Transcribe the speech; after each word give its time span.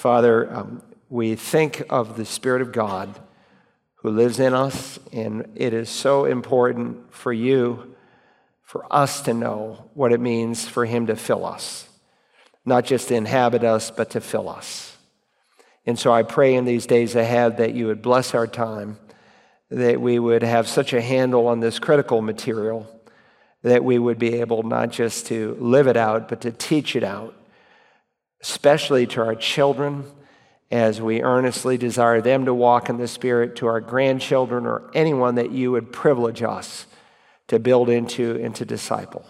Father, 0.00 0.50
um, 0.50 0.82
we 1.10 1.34
think 1.34 1.82
of 1.90 2.16
the 2.16 2.24
Spirit 2.24 2.62
of 2.62 2.72
God 2.72 3.20
who 3.96 4.08
lives 4.08 4.40
in 4.40 4.54
us, 4.54 4.98
and 5.12 5.46
it 5.56 5.74
is 5.74 5.90
so 5.90 6.24
important 6.24 7.12
for 7.12 7.34
you, 7.34 7.94
for 8.62 8.90
us 8.90 9.20
to 9.20 9.34
know 9.34 9.90
what 9.92 10.10
it 10.10 10.18
means 10.18 10.66
for 10.66 10.86
Him 10.86 11.08
to 11.08 11.16
fill 11.16 11.44
us, 11.44 11.86
not 12.64 12.86
just 12.86 13.08
to 13.08 13.14
inhabit 13.14 13.62
us, 13.62 13.90
but 13.90 14.08
to 14.12 14.22
fill 14.22 14.48
us. 14.48 14.96
And 15.84 15.98
so 15.98 16.10
I 16.10 16.22
pray 16.22 16.54
in 16.54 16.64
these 16.64 16.86
days 16.86 17.14
ahead 17.14 17.58
that 17.58 17.74
you 17.74 17.86
would 17.88 18.00
bless 18.00 18.34
our 18.34 18.46
time, 18.46 18.96
that 19.68 20.00
we 20.00 20.18
would 20.18 20.42
have 20.42 20.66
such 20.66 20.94
a 20.94 21.02
handle 21.02 21.46
on 21.46 21.60
this 21.60 21.78
critical 21.78 22.22
material, 22.22 22.88
that 23.62 23.84
we 23.84 23.98
would 23.98 24.18
be 24.18 24.40
able 24.40 24.62
not 24.62 24.92
just 24.92 25.26
to 25.26 25.58
live 25.60 25.86
it 25.86 25.98
out, 25.98 26.26
but 26.30 26.40
to 26.40 26.52
teach 26.52 26.96
it 26.96 27.04
out, 27.04 27.34
especially 28.42 29.06
to 29.06 29.20
our 29.22 29.34
children 29.34 30.04
as 30.70 31.00
we 31.00 31.22
earnestly 31.22 31.76
desire 31.76 32.20
them 32.20 32.44
to 32.44 32.54
walk 32.54 32.88
in 32.88 32.96
the 32.96 33.08
Spirit, 33.08 33.56
to 33.56 33.66
our 33.66 33.80
grandchildren 33.80 34.66
or 34.66 34.90
anyone 34.94 35.34
that 35.34 35.50
you 35.50 35.72
would 35.72 35.92
privilege 35.92 36.42
us 36.42 36.86
to 37.48 37.58
build 37.58 37.88
into 37.88 38.40
and 38.42 38.54
to 38.54 38.64
disciple. 38.64 39.24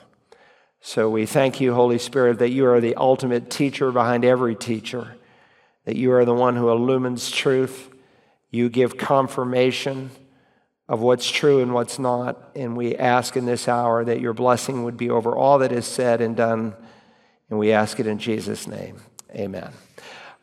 So 0.83 1.09
we 1.11 1.27
thank 1.27 1.61
you, 1.61 1.75
Holy 1.75 1.99
Spirit, 1.99 2.39
that 2.39 2.51
you 2.51 2.67
are 2.67 2.81
the 2.81 2.95
ultimate 2.95 3.51
teacher 3.51 3.91
behind 3.91 4.25
every 4.25 4.55
teacher, 4.55 5.17
that 5.85 5.97
you 5.97 6.13
are 6.13 6.25
the 6.25 6.35
one 6.35 6.57
who 6.57 6.71
illumines 6.71 7.31
truth. 7.31 7.91
You 8.51 8.69
give 8.69 8.97
confirmation 8.97 10.11
of 10.89 11.01
what's 11.01 11.31
true 11.31 11.63
and 11.63 11.73
what's 11.73 11.99
not. 11.99 12.51
And 12.57 12.77
we 12.77 12.97
ask 12.97 13.37
in 13.37 13.47
this 13.47 13.69
hour 13.69 14.05
that 14.05 14.21
your 14.21 14.33
blessing 14.33 14.85
would 14.85 14.97
be 14.97 15.09
over 15.09 15.37
all 15.37 15.59
that 15.59 15.73
is 15.73 15.87
said 15.87 16.21
and 16.21 16.37
done. 16.37 16.75
And 17.51 17.59
we 17.59 17.73
ask 17.73 18.01
it 18.01 18.07
in 18.07 18.19
Jesus' 18.19 18.67
name. 18.67 18.97
Amen. 19.35 19.73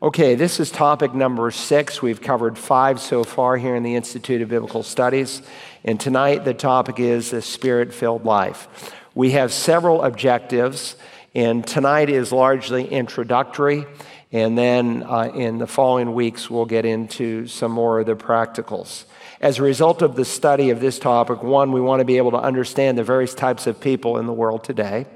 Okay, 0.00 0.36
this 0.36 0.60
is 0.60 0.70
topic 0.70 1.12
number 1.12 1.50
six. 1.50 2.00
We've 2.00 2.20
covered 2.20 2.56
five 2.56 3.00
so 3.00 3.24
far 3.24 3.56
here 3.56 3.74
in 3.74 3.82
the 3.82 3.96
Institute 3.96 4.42
of 4.42 4.48
Biblical 4.48 4.84
Studies. 4.84 5.42
And 5.84 5.98
tonight 5.98 6.44
the 6.44 6.54
topic 6.54 7.00
is 7.00 7.32
the 7.32 7.42
spirit 7.42 7.92
filled 7.92 8.24
life. 8.24 8.94
We 9.16 9.32
have 9.32 9.52
several 9.52 10.02
objectives, 10.02 10.94
and 11.34 11.66
tonight 11.66 12.10
is 12.10 12.30
largely 12.30 12.86
introductory. 12.86 13.86
And 14.30 14.56
then 14.56 15.02
uh, 15.02 15.32
in 15.34 15.58
the 15.58 15.66
following 15.66 16.14
weeks, 16.14 16.48
we'll 16.48 16.66
get 16.66 16.84
into 16.84 17.48
some 17.48 17.72
more 17.72 17.98
of 17.98 18.06
the 18.06 18.14
practicals. 18.14 19.04
As 19.40 19.58
a 19.58 19.62
result 19.62 20.02
of 20.02 20.14
the 20.14 20.24
study 20.24 20.70
of 20.70 20.78
this 20.78 20.98
topic, 20.98 21.42
one, 21.42 21.72
we 21.72 21.80
want 21.80 22.00
to 22.00 22.04
be 22.04 22.18
able 22.18 22.32
to 22.32 22.38
understand 22.38 22.98
the 22.98 23.04
various 23.04 23.34
types 23.34 23.66
of 23.66 23.80
people 23.80 24.18
in 24.18 24.26
the 24.26 24.32
world 24.32 24.62
today. 24.62 25.06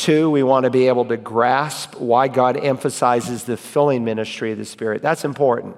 Two, 0.00 0.30
we 0.30 0.42
want 0.42 0.64
to 0.64 0.70
be 0.70 0.88
able 0.88 1.04
to 1.04 1.18
grasp 1.18 1.96
why 1.96 2.28
God 2.28 2.56
emphasizes 2.56 3.44
the 3.44 3.58
filling 3.58 4.02
ministry 4.02 4.50
of 4.50 4.56
the 4.56 4.64
Spirit. 4.64 5.02
That's 5.02 5.26
important. 5.26 5.76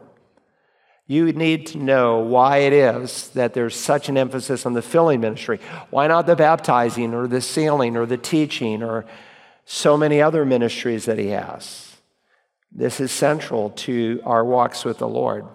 You 1.08 1.32
need 1.32 1.66
to 1.66 1.78
know 1.78 2.20
why 2.20 2.58
it 2.58 2.72
is 2.72 3.30
that 3.30 3.52
there's 3.52 3.74
such 3.74 4.08
an 4.08 4.16
emphasis 4.16 4.64
on 4.64 4.74
the 4.74 4.80
filling 4.80 5.20
ministry. 5.20 5.58
Why 5.90 6.06
not 6.06 6.26
the 6.26 6.36
baptizing 6.36 7.14
or 7.14 7.26
the 7.26 7.40
sealing 7.40 7.96
or 7.96 8.06
the 8.06 8.16
teaching 8.16 8.84
or 8.84 9.06
so 9.64 9.96
many 9.96 10.22
other 10.22 10.44
ministries 10.44 11.06
that 11.06 11.18
He 11.18 11.30
has? 11.30 11.96
This 12.70 13.00
is 13.00 13.10
central 13.10 13.70
to 13.70 14.22
our 14.24 14.44
walks 14.44 14.84
with 14.84 14.98
the 14.98 15.08
Lord. 15.08 15.46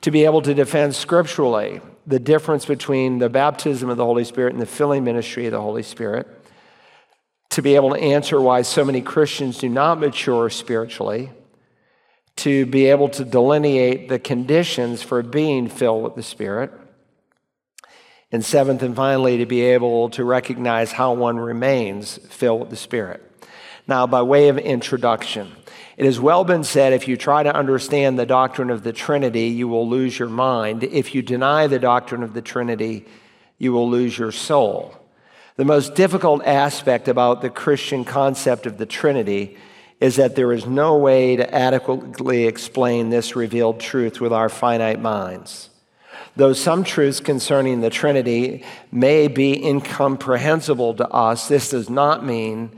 To 0.00 0.10
be 0.10 0.24
able 0.24 0.40
to 0.40 0.54
defend 0.54 0.94
scripturally 0.94 1.82
the 2.06 2.18
difference 2.18 2.64
between 2.64 3.18
the 3.18 3.28
baptism 3.28 3.90
of 3.90 3.98
the 3.98 4.06
Holy 4.06 4.24
Spirit 4.24 4.54
and 4.54 4.62
the 4.62 4.64
filling 4.64 5.04
ministry 5.04 5.44
of 5.44 5.52
the 5.52 5.60
Holy 5.60 5.82
Spirit 5.82 6.37
to 7.58 7.62
be 7.62 7.74
able 7.74 7.90
to 7.90 8.00
answer 8.00 8.40
why 8.40 8.62
so 8.62 8.84
many 8.84 9.00
Christians 9.00 9.58
do 9.58 9.68
not 9.68 9.98
mature 9.98 10.48
spiritually, 10.48 11.28
to 12.36 12.64
be 12.66 12.86
able 12.86 13.08
to 13.08 13.24
delineate 13.24 14.08
the 14.08 14.20
conditions 14.20 15.02
for 15.02 15.24
being 15.24 15.68
filled 15.68 16.04
with 16.04 16.14
the 16.14 16.22
Spirit. 16.22 16.70
And 18.30 18.44
seventh 18.44 18.80
and 18.84 18.94
finally, 18.94 19.38
to 19.38 19.46
be 19.46 19.62
able 19.62 20.08
to 20.10 20.22
recognize 20.22 20.92
how 20.92 21.14
one 21.14 21.36
remains 21.36 22.18
filled 22.28 22.60
with 22.60 22.70
the 22.70 22.76
Spirit. 22.76 23.28
Now, 23.88 24.06
by 24.06 24.22
way 24.22 24.46
of 24.50 24.56
introduction, 24.56 25.50
it 25.96 26.04
has 26.04 26.20
well 26.20 26.44
been 26.44 26.62
said 26.62 26.92
if 26.92 27.08
you 27.08 27.16
try 27.16 27.42
to 27.42 27.52
understand 27.52 28.20
the 28.20 28.24
doctrine 28.24 28.70
of 28.70 28.84
the 28.84 28.92
Trinity, 28.92 29.48
you 29.48 29.66
will 29.66 29.88
lose 29.88 30.16
your 30.16 30.28
mind. 30.28 30.84
If 30.84 31.12
you 31.12 31.22
deny 31.22 31.66
the 31.66 31.80
doctrine 31.80 32.22
of 32.22 32.34
the 32.34 32.42
Trinity, 32.42 33.04
you 33.58 33.72
will 33.72 33.90
lose 33.90 34.16
your 34.16 34.30
soul. 34.30 34.94
The 35.58 35.64
most 35.64 35.96
difficult 35.96 36.44
aspect 36.44 37.08
about 37.08 37.42
the 37.42 37.50
Christian 37.50 38.04
concept 38.04 38.64
of 38.64 38.78
the 38.78 38.86
Trinity 38.86 39.56
is 39.98 40.14
that 40.14 40.36
there 40.36 40.52
is 40.52 40.66
no 40.66 40.96
way 40.96 41.34
to 41.34 41.52
adequately 41.52 42.46
explain 42.46 43.10
this 43.10 43.34
revealed 43.34 43.80
truth 43.80 44.20
with 44.20 44.32
our 44.32 44.48
finite 44.48 45.00
minds. 45.00 45.70
Though 46.36 46.52
some 46.52 46.84
truths 46.84 47.18
concerning 47.18 47.80
the 47.80 47.90
Trinity 47.90 48.64
may 48.92 49.26
be 49.26 49.60
incomprehensible 49.66 50.94
to 50.94 51.08
us, 51.08 51.48
this 51.48 51.70
does 51.70 51.90
not 51.90 52.24
mean 52.24 52.70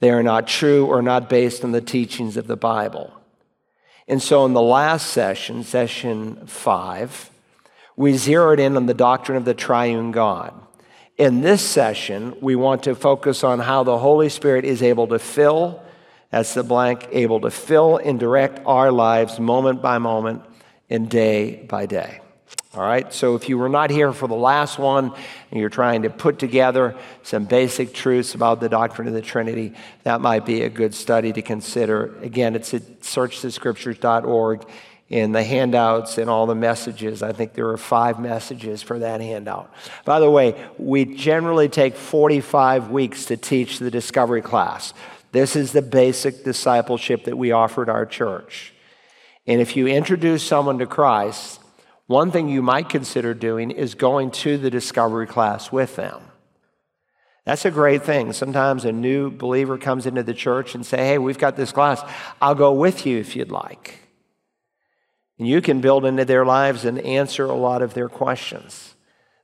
they 0.00 0.10
are 0.10 0.22
not 0.22 0.46
true 0.46 0.84
or 0.84 1.00
not 1.00 1.30
based 1.30 1.64
on 1.64 1.72
the 1.72 1.80
teachings 1.80 2.36
of 2.36 2.46
the 2.46 2.56
Bible. 2.56 3.10
And 4.06 4.20
so, 4.22 4.44
in 4.44 4.52
the 4.52 4.60
last 4.60 5.06
session, 5.06 5.64
session 5.64 6.46
five, 6.46 7.30
we 7.96 8.18
zeroed 8.18 8.60
in 8.60 8.76
on 8.76 8.84
the 8.84 8.92
doctrine 8.92 9.38
of 9.38 9.46
the 9.46 9.54
triune 9.54 10.10
God. 10.10 10.52
In 11.18 11.42
this 11.42 11.62
session, 11.62 12.36
we 12.40 12.56
want 12.56 12.84
to 12.84 12.94
focus 12.94 13.44
on 13.44 13.58
how 13.58 13.84
the 13.84 13.98
Holy 13.98 14.28
Spirit 14.28 14.64
is 14.64 14.82
able 14.82 15.08
to 15.08 15.18
fill, 15.18 15.82
as 16.30 16.54
the 16.54 16.62
blank, 16.62 17.06
able 17.12 17.40
to 17.40 17.50
fill 17.50 17.98
and 17.98 18.18
direct 18.18 18.60
our 18.64 18.90
lives 18.90 19.38
moment 19.38 19.82
by 19.82 19.98
moment 19.98 20.42
and 20.88 21.10
day 21.10 21.66
by 21.68 21.84
day. 21.84 22.20
All 22.74 22.82
right, 22.82 23.12
so 23.12 23.34
if 23.34 23.50
you 23.50 23.58
were 23.58 23.68
not 23.68 23.90
here 23.90 24.14
for 24.14 24.26
the 24.26 24.34
last 24.34 24.78
one 24.78 25.12
and 25.50 25.60
you're 25.60 25.68
trying 25.68 26.02
to 26.02 26.10
put 26.10 26.38
together 26.38 26.96
some 27.22 27.44
basic 27.44 27.92
truths 27.92 28.34
about 28.34 28.60
the 28.60 28.70
doctrine 28.70 29.06
of 29.06 29.12
the 29.12 29.20
Trinity, 29.20 29.74
that 30.04 30.22
might 30.22 30.46
be 30.46 30.62
a 30.62 30.70
good 30.70 30.94
study 30.94 31.34
to 31.34 31.42
consider. 31.42 32.16
Again, 32.22 32.56
it's 32.56 32.72
at 32.72 33.00
searchthescriptures.org 33.00 34.66
in 35.08 35.32
the 35.32 35.42
handouts 35.42 36.16
and 36.16 36.30
all 36.30 36.46
the 36.46 36.54
messages. 36.54 37.22
I 37.22 37.32
think 37.32 37.52
there 37.52 37.68
are 37.68 37.76
five 37.76 38.18
messages 38.18 38.82
for 38.82 38.98
that 39.00 39.20
handout. 39.20 39.72
By 40.04 40.20
the 40.20 40.30
way, 40.30 40.54
we 40.78 41.04
generally 41.04 41.68
take 41.68 41.96
45 41.96 42.90
weeks 42.90 43.26
to 43.26 43.36
teach 43.36 43.78
the 43.78 43.90
discovery 43.90 44.42
class. 44.42 44.94
This 45.32 45.54
is 45.56 45.72
the 45.72 45.82
basic 45.82 46.44
discipleship 46.44 47.24
that 47.24 47.36
we 47.36 47.52
offer 47.52 47.82
at 47.82 47.88
our 47.88 48.06
church. 48.06 48.72
And 49.46 49.60
if 49.60 49.76
you 49.76 49.86
introduce 49.86 50.42
someone 50.42 50.78
to 50.78 50.86
Christ, 50.86 51.60
one 52.06 52.30
thing 52.30 52.48
you 52.48 52.62
might 52.62 52.88
consider 52.88 53.34
doing 53.34 53.70
is 53.70 53.94
going 53.94 54.30
to 54.32 54.58
the 54.58 54.70
discovery 54.70 55.26
class 55.26 55.72
with 55.72 55.96
them. 55.96 56.22
That's 57.44 57.64
a 57.64 57.70
great 57.70 58.04
thing. 58.04 58.32
Sometimes 58.32 58.84
a 58.84 58.92
new 58.92 59.30
believer 59.30 59.76
comes 59.76 60.06
into 60.06 60.22
the 60.22 60.34
church 60.34 60.74
and 60.74 60.86
say, 60.86 60.98
"Hey, 60.98 61.18
we've 61.18 61.38
got 61.38 61.56
this 61.56 61.72
class. 61.72 62.02
I'll 62.40 62.54
go 62.54 62.72
with 62.72 63.04
you 63.04 63.18
if 63.18 63.34
you'd 63.34 63.50
like." 63.50 64.01
And 65.42 65.48
you 65.48 65.60
can 65.60 65.80
build 65.80 66.04
into 66.04 66.24
their 66.24 66.44
lives 66.46 66.84
and 66.84 67.00
answer 67.00 67.46
a 67.46 67.52
lot 67.52 67.82
of 67.82 67.94
their 67.94 68.08
questions. 68.08 68.94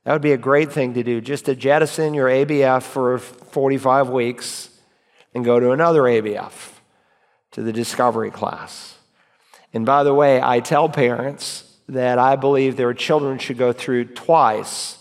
That 0.05 0.13
would 0.13 0.21
be 0.21 0.31
a 0.31 0.37
great 0.37 0.71
thing 0.71 0.93
to 0.93 1.03
do, 1.03 1.19
just 1.19 1.43
to 1.47 1.55
jettison 1.55 2.13
your 2.13 2.29
ABF 2.29 2.83
for 2.83 3.17
45 3.17 4.07
weeks 4.07 4.69
and 5.33 5.43
go 5.43 5.59
to 5.59 5.71
another 5.71 6.03
ABF, 6.03 6.71
to 7.51 7.61
the 7.61 7.73
discovery 7.73 8.31
class. 8.31 8.97
And 9.73 9.85
by 9.85 10.05
the 10.05 10.13
way, 10.13 10.41
I 10.41 10.61
tell 10.61 10.87
parents 10.87 11.65
that 11.89 12.17
I 12.17 12.37
believe 12.37 12.77
their 12.77 12.93
children 12.93 13.37
should 13.37 13.57
go 13.57 13.73
through 13.73 14.05
twice. 14.05 14.99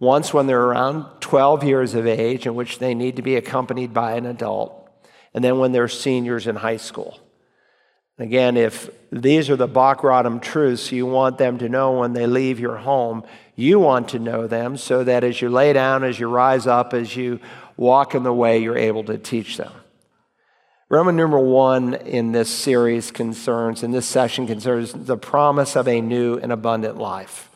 Once 0.00 0.32
when 0.32 0.46
they're 0.46 0.58
around 0.58 1.04
12 1.20 1.64
years 1.64 1.92
of 1.92 2.06
age, 2.06 2.46
in 2.46 2.54
which 2.54 2.78
they 2.78 2.94
need 2.94 3.16
to 3.16 3.22
be 3.22 3.36
accompanied 3.36 3.92
by 3.92 4.14
an 4.14 4.24
adult, 4.24 4.88
and 5.34 5.44
then 5.44 5.58
when 5.58 5.72
they're 5.72 5.86
seniors 5.86 6.46
in 6.46 6.56
high 6.56 6.78
school. 6.78 7.20
Again, 8.18 8.56
if 8.56 8.90
these 9.10 9.50
are 9.50 9.56
the 9.56 9.68
Bachrodom 9.68 10.40
truths 10.40 10.92
you 10.92 11.04
want 11.04 11.36
them 11.36 11.58
to 11.58 11.68
know 11.68 11.98
when 11.98 12.12
they 12.12 12.26
leave 12.26 12.60
your 12.60 12.76
home, 12.76 13.24
you 13.56 13.80
want 13.80 14.10
to 14.10 14.20
know 14.20 14.46
them 14.46 14.76
so 14.76 15.02
that 15.02 15.24
as 15.24 15.42
you 15.42 15.48
lay 15.48 15.72
down, 15.72 16.04
as 16.04 16.20
you 16.20 16.28
rise 16.28 16.66
up, 16.66 16.94
as 16.94 17.16
you 17.16 17.40
walk 17.76 18.14
in 18.14 18.22
the 18.22 18.32
way, 18.32 18.58
you're 18.58 18.78
able 18.78 19.02
to 19.04 19.18
teach 19.18 19.56
them. 19.56 19.72
Roman 20.88 21.16
numeral 21.16 21.44
one 21.44 21.94
in 21.94 22.30
this 22.30 22.50
series 22.50 23.10
concerns, 23.10 23.82
in 23.82 23.90
this 23.90 24.06
session 24.06 24.46
concerns 24.46 24.92
the 24.92 25.16
promise 25.16 25.74
of 25.74 25.88
a 25.88 26.00
new 26.00 26.36
and 26.36 26.52
abundant 26.52 26.98
life. 26.98 27.50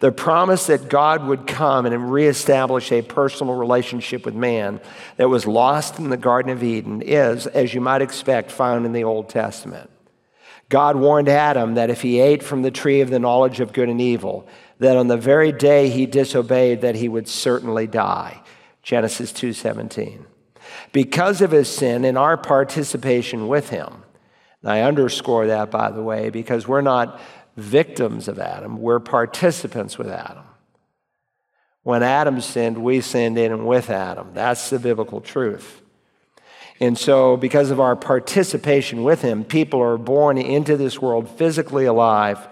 The 0.00 0.12
promise 0.12 0.66
that 0.66 0.90
God 0.90 1.26
would 1.26 1.46
come 1.46 1.86
and 1.86 2.12
reestablish 2.12 2.92
a 2.92 3.02
personal 3.02 3.54
relationship 3.54 4.26
with 4.26 4.34
man 4.34 4.80
that 5.16 5.28
was 5.28 5.46
lost 5.46 5.98
in 5.98 6.10
the 6.10 6.16
Garden 6.18 6.52
of 6.52 6.62
Eden 6.62 7.00
is, 7.00 7.46
as 7.46 7.72
you 7.72 7.80
might 7.80 8.02
expect, 8.02 8.50
found 8.50 8.84
in 8.84 8.92
the 8.92 9.04
Old 9.04 9.30
Testament. 9.30 9.90
God 10.68 10.96
warned 10.96 11.28
Adam 11.28 11.74
that 11.74 11.90
if 11.90 12.02
he 12.02 12.20
ate 12.20 12.42
from 12.42 12.62
the 12.62 12.70
tree 12.70 13.00
of 13.00 13.08
the 13.08 13.18
knowledge 13.20 13.60
of 13.60 13.72
good 13.72 13.88
and 13.88 14.00
evil, 14.00 14.46
that 14.80 14.96
on 14.96 15.06
the 15.06 15.16
very 15.16 15.52
day 15.52 15.88
he 15.88 16.06
disobeyed 16.06 16.80
that 16.82 16.96
he 16.96 17.08
would 17.08 17.28
certainly 17.28 17.86
die. 17.86 18.42
Genesis 18.82 19.32
2:17. 19.32 20.26
Because 20.92 21.40
of 21.40 21.52
his 21.52 21.68
sin 21.68 22.04
and 22.04 22.18
our 22.18 22.36
participation 22.36 23.48
with 23.48 23.70
him, 23.70 24.02
And 24.62 24.72
I 24.72 24.80
underscore 24.80 25.46
that, 25.46 25.70
by 25.70 25.92
the 25.92 26.02
way, 26.02 26.28
because 26.30 26.66
we're 26.66 26.80
not 26.80 27.20
victims 27.56 28.28
of 28.28 28.38
Adam, 28.38 28.78
we're 28.78 29.00
participants 29.00 29.98
with 29.98 30.08
Adam. 30.08 30.44
When 31.82 32.02
Adam 32.02 32.40
sinned, 32.40 32.78
we 32.78 33.00
sinned 33.00 33.38
in 33.38 33.52
and 33.52 33.66
with 33.66 33.90
Adam. 33.90 34.32
That's 34.34 34.70
the 34.70 34.78
biblical 34.78 35.20
truth. 35.20 35.82
And 36.80 36.98
so, 36.98 37.36
because 37.36 37.70
of 37.70 37.80
our 37.80 37.96
participation 37.96 39.02
with 39.02 39.22
him, 39.22 39.44
people 39.44 39.80
are 39.80 39.96
born 39.96 40.36
into 40.36 40.76
this 40.76 41.00
world 41.00 41.30
physically 41.30 41.86
alive, 41.86 42.46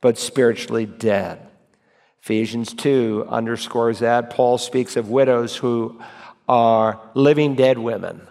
but 0.00 0.18
spiritually 0.18 0.86
dead. 0.86 1.40
Ephesians 2.22 2.74
2 2.74 3.26
underscores 3.28 4.00
that. 4.00 4.30
Paul 4.30 4.58
speaks 4.58 4.96
of 4.96 5.10
widows 5.10 5.56
who 5.56 6.00
are 6.48 7.00
living 7.14 7.54
dead 7.54 7.78
women. 7.78 8.28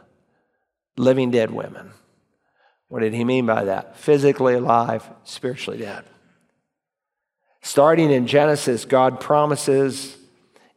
Living 0.95 1.31
dead 1.31 1.51
women. 1.51 1.91
What 2.95 3.01
did 3.01 3.13
he 3.13 3.25
mean 3.25 3.45
by 3.45 3.65
that? 3.65 3.97
Physically 3.97 4.53
alive, 4.53 5.05
spiritually 5.25 5.79
dead. 5.79 6.05
Starting 7.61 8.09
in 8.09 8.25
Genesis, 8.25 8.85
God 8.85 9.19
promises 9.19 10.15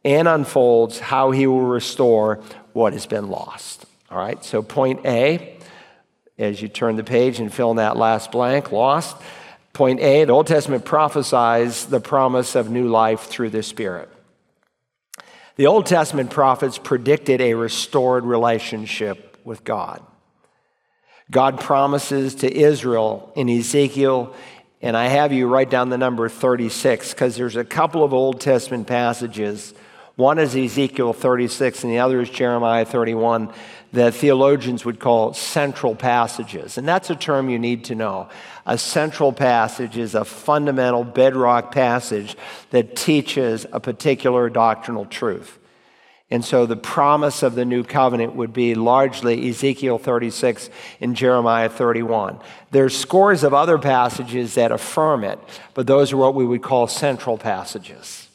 and 0.03 0.27
unfolds 0.27 0.99
how 0.99 1.31
he 1.31 1.47
will 1.47 1.61
restore 1.61 2.43
what 2.73 2.91
has 2.91 3.05
been 3.05 3.29
lost. 3.29 3.85
All 4.11 4.17
right, 4.17 4.43
so 4.43 4.61
point 4.61 5.05
A, 5.05 5.59
as 6.37 6.61
you 6.61 6.67
turn 6.67 6.97
the 6.97 7.05
page 7.05 7.39
and 7.39 7.53
fill 7.53 7.71
in 7.71 7.77
that 7.77 7.95
last 7.95 8.33
blank, 8.33 8.73
lost. 8.73 9.15
Point 9.71 10.01
A, 10.01 10.25
the 10.25 10.33
Old 10.33 10.47
Testament 10.47 10.83
prophesies 10.83 11.85
the 11.85 12.01
promise 12.01 12.53
of 12.53 12.69
new 12.69 12.89
life 12.89 13.27
through 13.27 13.51
the 13.51 13.63
Spirit. 13.63 14.09
The 15.55 15.67
Old 15.67 15.85
Testament 15.85 16.31
prophets 16.31 16.79
predicted 16.79 17.39
a 17.39 17.53
restored 17.53 18.25
relationship 18.25 19.37
with 19.45 19.63
God. 19.63 20.03
God 21.31 21.59
promises 21.59 22.35
to 22.35 22.51
Israel 22.51 23.31
in 23.35 23.49
Ezekiel, 23.49 24.33
and 24.81 24.97
I 24.97 25.07
have 25.07 25.31
you 25.31 25.47
write 25.47 25.69
down 25.69 25.89
the 25.89 25.97
number 25.97 26.27
36 26.27 27.13
because 27.13 27.35
there's 27.35 27.55
a 27.55 27.63
couple 27.63 28.03
of 28.03 28.13
Old 28.13 28.41
Testament 28.41 28.87
passages. 28.87 29.73
One 30.15 30.39
is 30.39 30.55
Ezekiel 30.55 31.13
36, 31.13 31.83
and 31.83 31.93
the 31.93 31.99
other 31.99 32.19
is 32.19 32.29
Jeremiah 32.29 32.83
31, 32.83 33.53
that 33.93 34.15
theologians 34.15 34.83
would 34.85 34.99
call 34.99 35.33
central 35.33 35.95
passages. 35.95 36.77
And 36.77 36.87
that's 36.87 37.09
a 37.09 37.15
term 37.15 37.49
you 37.49 37.59
need 37.59 37.85
to 37.85 37.95
know. 37.95 38.29
A 38.65 38.77
central 38.77 39.31
passage 39.31 39.97
is 39.97 40.15
a 40.15 40.25
fundamental 40.25 41.03
bedrock 41.03 41.71
passage 41.71 42.35
that 42.71 42.95
teaches 42.95 43.65
a 43.71 43.79
particular 43.79 44.49
doctrinal 44.49 45.05
truth. 45.05 45.59
And 46.31 46.45
so 46.45 46.65
the 46.65 46.75
promise 46.75 47.41
of 47.41 47.55
the 47.55 47.65
new 47.65 47.83
covenant 47.83 48.35
would 48.35 48.53
be 48.53 48.75
largely 48.75 49.49
Ezekiel 49.49 49.97
36 49.97 50.69
and 51.01 51.15
Jeremiah 51.15 51.69
31. 51.69 52.39
There's 52.69 52.95
scores 52.95 53.43
of 53.43 53.53
other 53.53 53.79
passages 53.79 54.53
that 54.53 54.71
affirm 54.71 55.23
it, 55.23 55.39
but 55.73 55.87
those 55.87 56.13
are 56.13 56.17
what 56.17 56.35
we 56.35 56.45
would 56.45 56.61
call 56.61 56.85
central 56.87 57.37
passages. 57.37 58.27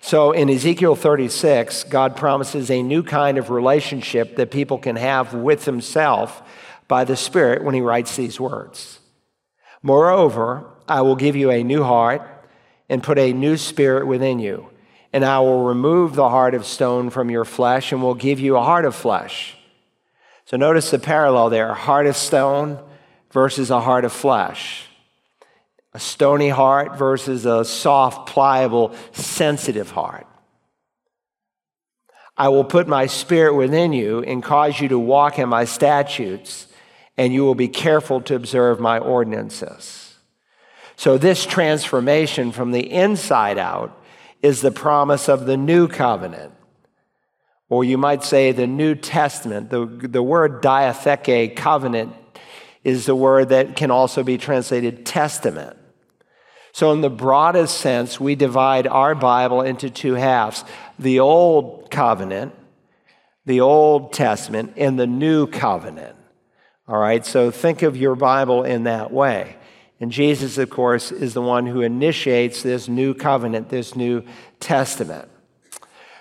So 0.00 0.30
in 0.30 0.48
Ezekiel 0.48 0.94
36, 0.94 1.84
God 1.84 2.14
promises 2.14 2.70
a 2.70 2.80
new 2.80 3.02
kind 3.02 3.38
of 3.38 3.50
relationship 3.50 4.36
that 4.36 4.52
people 4.52 4.78
can 4.78 4.94
have 4.94 5.34
with 5.34 5.64
Himself 5.64 6.40
by 6.86 7.02
the 7.02 7.16
Spirit 7.16 7.64
when 7.64 7.74
He 7.74 7.80
writes 7.80 8.14
these 8.14 8.38
words. 8.38 9.00
Moreover, 9.82 10.70
I 10.86 11.02
will 11.02 11.16
give 11.16 11.34
you 11.34 11.50
a 11.50 11.64
new 11.64 11.82
heart 11.82 12.22
and 12.88 13.02
put 13.02 13.18
a 13.18 13.32
new 13.32 13.56
spirit 13.56 14.06
within 14.06 14.38
you 14.38 14.68
and 15.16 15.24
I 15.24 15.40
will 15.40 15.64
remove 15.64 16.14
the 16.14 16.28
heart 16.28 16.52
of 16.52 16.66
stone 16.66 17.08
from 17.08 17.30
your 17.30 17.46
flesh 17.46 17.90
and 17.90 18.02
will 18.02 18.14
give 18.14 18.38
you 18.38 18.58
a 18.58 18.62
heart 18.62 18.84
of 18.84 18.94
flesh. 18.94 19.56
So 20.44 20.58
notice 20.58 20.90
the 20.90 20.98
parallel 20.98 21.48
there 21.48 21.72
heart 21.72 22.06
of 22.06 22.16
stone 22.16 22.78
versus 23.30 23.70
a 23.70 23.80
heart 23.80 24.04
of 24.04 24.12
flesh. 24.12 24.84
A 25.94 25.98
stony 25.98 26.50
heart 26.50 26.98
versus 26.98 27.46
a 27.46 27.64
soft, 27.64 28.28
pliable, 28.28 28.94
sensitive 29.12 29.90
heart. 29.90 30.26
I 32.36 32.50
will 32.50 32.64
put 32.64 32.86
my 32.86 33.06
spirit 33.06 33.54
within 33.54 33.94
you 33.94 34.22
and 34.22 34.42
cause 34.42 34.78
you 34.78 34.88
to 34.88 34.98
walk 34.98 35.38
in 35.38 35.48
my 35.48 35.64
statutes, 35.64 36.66
and 37.16 37.32
you 37.32 37.42
will 37.42 37.54
be 37.54 37.68
careful 37.68 38.20
to 38.20 38.34
observe 38.34 38.80
my 38.80 38.98
ordinances. 38.98 40.18
So, 40.96 41.16
this 41.16 41.46
transformation 41.46 42.52
from 42.52 42.72
the 42.72 42.92
inside 42.92 43.56
out 43.56 43.98
is 44.42 44.60
the 44.60 44.70
promise 44.70 45.28
of 45.28 45.46
the 45.46 45.56
new 45.56 45.88
covenant. 45.88 46.52
Or 47.68 47.84
you 47.84 47.98
might 47.98 48.22
say 48.22 48.52
the 48.52 48.66
New 48.66 48.94
Testament. 48.94 49.70
The, 49.70 49.86
the 49.86 50.22
word 50.22 50.62
diatheke, 50.62 51.56
covenant, 51.56 52.14
is 52.84 53.06
the 53.06 53.16
word 53.16 53.48
that 53.48 53.74
can 53.74 53.90
also 53.90 54.22
be 54.22 54.38
translated 54.38 55.04
testament. 55.04 55.76
So, 56.72 56.92
in 56.92 57.00
the 57.00 57.10
broadest 57.10 57.78
sense, 57.78 58.20
we 58.20 58.34
divide 58.34 58.86
our 58.86 59.14
Bible 59.14 59.62
into 59.62 59.90
two 59.90 60.14
halves 60.14 60.64
the 60.98 61.20
Old 61.20 61.90
Covenant, 61.90 62.54
the 63.46 63.62
Old 63.62 64.12
Testament, 64.12 64.74
and 64.76 64.98
the 64.98 65.06
New 65.06 65.46
Covenant. 65.46 66.16
All 66.86 66.98
right, 66.98 67.26
so 67.26 67.50
think 67.50 67.82
of 67.82 67.96
your 67.96 68.14
Bible 68.14 68.62
in 68.62 68.84
that 68.84 69.10
way. 69.10 69.56
And 70.00 70.12
Jesus, 70.12 70.58
of 70.58 70.68
course, 70.68 71.10
is 71.10 71.32
the 71.32 71.42
one 71.42 71.66
who 71.66 71.80
initiates 71.80 72.62
this 72.62 72.88
new 72.88 73.14
covenant, 73.14 73.70
this 73.70 73.96
new 73.96 74.22
testament. 74.60 75.28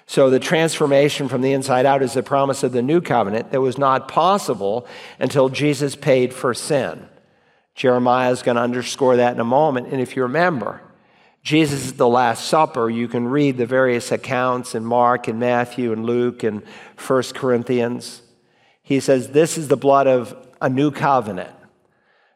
So 0.08 0.30
the 0.30 0.40
transformation 0.40 1.28
from 1.28 1.42
the 1.42 1.52
inside 1.52 1.86
out 1.86 2.04
is 2.04 2.14
the 2.14 2.24
promise 2.24 2.64
of 2.64 2.72
the 2.72 2.82
new 2.82 3.02
covenant 3.02 3.52
that 3.52 3.62
was 3.62 3.78
not 3.78 4.08
possible 4.08 4.88
until 5.20 5.50
Jesus 5.50 5.96
paid 5.96 6.34
for 6.34 6.54
sin. 6.54 7.10
Jeremiah 7.74 8.32
is 8.32 8.44
going 8.44 8.56
to 8.56 8.62
underscore 8.62 9.18
that 9.18 9.34
in 9.34 9.40
a 9.40 9.46
moment. 9.46 9.88
And 9.88 10.00
if 10.00 10.16
you 10.16 10.24
remember, 10.24 10.82
Jesus 11.44 11.92
at 11.92 11.98
the 11.98 12.08
Last 12.08 12.48
Supper, 12.48 12.90
you 12.90 13.08
can 13.08 13.28
read 13.28 13.58
the 13.58 13.66
various 13.66 14.12
accounts 14.12 14.74
in 14.74 14.86
Mark 14.86 15.28
and 15.28 15.40
Matthew 15.40 15.92
and 15.92 16.06
Luke 16.06 16.44
and 16.44 16.64
1 17.06 17.24
Corinthians. 17.34 18.22
He 18.82 19.00
says, 19.00 19.32
This 19.32 19.58
is 19.58 19.68
the 19.68 19.76
blood 19.76 20.08
of 20.08 20.36
a 20.62 20.70
new 20.70 20.92
covenant 20.92 21.55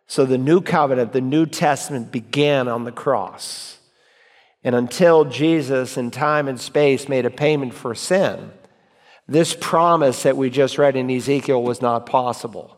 so 0.10 0.26
the 0.26 0.40
new 0.40 0.60
covenant, 0.60 1.14
the 1.14 1.22
New 1.22 1.46
Testament 1.46 2.12
began 2.12 2.68
on 2.68 2.84
the 2.84 2.92
cross. 2.92 3.78
And 4.64 4.74
until 4.74 5.24
Jesus 5.24 5.98
in 5.98 6.10
time 6.10 6.48
and 6.48 6.60
space 6.60 7.08
made 7.08 7.28
a 7.28 7.30
payment 7.30 7.76
for 7.76 7.94
sin, 7.94 8.52
this 9.28 9.56
promise 9.56 10.24
that 10.24 10.36
we 10.36 10.50
just 10.50 10.80
read 10.80 10.96
in 10.96 11.12
Ezekiel 11.12 11.62
was 11.62 11.80
not 11.80 12.08
possible. 12.08 12.76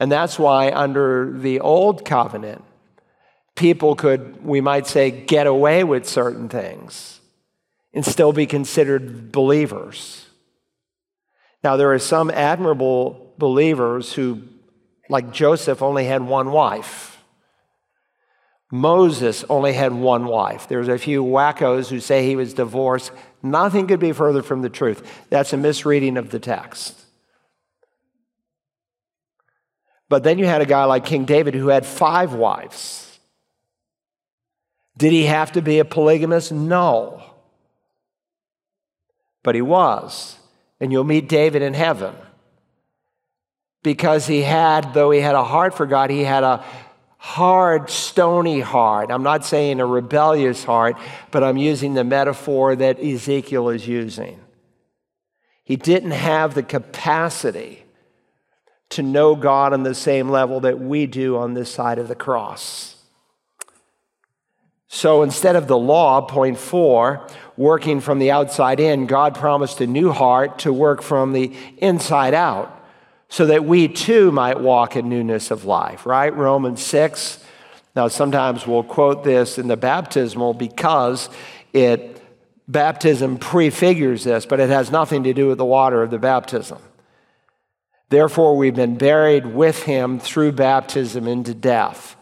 And 0.00 0.10
that's 0.10 0.38
why, 0.38 0.72
under 0.72 1.30
the 1.38 1.60
old 1.60 2.06
covenant, 2.06 2.64
people 3.54 3.96
could, 3.96 4.42
we 4.42 4.62
might 4.62 4.86
say, 4.86 5.10
get 5.10 5.46
away 5.46 5.84
with 5.84 6.08
certain 6.08 6.48
things 6.48 7.20
and 7.92 8.02
still 8.02 8.32
be 8.32 8.46
considered 8.46 9.30
believers. 9.30 10.24
Now, 11.62 11.76
there 11.76 11.92
are 11.92 11.98
some 11.98 12.30
admirable 12.30 13.34
believers 13.36 14.14
who 14.14 14.44
like 15.08 15.32
Joseph 15.32 15.82
only 15.82 16.04
had 16.04 16.22
one 16.22 16.50
wife. 16.50 17.22
Moses 18.70 19.44
only 19.48 19.72
had 19.72 19.92
one 19.92 20.26
wife. 20.26 20.66
There's 20.66 20.88
a 20.88 20.98
few 20.98 21.22
wackos 21.22 21.88
who 21.88 22.00
say 22.00 22.26
he 22.26 22.36
was 22.36 22.54
divorced. 22.54 23.12
Nothing 23.42 23.86
could 23.86 24.00
be 24.00 24.12
further 24.12 24.42
from 24.42 24.62
the 24.62 24.70
truth. 24.70 25.24
That's 25.30 25.52
a 25.52 25.56
misreading 25.56 26.16
of 26.16 26.30
the 26.30 26.40
text. 26.40 27.00
But 30.08 30.22
then 30.22 30.38
you 30.38 30.46
had 30.46 30.62
a 30.62 30.66
guy 30.66 30.84
like 30.84 31.04
King 31.04 31.24
David 31.24 31.54
who 31.54 31.68
had 31.68 31.86
five 31.86 32.34
wives. 32.34 33.18
Did 34.96 35.12
he 35.12 35.26
have 35.26 35.52
to 35.52 35.62
be 35.62 35.78
a 35.78 35.84
polygamist? 35.84 36.52
No. 36.52 37.22
But 39.42 39.54
he 39.54 39.62
was. 39.62 40.36
And 40.80 40.90
you'll 40.92 41.04
meet 41.04 41.28
David 41.28 41.62
in 41.62 41.74
heaven 41.74 42.14
because 43.84 44.26
he 44.26 44.42
had, 44.42 44.94
though 44.94 45.12
he 45.12 45.20
had 45.20 45.36
a 45.36 45.44
heart 45.44 45.74
for 45.74 45.86
God, 45.86 46.10
he 46.10 46.24
had 46.24 46.42
a 46.42 46.64
hard, 47.18 47.90
stony 47.90 48.58
heart. 48.58 49.10
I'm 49.12 49.22
not 49.22 49.44
saying 49.44 49.78
a 49.78 49.86
rebellious 49.86 50.64
heart, 50.64 50.96
but 51.30 51.44
I'm 51.44 51.58
using 51.58 51.94
the 51.94 52.02
metaphor 52.02 52.74
that 52.74 52.98
Ezekiel 52.98 53.68
is 53.68 53.86
using. 53.86 54.40
He 55.62 55.76
didn't 55.76 56.12
have 56.12 56.54
the 56.54 56.62
capacity 56.62 57.84
to 58.90 59.02
know 59.02 59.36
God 59.36 59.72
on 59.72 59.82
the 59.82 59.94
same 59.94 60.30
level 60.30 60.60
that 60.60 60.80
we 60.80 61.06
do 61.06 61.36
on 61.36 61.54
this 61.54 61.70
side 61.70 61.98
of 61.98 62.08
the 62.08 62.14
cross. 62.14 62.96
So 64.88 65.22
instead 65.22 65.56
of 65.56 65.66
the 65.66 65.78
law, 65.78 66.22
point 66.22 66.56
four, 66.56 67.26
working 67.56 68.00
from 68.00 68.18
the 68.18 68.30
outside 68.30 68.80
in, 68.80 69.06
God 69.06 69.34
promised 69.34 69.80
a 69.80 69.86
new 69.86 70.10
heart 70.10 70.60
to 70.60 70.72
work 70.72 71.02
from 71.02 71.32
the 71.32 71.54
inside 71.78 72.32
out 72.32 72.80
so 73.28 73.46
that 73.46 73.64
we 73.64 73.88
too 73.88 74.30
might 74.30 74.60
walk 74.60 74.96
in 74.96 75.08
newness 75.08 75.50
of 75.50 75.64
life, 75.64 76.06
right? 76.06 76.34
Romans 76.34 76.82
6. 76.82 77.44
Now, 77.96 78.08
sometimes 78.08 78.66
we'll 78.66 78.82
quote 78.82 79.24
this 79.24 79.58
in 79.58 79.68
the 79.68 79.76
baptismal 79.76 80.54
because 80.54 81.28
it 81.72 82.20
baptism 82.66 83.38
prefigures 83.38 84.24
this, 84.24 84.46
but 84.46 84.60
it 84.60 84.70
has 84.70 84.90
nothing 84.90 85.24
to 85.24 85.34
do 85.34 85.48
with 85.48 85.58
the 85.58 85.64
water 85.64 86.02
of 86.02 86.10
the 86.10 86.18
baptism. 86.18 86.78
Therefore, 88.08 88.56
we've 88.56 88.74
been 88.74 88.96
buried 88.96 89.46
with 89.46 89.82
him 89.82 90.18
through 90.18 90.52
baptism 90.52 91.26
into 91.26 91.54
death, 91.54 92.16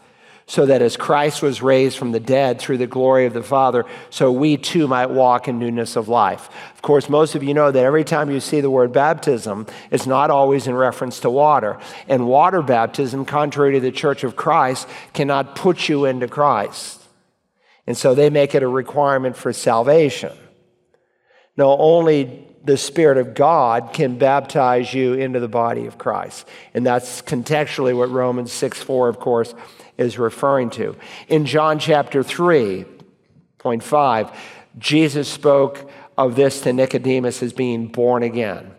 so 0.45 0.65
that 0.65 0.81
as 0.81 0.97
Christ 0.97 1.41
was 1.41 1.61
raised 1.61 1.97
from 1.97 2.11
the 2.11 2.19
dead 2.19 2.59
through 2.59 2.77
the 2.77 2.87
glory 2.87 3.25
of 3.25 3.33
the 3.33 3.43
Father, 3.43 3.85
so 4.09 4.31
we 4.31 4.57
too 4.57 4.87
might 4.87 5.09
walk 5.09 5.47
in 5.47 5.57
newness 5.57 5.95
of 5.95 6.09
life. 6.09 6.49
Of 6.75 6.81
course, 6.81 7.09
most 7.09 7.35
of 7.35 7.43
you 7.43 7.53
know 7.53 7.71
that 7.71 7.83
every 7.83 8.03
time 8.03 8.29
you 8.29 8.39
see 8.39 8.59
the 8.59 8.69
word 8.69 8.91
baptism, 8.91 9.67
it's 9.89 10.05
not 10.05 10.29
always 10.29 10.67
in 10.67 10.75
reference 10.75 11.21
to 11.21 11.29
water. 11.29 11.79
And 12.07 12.27
water 12.27 12.61
baptism, 12.61 13.25
contrary 13.25 13.73
to 13.73 13.79
the 13.79 13.91
Church 13.91 14.23
of 14.23 14.35
Christ, 14.35 14.87
cannot 15.13 15.55
put 15.55 15.87
you 15.87 16.05
into 16.05 16.27
Christ. 16.27 17.01
And 17.87 17.97
so 17.97 18.13
they 18.13 18.29
make 18.29 18.55
it 18.55 18.63
a 18.63 18.67
requirement 18.67 19.37
for 19.37 19.53
salvation. 19.53 20.31
No, 21.55 21.77
only 21.77 22.47
the 22.63 22.77
Spirit 22.77 23.17
of 23.17 23.33
God 23.33 23.91
can 23.93 24.17
baptize 24.17 24.93
you 24.93 25.13
into 25.13 25.39
the 25.39 25.49
body 25.49 25.85
of 25.85 25.97
Christ. 25.97 26.47
And 26.73 26.85
that's 26.85 27.21
contextually 27.21 27.95
what 27.95 28.09
Romans 28.09 28.51
6 28.51 28.81
4, 28.81 29.09
of 29.09 29.19
course, 29.19 29.53
is 29.97 30.17
referring 30.17 30.69
to. 30.71 30.95
In 31.27 31.45
John 31.45 31.79
chapter 31.79 32.23
3, 32.23 32.85
point 33.57 33.83
5, 33.83 34.31
Jesus 34.77 35.27
spoke 35.27 35.89
of 36.17 36.35
this 36.35 36.61
to 36.61 36.73
Nicodemus 36.73 37.43
as 37.43 37.53
being 37.53 37.87
born 37.87 38.23
again. 38.23 38.71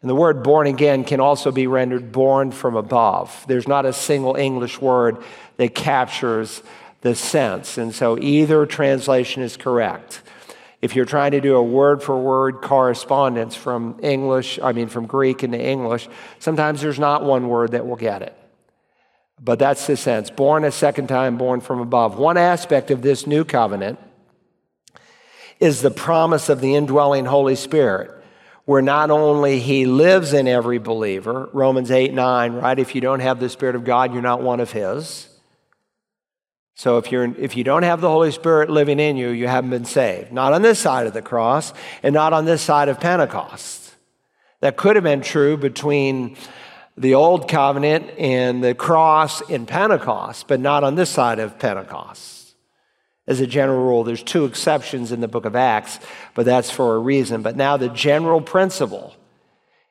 And 0.00 0.08
the 0.08 0.14
word 0.14 0.42
born 0.42 0.66
again 0.66 1.04
can 1.04 1.20
also 1.20 1.52
be 1.52 1.66
rendered 1.66 2.10
born 2.10 2.52
from 2.52 2.74
above. 2.74 3.44
There's 3.46 3.68
not 3.68 3.84
a 3.84 3.92
single 3.92 4.34
English 4.34 4.80
word 4.80 5.22
that 5.58 5.74
captures 5.74 6.62
the 7.02 7.14
sense. 7.14 7.76
And 7.76 7.94
so 7.94 8.18
either 8.18 8.64
translation 8.64 9.42
is 9.42 9.56
correct. 9.56 10.22
If 10.80 10.96
you're 10.96 11.04
trying 11.04 11.32
to 11.32 11.40
do 11.42 11.56
a 11.56 11.62
word 11.62 12.02
for 12.02 12.18
word 12.18 12.62
correspondence 12.62 13.54
from 13.54 14.00
English, 14.02 14.58
I 14.62 14.72
mean, 14.72 14.88
from 14.88 15.06
Greek 15.06 15.44
into 15.44 15.60
English, 15.60 16.08
sometimes 16.38 16.80
there's 16.80 16.98
not 16.98 17.22
one 17.22 17.48
word 17.48 17.72
that 17.72 17.86
will 17.86 17.96
get 17.96 18.22
it. 18.22 18.39
But 19.42 19.58
that's 19.58 19.86
the 19.86 19.96
sense. 19.96 20.30
Born 20.30 20.64
a 20.64 20.70
second 20.70 21.06
time, 21.06 21.38
born 21.38 21.60
from 21.60 21.80
above. 21.80 22.18
One 22.18 22.36
aspect 22.36 22.90
of 22.90 23.00
this 23.00 23.26
new 23.26 23.44
covenant 23.44 23.98
is 25.58 25.80
the 25.80 25.90
promise 25.90 26.48
of 26.48 26.60
the 26.60 26.74
indwelling 26.74 27.24
Holy 27.24 27.56
Spirit, 27.56 28.10
where 28.66 28.82
not 28.82 29.10
only 29.10 29.58
He 29.58 29.86
lives 29.86 30.34
in 30.34 30.46
every 30.46 30.78
believer, 30.78 31.48
Romans 31.52 31.90
8 31.90 32.12
9, 32.12 32.52
right? 32.54 32.78
If 32.78 32.94
you 32.94 33.00
don't 33.00 33.20
have 33.20 33.40
the 33.40 33.48
Spirit 33.48 33.76
of 33.76 33.84
God, 33.84 34.12
you're 34.12 34.22
not 34.22 34.42
one 34.42 34.60
of 34.60 34.72
His. 34.72 35.26
So 36.74 36.96
if, 36.96 37.12
you're, 37.12 37.24
if 37.36 37.58
you 37.58 37.64
don't 37.64 37.82
have 37.82 38.00
the 38.00 38.08
Holy 38.08 38.30
Spirit 38.30 38.70
living 38.70 39.00
in 39.00 39.18
you, 39.18 39.28
you 39.28 39.46
haven't 39.46 39.68
been 39.68 39.84
saved. 39.84 40.32
Not 40.32 40.54
on 40.54 40.62
this 40.62 40.78
side 40.78 41.06
of 41.06 41.12
the 41.12 41.20
cross 41.20 41.74
and 42.02 42.14
not 42.14 42.32
on 42.32 42.46
this 42.46 42.62
side 42.62 42.88
of 42.88 42.98
Pentecost. 42.98 43.94
That 44.60 44.78
could 44.78 44.96
have 44.96 45.04
been 45.04 45.20
true 45.20 45.58
between 45.58 46.38
the 47.00 47.14
old 47.14 47.48
covenant 47.48 48.10
and 48.18 48.62
the 48.62 48.74
cross 48.74 49.40
in 49.48 49.64
Pentecost, 49.64 50.46
but 50.46 50.60
not 50.60 50.84
on 50.84 50.96
this 50.96 51.08
side 51.08 51.38
of 51.38 51.58
Pentecost. 51.58 52.54
As 53.26 53.40
a 53.40 53.46
general 53.46 53.82
rule, 53.82 54.04
there's 54.04 54.22
two 54.22 54.44
exceptions 54.44 55.10
in 55.10 55.20
the 55.20 55.28
book 55.28 55.46
of 55.46 55.56
Acts, 55.56 55.98
but 56.34 56.44
that's 56.44 56.70
for 56.70 56.94
a 56.94 56.98
reason. 56.98 57.40
But 57.40 57.56
now 57.56 57.78
the 57.78 57.88
general 57.88 58.42
principle 58.42 59.14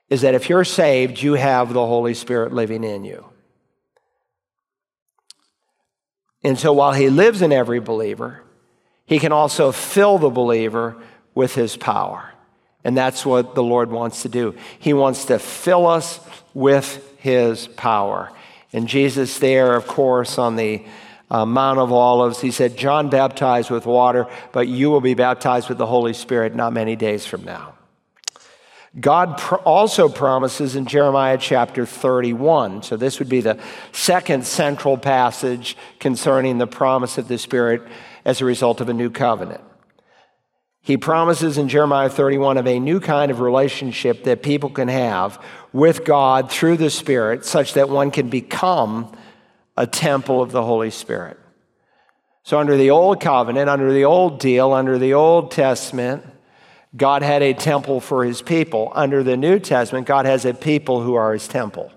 is 0.08 0.22
that 0.22 0.36
if 0.36 0.50
you're 0.50 0.64
saved, 0.64 1.20
you 1.20 1.34
have 1.34 1.74
the 1.74 1.86
Holy 1.86 2.14
Spirit 2.14 2.54
living 2.54 2.84
in 2.84 3.04
you. 3.04 3.26
And 6.44 6.60
so 6.60 6.72
while 6.72 6.94
he 6.94 7.10
lives 7.10 7.42
in 7.42 7.52
every 7.52 7.80
believer, 7.80 8.44
he 9.06 9.18
can 9.18 9.32
also 9.32 9.72
fill 9.72 10.20
the 10.20 10.30
believer 10.30 11.02
with 11.34 11.56
his 11.56 11.76
power. 11.76 12.34
And 12.84 12.96
that's 12.98 13.26
what 13.26 13.56
the 13.56 13.64
Lord 13.64 13.92
wants 13.92 14.22
to 14.22 14.30
do. 14.30 14.56
He 14.80 14.94
wants 14.94 15.26
to 15.26 15.40
fill 15.40 15.86
us 15.86 16.20
with 16.54 17.18
his 17.20 17.68
power. 17.68 18.32
And 18.72 18.88
Jesus, 18.88 19.40
there, 19.40 19.76
of 19.76 19.88
course, 19.88 20.38
on 20.38 20.56
the 20.56 20.84
uh, 21.30 21.46
Mount 21.46 21.80
of 21.80 21.92
Olives, 21.92 22.42
he 22.42 22.52
said, 22.52 22.78
John 22.78 23.10
baptized 23.10 23.70
with 23.70 23.86
water, 23.86 24.28
but 24.52 24.68
you 24.68 24.90
will 24.90 25.02
be 25.02 25.14
baptized 25.14 25.70
with 25.70 25.78
the 25.78 25.86
Holy 25.86 26.14
Spirit 26.14 26.56
not 26.56 26.74
many 26.74 26.96
days 26.96 27.26
from 27.26 27.44
now. 27.44 27.74
God 29.00 29.38
pr- 29.38 29.56
also 29.56 30.10
promises 30.10 30.76
in 30.76 30.88
Jeremiah 30.88 31.38
chapter 31.38 31.86
31. 31.86 32.82
So, 32.82 32.98
this 32.98 33.20
would 33.20 33.30
be 33.30 33.42
the 33.42 33.60
second 33.92 34.48
central 34.48 34.98
passage 34.98 35.78
concerning 36.00 36.58
the 36.58 36.66
promise 36.66 37.20
of 37.20 37.28
the 37.28 37.38
Spirit 37.38 37.84
as 38.26 38.42
a 38.42 38.46
result 38.46 38.82
of 38.82 38.90
a 38.90 38.94
new 38.94 39.12
covenant. 39.12 39.62
He 40.90 40.98
promises 40.98 41.60
in 41.60 41.70
Jeremiah 41.70 42.10
31 42.10 42.58
of 42.58 42.66
a 42.66 42.80
new 42.80 43.00
kind 43.00 43.30
of 43.30 43.42
relationship 43.42 44.24
that 44.24 44.42
people 44.42 44.72
can 44.72 44.88
have 44.88 45.40
with 45.72 46.04
God 46.04 46.50
through 46.50 46.78
the 46.78 46.90
Spirit, 46.90 47.46
such 47.46 47.74
that 47.74 47.90
one 47.90 48.10
can 48.10 48.28
become 48.28 49.16
a 49.78 49.86
temple 49.86 50.42
of 50.42 50.52
the 50.52 50.64
Holy 50.64 50.90
Spirit. 50.90 51.38
So, 52.42 52.58
under 52.58 52.76
the 52.76 52.90
old 52.90 53.22
covenant, 53.22 53.70
under 53.70 53.94
the 53.94 54.06
old 54.06 54.40
deal, 54.40 54.74
under 54.74 54.98
the 54.98 55.14
Old 55.14 55.52
Testament, 55.52 56.26
God 56.98 57.22
had 57.22 57.44
a 57.44 57.54
temple 57.54 58.02
for 58.02 58.26
his 58.26 58.42
people. 58.42 58.92
Under 58.96 59.22
the 59.22 59.38
New 59.38 59.60
Testament, 59.60 60.08
God 60.08 60.26
has 60.26 60.44
a 60.44 60.56
people 60.56 61.04
who 61.04 61.14
are 61.14 61.34
his 61.34 61.48
temple. 61.48 61.92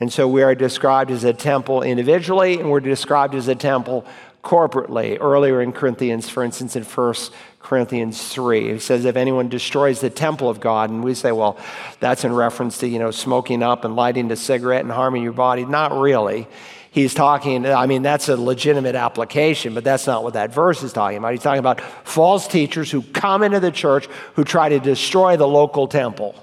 And 0.00 0.12
so 0.12 0.28
we 0.28 0.42
are 0.42 0.54
described 0.54 1.10
as 1.10 1.24
a 1.24 1.32
temple 1.32 1.82
individually, 1.82 2.60
and 2.60 2.70
we're 2.70 2.80
described 2.80 3.34
as 3.34 3.48
a 3.48 3.54
temple 3.54 4.04
corporately. 4.42 5.18
Earlier 5.20 5.60
in 5.60 5.72
Corinthians, 5.72 6.28
for 6.28 6.42
instance, 6.42 6.76
in 6.76 6.84
1 6.84 7.14
Corinthians 7.58 8.28
3, 8.28 8.74
he 8.74 8.78
says, 8.78 9.04
If 9.04 9.16
anyone 9.16 9.48
destroys 9.48 10.00
the 10.00 10.10
temple 10.10 10.48
of 10.48 10.60
God, 10.60 10.90
and 10.90 11.04
we 11.04 11.14
say, 11.14 11.32
well, 11.32 11.58
that's 12.00 12.24
in 12.24 12.32
reference 12.32 12.78
to, 12.78 12.88
you 12.88 12.98
know, 12.98 13.10
smoking 13.10 13.62
up 13.62 13.84
and 13.84 13.96
lighting 13.96 14.30
a 14.32 14.36
cigarette 14.36 14.82
and 14.82 14.90
harming 14.90 15.22
your 15.22 15.32
body. 15.32 15.64
Not 15.64 15.92
really 15.98 16.48
he's 16.90 17.14
talking, 17.14 17.66
I 17.66 17.86
mean, 17.86 18.02
that's 18.02 18.28
a 18.28 18.36
legitimate 18.36 18.94
application, 18.94 19.74
but 19.74 19.84
that's 19.84 20.06
not 20.06 20.22
what 20.22 20.34
that 20.34 20.52
verse 20.52 20.82
is 20.82 20.92
talking 20.92 21.18
about. 21.18 21.32
He's 21.32 21.42
talking 21.42 21.60
about 21.60 21.80
false 21.80 22.46
teachers 22.46 22.90
who 22.90 23.02
come 23.02 23.42
into 23.42 23.60
the 23.60 23.70
church 23.70 24.08
who 24.34 24.44
try 24.44 24.68
to 24.68 24.80
destroy 24.80 25.36
the 25.36 25.48
local 25.48 25.88
temple. 25.88 26.34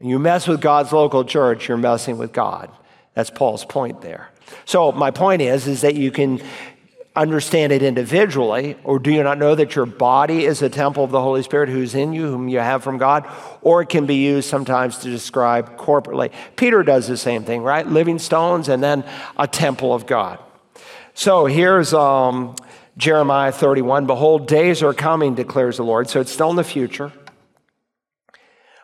And 0.00 0.08
you 0.08 0.18
mess 0.18 0.46
with 0.46 0.60
God's 0.60 0.92
local 0.92 1.24
church, 1.24 1.68
you're 1.68 1.76
messing 1.76 2.18
with 2.18 2.32
God. 2.32 2.70
That's 3.14 3.30
Paul's 3.30 3.64
point 3.64 4.00
there. 4.00 4.30
So 4.64 4.92
my 4.92 5.10
point 5.10 5.42
is, 5.42 5.66
is 5.66 5.80
that 5.82 5.94
you 5.94 6.10
can 6.10 6.40
understand 7.16 7.72
it 7.72 7.82
individually, 7.82 8.76
or 8.82 8.98
do 8.98 9.12
you 9.12 9.22
not 9.22 9.38
know 9.38 9.54
that 9.54 9.76
your 9.76 9.86
body 9.86 10.44
is 10.44 10.62
a 10.62 10.68
temple 10.68 11.04
of 11.04 11.10
the 11.10 11.20
Holy 11.20 11.42
Spirit 11.42 11.68
who's 11.68 11.94
in 11.94 12.12
you, 12.12 12.26
whom 12.26 12.48
you 12.48 12.58
have 12.58 12.82
from 12.82 12.98
God? 12.98 13.28
Or 13.62 13.82
it 13.82 13.88
can 13.88 14.06
be 14.06 14.16
used 14.16 14.48
sometimes 14.48 14.98
to 14.98 15.10
describe 15.10 15.76
corporately. 15.76 16.32
Peter 16.56 16.82
does 16.82 17.06
the 17.06 17.16
same 17.16 17.44
thing, 17.44 17.62
right? 17.62 17.86
Living 17.86 18.18
stones 18.18 18.68
and 18.68 18.82
then 18.82 19.04
a 19.36 19.46
temple 19.46 19.94
of 19.94 20.06
God. 20.06 20.40
So 21.14 21.46
here's 21.46 21.94
um, 21.94 22.56
Jeremiah 22.96 23.52
31 23.52 24.06
Behold, 24.06 24.48
days 24.48 24.82
are 24.82 24.94
coming, 24.94 25.36
declares 25.36 25.76
the 25.76 25.84
Lord. 25.84 26.10
So 26.10 26.20
it's 26.20 26.32
still 26.32 26.50
in 26.50 26.56
the 26.56 26.64
future. 26.64 27.12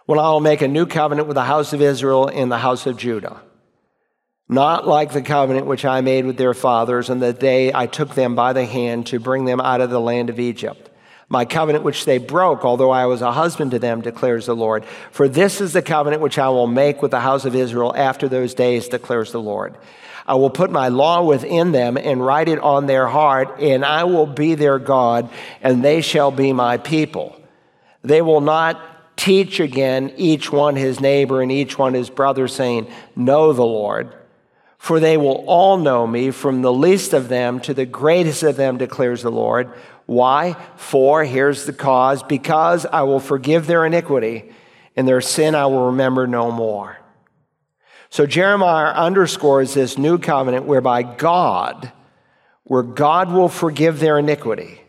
When 0.07 0.21
I 0.21 0.31
will 0.31 0.41
make 0.41 0.63
a 0.63 0.69
new 0.69 0.87
covenant 0.87 1.27
with 1.27 1.35
the 1.35 1.45
house 1.45 1.73
of 1.73 1.83
Israel 1.83 2.29
and 2.29 2.51
the 2.51 2.59
house 2.59 2.87
of 2.87 2.97
Judah 2.97 3.41
not 4.51 4.85
like 4.85 5.13
the 5.13 5.23
covenant 5.23 5.67
which 5.67 5.85
I 5.85 6.01
made 6.01 6.27
with 6.27 6.37
their 6.37 6.55
fathers 6.55 7.09
on 7.09 7.21
the 7.21 7.33
day 7.33 7.73
I 7.73 7.87
took 7.87 8.17
them 8.17 8.35
by 8.35 8.53
the 8.53 8.65
hand 8.65 9.07
to 9.07 9.21
bring 9.21 9.45
them 9.45 9.61
out 9.61 9.81
of 9.81 9.91
the 9.91 10.01
land 10.01 10.29
of 10.29 10.41
Egypt. 10.41 10.91
My 11.29 11.45
covenant 11.45 11.85
which 11.85 12.05
they 12.05 12.19
broke, 12.19 12.65
although 12.65 12.91
I 12.91 13.07
was 13.07 13.23
a 13.23 13.31
husband 13.31 13.71
to 13.71 13.79
them, 13.79 14.01
declares 14.01 14.47
the 14.47 14.57
Lord. 14.57 14.85
For 15.13 15.29
this 15.29 15.61
is 15.61 15.73
the 15.73 15.83
covenant 15.83 16.21
which 16.21 16.37
I 16.37 16.49
will 16.49 16.67
make 16.67 17.01
with 17.01 17.13
the 17.13 17.21
house 17.21 17.45
of 17.45 17.55
Israel 17.55 17.95
after 17.97 18.27
those 18.27 18.53
days, 18.53 18.89
declares 18.89 19.31
the 19.31 19.41
Lord. 19.41 19.77
I 20.27 20.35
will 20.35 20.51
put 20.51 20.73
my 20.73 20.89
law 20.89 21.23
within 21.23 21.71
them 21.71 21.97
and 21.97 22.25
write 22.25 22.49
it 22.49 22.59
on 22.59 22.87
their 22.87 23.07
heart, 23.07 23.61
and 23.61 23.85
I 23.85 24.03
will 24.03 24.27
be 24.27 24.57
their 24.57 24.81
God, 24.81 25.31
and 25.63 25.85
they 25.85 26.01
shall 26.01 26.33
be 26.33 26.53
my 26.53 26.77
people. 26.77 27.41
They 28.03 28.21
will 28.21 28.41
not 28.41 29.17
teach 29.17 29.61
again 29.61 30.13
each 30.17 30.51
one 30.51 30.75
his 30.75 30.99
neighbor 30.99 31.41
and 31.41 31.53
each 31.53 31.79
one 31.79 31.95
his 31.95 32.11
brother, 32.11 32.49
saying, 32.49 32.91
Know 33.15 33.53
the 33.53 33.63
Lord 33.63 34.17
for 34.81 34.99
they 34.99 35.19
will 35.19 35.45
all 35.47 35.77
know 35.77 36.07
me, 36.07 36.31
from 36.31 36.63
the 36.63 36.73
least 36.73 37.13
of 37.13 37.29
them 37.29 37.61
to 37.61 37.75
the 37.75 37.85
greatest 37.85 38.43
of 38.43 38.57
them, 38.57 38.79
declares 38.79 39.21
the 39.21 39.31
Lord. 39.31 39.71
Why? 40.07 40.57
For, 40.77 41.23
here's 41.23 41.67
the 41.67 41.75
cause, 41.75 42.23
because 42.23 42.87
I 42.87 43.03
will 43.03 43.21
forgive 43.21 43.67
their 43.67 43.85
iniquity, 43.85 44.51
and 44.97 45.07
their 45.07 45.21
sin 45.21 45.55
I 45.55 45.67
will 45.67 45.89
remember 45.89 46.27
no 46.27 46.51
more. 46.51 46.97
So 48.09 48.25
Jeremiah 48.25 48.95
underscores 48.95 49.75
this 49.75 49.99
new 49.99 50.17
covenant 50.17 50.65
whereby 50.65 51.03
God, 51.03 51.93
where 52.65 52.83
God 52.83 53.31
will 53.31 53.51
forgive 53.51 54.01
their 54.01 54.19
iniquity, 54.19 54.81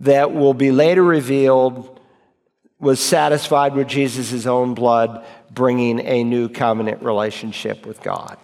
that 0.00 0.34
will 0.34 0.52
be 0.52 0.72
later 0.72 1.04
revealed, 1.04 2.00
was 2.80 2.98
satisfied 2.98 3.76
with 3.76 3.86
Jesus' 3.86 4.46
own 4.46 4.74
blood, 4.74 5.24
bringing 5.48 6.00
a 6.00 6.24
new 6.24 6.48
covenant 6.48 7.04
relationship 7.04 7.86
with 7.86 8.02
God. 8.02 8.36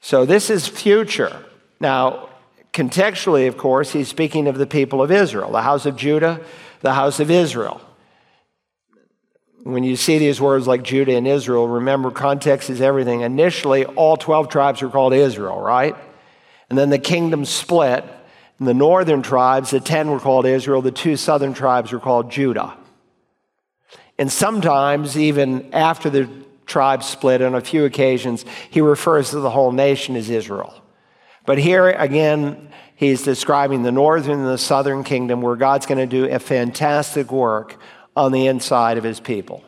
So 0.00 0.24
this 0.24 0.50
is 0.50 0.66
future. 0.66 1.44
Now, 1.78 2.30
contextually, 2.72 3.48
of 3.48 3.56
course, 3.56 3.92
he's 3.92 4.08
speaking 4.08 4.48
of 4.48 4.56
the 4.56 4.66
people 4.66 5.02
of 5.02 5.10
Israel, 5.10 5.50
the 5.52 5.62
house 5.62 5.86
of 5.86 5.96
Judah, 5.96 6.40
the 6.80 6.94
house 6.94 7.20
of 7.20 7.30
Israel. 7.30 7.80
When 9.62 9.84
you 9.84 9.96
see 9.96 10.18
these 10.18 10.40
words 10.40 10.66
like 10.66 10.82
Judah 10.82 11.14
and 11.14 11.28
Israel, 11.28 11.68
remember 11.68 12.10
context 12.10 12.70
is 12.70 12.80
everything. 12.80 13.20
Initially, 13.20 13.84
all 13.84 14.16
12 14.16 14.48
tribes 14.48 14.80
were 14.80 14.88
called 14.88 15.12
Israel, 15.12 15.60
right? 15.60 15.94
And 16.70 16.78
then 16.78 16.88
the 16.88 16.98
kingdom 16.98 17.44
split. 17.44 18.04
And 18.58 18.68
the 18.68 18.74
northern 18.74 19.22
tribes, 19.22 19.70
the 19.70 19.80
10 19.80 20.10
were 20.10 20.20
called 20.20 20.44
Israel, 20.44 20.82
the 20.82 20.92
two 20.92 21.16
southern 21.16 21.54
tribes 21.54 21.92
were 21.92 21.98
called 21.98 22.30
Judah. 22.30 22.76
And 24.18 24.30
sometimes, 24.30 25.16
even 25.16 25.72
after 25.72 26.10
the 26.10 26.28
tribes 26.70 27.06
split, 27.06 27.42
on 27.42 27.54
a 27.54 27.60
few 27.60 27.84
occasions, 27.84 28.44
he 28.70 28.80
refers 28.80 29.30
to 29.30 29.40
the 29.40 29.50
whole 29.50 29.72
nation 29.72 30.16
as 30.16 30.30
Israel. 30.30 30.72
But 31.44 31.58
here 31.58 31.90
again, 31.90 32.70
he's 32.94 33.22
describing 33.22 33.82
the 33.82 33.92
northern 33.92 34.38
and 34.38 34.46
the 34.46 34.56
southern 34.56 35.04
kingdom 35.04 35.42
where 35.42 35.56
God's 35.56 35.86
going 35.86 35.98
to 35.98 36.06
do 36.06 36.32
a 36.32 36.38
fantastic 36.38 37.32
work 37.32 37.78
on 38.16 38.32
the 38.32 38.46
inside 38.46 38.98
of 38.98 39.04
his 39.04 39.20
people. 39.20 39.64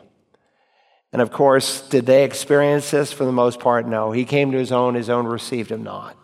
And 1.11 1.21
of 1.21 1.31
course, 1.31 1.87
did 1.89 2.05
they 2.05 2.23
experience 2.23 2.89
this? 2.89 3.11
For 3.11 3.25
the 3.25 3.31
most 3.31 3.59
part, 3.59 3.87
no. 3.87 4.11
He 4.11 4.25
came 4.25 4.51
to 4.51 4.57
his 4.57 4.71
own, 4.71 4.95
his 4.95 5.09
own 5.09 5.27
received 5.27 5.71
him 5.71 5.83
not. 5.83 6.17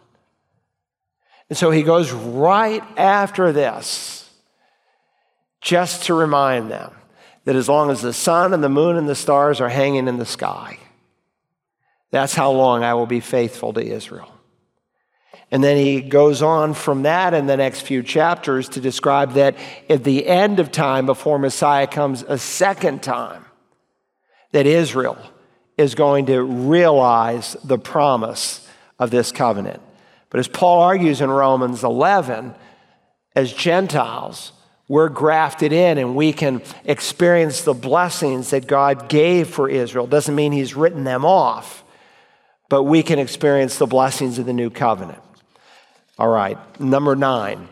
And 1.49 1.57
so 1.57 1.71
he 1.71 1.83
goes 1.83 2.11
right 2.11 2.83
after 2.97 3.51
this 3.51 4.31
just 5.61 6.05
to 6.05 6.13
remind 6.13 6.71
them 6.71 6.93
that 7.45 7.55
as 7.55 7.69
long 7.69 7.89
as 7.89 8.01
the 8.01 8.13
sun 8.13 8.53
and 8.53 8.63
the 8.63 8.69
moon 8.69 8.95
and 8.95 9.07
the 9.07 9.15
stars 9.15 9.61
are 9.61 9.69
hanging 9.69 10.07
in 10.07 10.17
the 10.17 10.25
sky, 10.25 10.77
that's 12.11 12.33
how 12.33 12.51
long 12.51 12.83
I 12.83 12.93
will 12.93 13.05
be 13.05 13.19
faithful 13.19 13.73
to 13.73 13.81
Israel. 13.81 14.31
And 15.51 15.63
then 15.63 15.77
he 15.77 16.01
goes 16.01 16.41
on 16.41 16.73
from 16.73 17.03
that 17.03 17.33
in 17.33 17.47
the 17.47 17.57
next 17.57 17.81
few 17.81 18.03
chapters 18.03 18.69
to 18.69 18.81
describe 18.81 19.33
that 19.33 19.55
at 19.89 20.03
the 20.03 20.27
end 20.27 20.59
of 20.59 20.71
time, 20.71 21.05
before 21.05 21.39
Messiah 21.39 21.87
comes 21.87 22.23
a 22.23 22.37
second 22.37 23.01
time, 23.01 23.45
that 24.51 24.67
Israel 24.67 25.17
is 25.77 25.95
going 25.95 26.27
to 26.27 26.41
realize 26.41 27.55
the 27.63 27.79
promise 27.79 28.67
of 28.99 29.11
this 29.11 29.31
covenant. 29.31 29.81
But 30.29 30.39
as 30.39 30.47
Paul 30.47 30.81
argues 30.81 31.21
in 31.21 31.31
Romans 31.31 31.83
11, 31.83 32.53
as 33.35 33.53
Gentiles, 33.53 34.51
we're 34.89 35.07
grafted 35.07 35.71
in 35.71 35.99
and 35.99 36.15
we 36.15 36.33
can 36.33 36.61
experience 36.83 37.61
the 37.61 37.75
blessings 37.75 38.49
that 38.49 38.67
God 38.67 39.07
gave 39.07 39.47
for 39.47 39.69
Israel. 39.69 40.07
Doesn't 40.07 40.35
mean 40.35 40.51
he's 40.51 40.75
written 40.75 41.05
them 41.05 41.23
off, 41.23 41.83
but 42.69 42.83
we 42.83 43.03
can 43.03 43.19
experience 43.19 43.77
the 43.77 43.85
blessings 43.85 44.39
of 44.39 44.47
the 44.47 44.53
new 44.53 44.71
covenant. 44.71 45.21
All 46.17 46.27
right, 46.27 46.57
number 46.81 47.15
nine. 47.15 47.69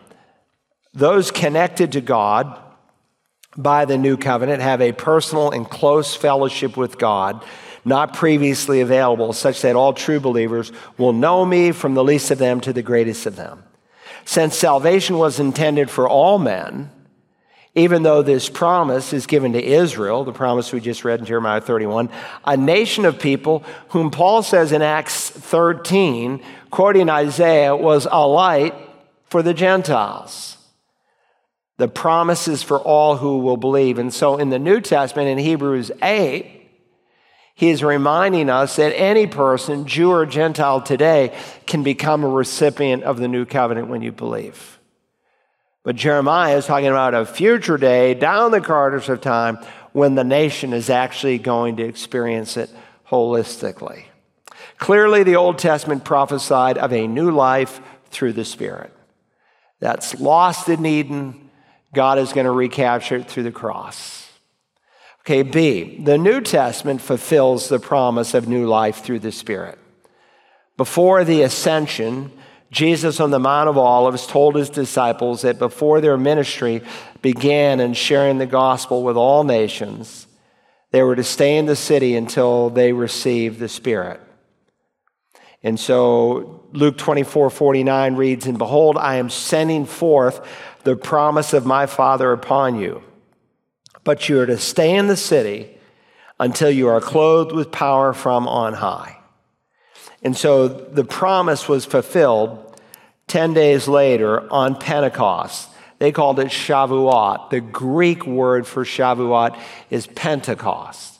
Those 0.94 1.30
connected 1.30 1.92
to 1.92 2.00
God 2.00 2.56
by 3.56 3.84
the 3.84 3.98
new 3.98 4.16
covenant 4.16 4.62
have 4.62 4.80
a 4.80 4.92
personal 4.92 5.50
and 5.50 5.68
close 5.68 6.14
fellowship 6.14 6.76
with 6.76 6.98
God 6.98 7.44
not 7.84 8.14
previously 8.14 8.80
available, 8.80 9.32
such 9.32 9.62
that 9.62 9.74
all 9.74 9.92
true 9.92 10.20
believers 10.20 10.70
will 10.98 11.12
know 11.12 11.44
me 11.44 11.72
from 11.72 11.94
the 11.94 12.04
least 12.04 12.30
of 12.30 12.38
them 12.38 12.60
to 12.60 12.72
the 12.72 12.82
greatest 12.82 13.26
of 13.26 13.36
them. 13.36 13.64
Since 14.24 14.56
salvation 14.56 15.16
was 15.16 15.40
intended 15.40 15.90
for 15.90 16.08
all 16.08 16.38
men, 16.38 16.90
even 17.78 18.02
though 18.02 18.22
this 18.22 18.48
promise 18.48 19.12
is 19.12 19.26
given 19.26 19.52
to 19.52 19.62
Israel, 19.62 20.24
the 20.24 20.32
promise 20.32 20.72
we 20.72 20.80
just 20.80 21.04
read 21.04 21.20
in 21.20 21.26
Jeremiah 21.26 21.60
31, 21.60 22.10
a 22.44 22.56
nation 22.56 23.04
of 23.04 23.18
people 23.18 23.64
whom 23.88 24.10
Paul 24.10 24.42
says 24.42 24.72
in 24.72 24.82
Acts 24.82 25.30
13, 25.30 26.42
quoting 26.70 27.08
Isaiah, 27.08 27.76
was 27.76 28.06
a 28.10 28.26
light 28.26 28.74
for 29.26 29.42
the 29.42 29.54
Gentiles. 29.54 30.56
The 31.76 31.88
promises 31.88 32.62
for 32.62 32.78
all 32.80 33.16
who 33.16 33.38
will 33.38 33.56
believe. 33.56 33.98
And 33.98 34.12
so 34.12 34.36
in 34.36 34.50
the 34.50 34.58
New 34.58 34.80
Testament, 34.80 35.28
in 35.28 35.38
Hebrews 35.38 35.92
8, 36.02 36.58
he 37.54 37.70
is 37.70 37.82
reminding 37.82 38.50
us 38.50 38.76
that 38.76 38.96
any 38.96 39.26
person, 39.26 39.86
Jew 39.86 40.10
or 40.10 40.26
Gentile 40.26 40.80
today, 40.80 41.36
can 41.66 41.82
become 41.82 42.22
a 42.24 42.28
recipient 42.28 43.02
of 43.02 43.18
the 43.18 43.28
new 43.28 43.44
covenant 43.44 43.88
when 43.88 44.00
you 44.00 44.12
believe. 44.12 44.77
But 45.88 45.96
Jeremiah 45.96 46.58
is 46.58 46.66
talking 46.66 46.88
about 46.88 47.14
a 47.14 47.24
future 47.24 47.78
day 47.78 48.12
down 48.12 48.50
the 48.50 48.60
corridors 48.60 49.08
of 49.08 49.22
time 49.22 49.56
when 49.92 50.16
the 50.16 50.22
nation 50.22 50.74
is 50.74 50.90
actually 50.90 51.38
going 51.38 51.76
to 51.76 51.82
experience 51.82 52.58
it 52.58 52.68
holistically. 53.08 54.04
Clearly, 54.76 55.22
the 55.22 55.36
Old 55.36 55.56
Testament 55.56 56.04
prophesied 56.04 56.76
of 56.76 56.92
a 56.92 57.06
new 57.06 57.30
life 57.30 57.80
through 58.10 58.34
the 58.34 58.44
Spirit. 58.44 58.92
That's 59.80 60.20
lost 60.20 60.68
in 60.68 60.84
Eden. 60.84 61.48
God 61.94 62.18
is 62.18 62.34
going 62.34 62.44
to 62.44 62.50
recapture 62.50 63.16
it 63.16 63.30
through 63.30 63.44
the 63.44 63.50
cross. 63.50 64.30
Okay, 65.20 65.42
B, 65.42 65.96
the 66.04 66.18
New 66.18 66.42
Testament 66.42 67.00
fulfills 67.00 67.70
the 67.70 67.80
promise 67.80 68.34
of 68.34 68.46
new 68.46 68.66
life 68.66 69.02
through 69.02 69.20
the 69.20 69.32
Spirit. 69.32 69.78
Before 70.76 71.24
the 71.24 71.40
ascension, 71.40 72.30
Jesus 72.70 73.20
on 73.20 73.30
the 73.30 73.38
Mount 73.38 73.68
of 73.68 73.78
Olives 73.78 74.26
told 74.26 74.54
his 74.54 74.70
disciples 74.70 75.42
that 75.42 75.58
before 75.58 76.00
their 76.00 76.18
ministry 76.18 76.82
began 77.22 77.80
in 77.80 77.94
sharing 77.94 78.38
the 78.38 78.46
gospel 78.46 79.02
with 79.02 79.16
all 79.16 79.44
nations, 79.44 80.26
they 80.90 81.02
were 81.02 81.16
to 81.16 81.24
stay 81.24 81.56
in 81.56 81.66
the 81.66 81.76
city 81.76 82.14
until 82.14 82.70
they 82.70 82.92
received 82.92 83.58
the 83.58 83.68
Spirit. 83.68 84.20
And 85.62 85.80
so 85.80 86.62
Luke 86.72 86.98
24 86.98 87.50
49 87.50 88.16
reads, 88.16 88.46
And 88.46 88.58
behold, 88.58 88.96
I 88.96 89.16
am 89.16 89.30
sending 89.30 89.86
forth 89.86 90.46
the 90.84 90.96
promise 90.96 91.52
of 91.52 91.66
my 91.66 91.86
Father 91.86 92.32
upon 92.32 92.78
you 92.78 93.02
but 94.08 94.26
you 94.26 94.40
are 94.40 94.46
to 94.46 94.56
stay 94.56 94.96
in 94.96 95.06
the 95.06 95.18
city 95.18 95.68
until 96.40 96.70
you 96.70 96.88
are 96.88 96.98
clothed 96.98 97.52
with 97.52 97.70
power 97.70 98.14
from 98.14 98.48
on 98.48 98.72
high. 98.72 99.17
And 100.22 100.36
so 100.36 100.68
the 100.68 101.04
promise 101.04 101.68
was 101.68 101.84
fulfilled 101.84 102.80
10 103.28 103.54
days 103.54 103.86
later 103.86 104.50
on 104.52 104.74
Pentecost. 104.76 105.70
They 105.98 106.12
called 106.12 106.38
it 106.38 106.48
Shavuot. 106.48 107.50
The 107.50 107.60
Greek 107.60 108.26
word 108.26 108.66
for 108.66 108.84
Shavuot 108.84 109.58
is 109.90 110.06
Pentecost. 110.06 111.18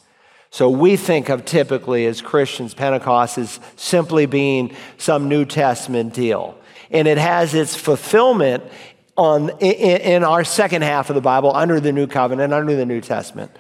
So 0.51 0.71
we 0.71 0.97
think 0.97 1.29
of 1.29 1.45
typically 1.45 2.07
as 2.07 2.23
Christians, 2.23 2.75
Pentecost 2.75 3.39
as 3.39 3.61
simply 3.77 4.27
being 4.27 4.75
some 4.97 5.29
New 5.29 5.45
Testament 5.45 6.15
deal. 6.15 6.59
And 6.91 7.07
it 7.07 7.19
has 7.19 7.55
its 7.55 7.77
fulfillment 7.77 8.65
on, 9.17 9.51
in, 9.61 10.01
in 10.01 10.25
our 10.25 10.45
second 10.45 10.83
half 10.83 11.11
of 11.11 11.15
the 11.15 11.21
Bible 11.21 11.55
under 11.55 11.81
the 11.81 11.93
New 11.93 12.07
Covenant, 12.07 12.53
under 12.53 12.75
the 12.77 12.87
New 12.87 13.01
Testament. 13.01 13.51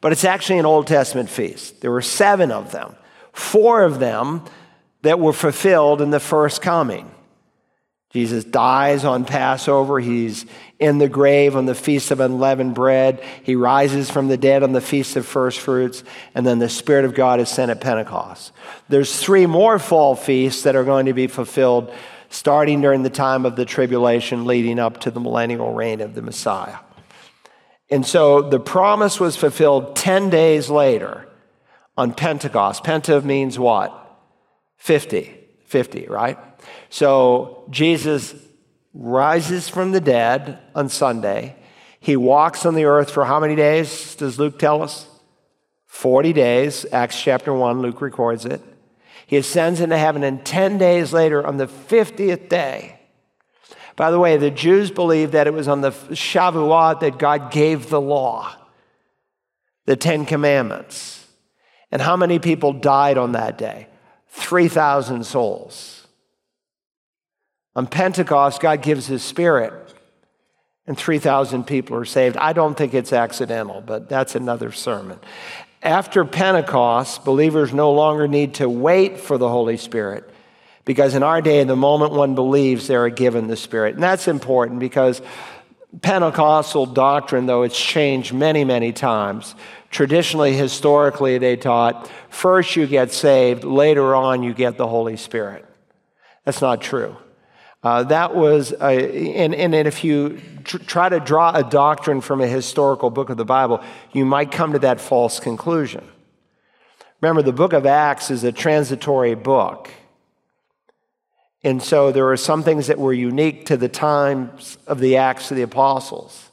But 0.00 0.12
it's 0.12 0.24
actually 0.24 0.58
an 0.58 0.66
Old 0.66 0.86
Testament 0.86 1.28
feast. 1.28 1.80
There 1.80 1.90
were 1.90 2.02
seven 2.02 2.52
of 2.52 2.70
them, 2.70 2.94
four 3.32 3.82
of 3.82 3.98
them 3.98 4.44
that 5.02 5.20
were 5.20 5.32
fulfilled 5.32 6.00
in 6.00 6.10
the 6.10 6.20
first 6.20 6.62
coming. 6.62 7.10
Jesus 8.10 8.44
dies 8.44 9.04
on 9.04 9.24
Passover. 9.26 10.00
He's 10.00 10.46
in 10.78 10.98
the 10.98 11.08
grave 11.08 11.54
on 11.54 11.66
the 11.66 11.74
Feast 11.74 12.10
of 12.10 12.20
Unleavened 12.20 12.74
Bread. 12.74 13.22
He 13.42 13.56
rises 13.56 14.10
from 14.10 14.28
the 14.28 14.38
dead 14.38 14.62
on 14.62 14.72
the 14.72 14.80
Feast 14.80 15.16
of 15.16 15.26
First 15.26 15.60
Fruits. 15.60 16.02
And 16.34 16.46
then 16.46 16.58
the 16.58 16.68
Spirit 16.68 17.04
of 17.04 17.14
God 17.14 17.40
is 17.40 17.48
sent 17.50 17.70
at 17.70 17.80
Pentecost. 17.80 18.52
There's 18.88 19.20
three 19.20 19.44
more 19.44 19.78
fall 19.78 20.14
feasts 20.14 20.62
that 20.62 20.76
are 20.76 20.84
going 20.84 21.06
to 21.06 21.12
be 21.12 21.26
fulfilled 21.26 21.92
starting 22.30 22.80
during 22.80 23.02
the 23.02 23.10
time 23.10 23.44
of 23.44 23.54
the 23.54 23.64
tribulation 23.64 24.46
leading 24.46 24.78
up 24.78 25.00
to 25.00 25.10
the 25.10 25.20
millennial 25.20 25.74
reign 25.74 26.00
of 26.00 26.14
the 26.14 26.22
Messiah. 26.22 26.78
And 27.90 28.06
so 28.06 28.42
the 28.42 28.58
promise 28.58 29.20
was 29.20 29.36
fulfilled 29.36 29.94
10 29.94 30.30
days 30.30 30.70
later 30.70 31.28
on 31.96 32.14
Pentecost. 32.14 32.82
Penta 32.82 33.22
means 33.22 33.58
what? 33.58 34.05
50. 34.76 35.34
50, 35.64 36.06
right? 36.06 36.38
So 36.90 37.66
Jesus 37.70 38.34
rises 38.94 39.68
from 39.68 39.92
the 39.92 40.00
dead 40.00 40.58
on 40.74 40.88
Sunday. 40.88 41.56
He 42.00 42.16
walks 42.16 42.64
on 42.64 42.74
the 42.74 42.84
earth 42.84 43.10
for 43.10 43.24
how 43.24 43.40
many 43.40 43.56
days, 43.56 44.14
does 44.14 44.38
Luke 44.38 44.58
tell 44.58 44.82
us? 44.82 45.08
40 45.86 46.32
days. 46.32 46.86
Acts 46.92 47.20
chapter 47.20 47.52
1, 47.52 47.80
Luke 47.80 48.00
records 48.00 48.44
it. 48.44 48.62
He 49.26 49.36
ascends 49.36 49.80
into 49.80 49.98
heaven, 49.98 50.22
and 50.22 50.44
10 50.44 50.78
days 50.78 51.12
later, 51.12 51.44
on 51.44 51.56
the 51.56 51.66
50th 51.66 52.48
day, 52.48 53.00
by 53.96 54.10
the 54.10 54.18
way, 54.18 54.36
the 54.36 54.50
Jews 54.50 54.90
believed 54.90 55.32
that 55.32 55.46
it 55.46 55.54
was 55.54 55.68
on 55.68 55.80
the 55.80 55.90
Shavuot 55.90 57.00
that 57.00 57.18
God 57.18 57.50
gave 57.50 57.88
the 57.88 58.00
law, 58.00 58.54
the 59.86 59.96
Ten 59.96 60.26
Commandments. 60.26 61.26
And 61.90 62.02
how 62.02 62.16
many 62.16 62.38
people 62.38 62.74
died 62.74 63.16
on 63.16 63.32
that 63.32 63.56
day? 63.56 63.88
3,000 64.36 65.24
souls. 65.24 66.06
On 67.74 67.86
Pentecost, 67.86 68.60
God 68.60 68.82
gives 68.82 69.06
His 69.06 69.22
Spirit, 69.22 69.72
and 70.86 70.96
3,000 70.96 71.64
people 71.64 71.96
are 71.96 72.04
saved. 72.04 72.36
I 72.36 72.52
don't 72.52 72.76
think 72.76 72.94
it's 72.94 73.12
accidental, 73.12 73.80
but 73.80 74.08
that's 74.08 74.34
another 74.34 74.72
sermon. 74.72 75.18
After 75.82 76.24
Pentecost, 76.24 77.24
believers 77.24 77.72
no 77.72 77.92
longer 77.92 78.28
need 78.28 78.54
to 78.54 78.68
wait 78.68 79.18
for 79.18 79.38
the 79.38 79.48
Holy 79.48 79.76
Spirit 79.76 80.28
because 80.84 81.14
in 81.14 81.22
our 81.22 81.42
day, 81.42 81.64
the 81.64 81.76
moment 81.76 82.12
one 82.12 82.34
believes, 82.34 82.86
they 82.86 82.94
are 82.94 83.08
given 83.10 83.48
the 83.48 83.56
Spirit. 83.56 83.94
And 83.94 84.02
that's 84.02 84.28
important 84.28 84.78
because 84.78 85.20
Pentecostal 86.02 86.86
doctrine, 86.86 87.46
though 87.46 87.62
it's 87.62 87.78
changed 87.78 88.32
many, 88.32 88.64
many 88.64 88.92
times, 88.92 89.54
traditionally, 89.90 90.52
historically, 90.52 91.38
they 91.38 91.56
taught 91.56 92.10
first 92.28 92.76
you 92.76 92.86
get 92.86 93.12
saved, 93.12 93.64
later 93.64 94.14
on 94.14 94.42
you 94.42 94.52
get 94.52 94.76
the 94.76 94.86
Holy 94.86 95.16
Spirit. 95.16 95.64
That's 96.44 96.60
not 96.60 96.82
true. 96.82 97.16
Uh, 97.82 98.02
that 98.02 98.34
was, 98.34 98.72
a, 98.72 99.34
and, 99.36 99.54
and 99.54 99.74
if 99.74 100.02
you 100.02 100.40
tr- 100.64 100.78
try 100.78 101.08
to 101.08 101.20
draw 101.20 101.52
a 101.54 101.62
doctrine 101.62 102.20
from 102.20 102.40
a 102.40 102.46
historical 102.46 103.10
book 103.10 103.30
of 103.30 103.36
the 103.36 103.44
Bible, 103.44 103.80
you 104.12 104.24
might 104.24 104.50
come 104.50 104.72
to 104.72 104.80
that 104.80 105.00
false 105.00 105.38
conclusion. 105.38 106.04
Remember, 107.20 107.42
the 107.42 107.52
book 107.52 107.72
of 107.72 107.86
Acts 107.86 108.30
is 108.30 108.44
a 108.44 108.52
transitory 108.52 109.34
book. 109.34 109.90
And 111.66 111.82
so 111.82 112.12
there 112.12 112.30
are 112.30 112.36
some 112.36 112.62
things 112.62 112.86
that 112.86 112.96
were 112.96 113.12
unique 113.12 113.66
to 113.66 113.76
the 113.76 113.88
times 113.88 114.78
of 114.86 115.00
the 115.00 115.16
Acts 115.16 115.50
of 115.50 115.56
the 115.56 115.64
Apostles. 115.64 116.52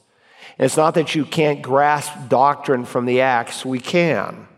And 0.58 0.66
it's 0.66 0.76
not 0.76 0.94
that 0.94 1.14
you 1.14 1.24
can't 1.24 1.62
grasp 1.62 2.12
doctrine 2.28 2.84
from 2.84 3.06
the 3.06 3.20
Acts, 3.20 3.64
we 3.64 3.78
can. 3.78 4.48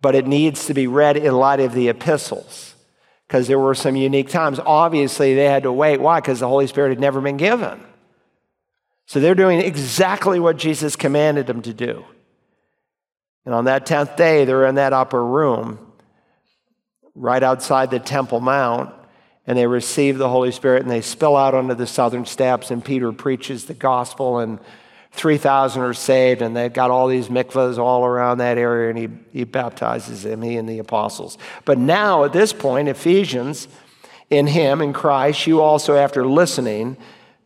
But 0.00 0.14
it 0.14 0.24
needs 0.24 0.66
to 0.66 0.74
be 0.74 0.86
read 0.86 1.16
in 1.16 1.34
light 1.34 1.58
of 1.58 1.72
the 1.72 1.88
epistles 1.88 2.76
because 3.26 3.48
there 3.48 3.58
were 3.58 3.74
some 3.74 3.96
unique 3.96 4.28
times. 4.28 4.60
Obviously, 4.64 5.34
they 5.34 5.46
had 5.46 5.64
to 5.64 5.72
wait. 5.72 6.00
Why? 6.00 6.20
Because 6.20 6.38
the 6.38 6.46
Holy 6.46 6.68
Spirit 6.68 6.90
had 6.90 7.00
never 7.00 7.20
been 7.20 7.36
given. 7.36 7.82
So 9.06 9.18
they're 9.18 9.34
doing 9.34 9.58
exactly 9.58 10.38
what 10.38 10.58
Jesus 10.58 10.94
commanded 10.94 11.48
them 11.48 11.62
to 11.62 11.74
do. 11.74 12.04
And 13.44 13.52
on 13.52 13.64
that 13.64 13.84
10th 13.84 14.16
day, 14.16 14.44
they're 14.44 14.66
in 14.66 14.76
that 14.76 14.92
upper 14.92 15.26
room 15.26 15.80
right 17.16 17.42
outside 17.42 17.90
the 17.90 17.98
Temple 17.98 18.38
Mount, 18.38 18.92
and 19.46 19.56
they 19.56 19.66
receive 19.66 20.18
the 20.18 20.28
Holy 20.28 20.50
Spirit 20.50 20.82
and 20.82 20.90
they 20.90 21.00
spill 21.00 21.36
out 21.36 21.54
onto 21.54 21.74
the 21.74 21.86
southern 21.86 22.26
steps, 22.26 22.70
and 22.70 22.84
Peter 22.84 23.12
preaches 23.12 23.66
the 23.66 23.74
gospel, 23.74 24.38
and 24.38 24.58
3,000 25.12 25.82
are 25.82 25.94
saved, 25.94 26.42
and 26.42 26.56
they've 26.56 26.72
got 26.72 26.90
all 26.90 27.08
these 27.08 27.28
mikvahs 27.28 27.78
all 27.78 28.04
around 28.04 28.38
that 28.38 28.58
area, 28.58 28.90
and 28.90 28.98
he, 28.98 29.08
he 29.32 29.44
baptizes 29.44 30.22
them, 30.22 30.42
he 30.42 30.56
and 30.56 30.68
the 30.68 30.78
apostles. 30.78 31.38
But 31.64 31.78
now, 31.78 32.24
at 32.24 32.32
this 32.32 32.52
point, 32.52 32.88
Ephesians, 32.88 33.68
in 34.28 34.46
him, 34.46 34.82
in 34.82 34.92
Christ, 34.92 35.46
you 35.46 35.62
also, 35.62 35.96
after 35.96 36.26
listening 36.26 36.96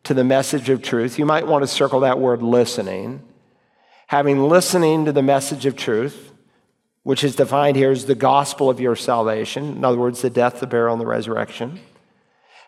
to 0.04 0.14
the 0.14 0.24
message 0.24 0.68
of 0.68 0.82
truth, 0.82 1.18
you 1.18 1.26
might 1.26 1.46
want 1.46 1.62
to 1.62 1.68
circle 1.68 2.00
that 2.00 2.18
word 2.18 2.42
listening 2.42 3.22
having 4.10 4.48
listening 4.48 5.04
to 5.04 5.12
the 5.12 5.22
message 5.22 5.66
of 5.66 5.76
truth, 5.76 6.32
which 7.04 7.22
is 7.22 7.36
defined 7.36 7.76
here 7.76 7.92
as 7.92 8.06
the 8.06 8.14
gospel 8.16 8.68
of 8.68 8.80
your 8.80 8.96
salvation, 8.96 9.76
in 9.76 9.84
other 9.84 9.98
words, 9.98 10.20
the 10.20 10.28
death, 10.28 10.58
the 10.58 10.66
burial, 10.66 10.92
and 10.92 11.00
the 11.00 11.06
resurrection. 11.06 11.78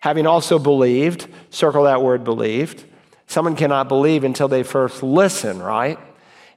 Having 0.03 0.27
also 0.27 0.59
believed, 0.59 1.29
circle 1.51 1.85
that 1.85 2.03
word 2.03 2.25
believed. 2.25 2.85
Someone 3.29 3.55
cannot 3.55 3.87
believe 3.87 4.25
until 4.25 4.49
they 4.49 4.65
first 4.65 5.01
listen, 5.01 5.62
right? 5.62 5.97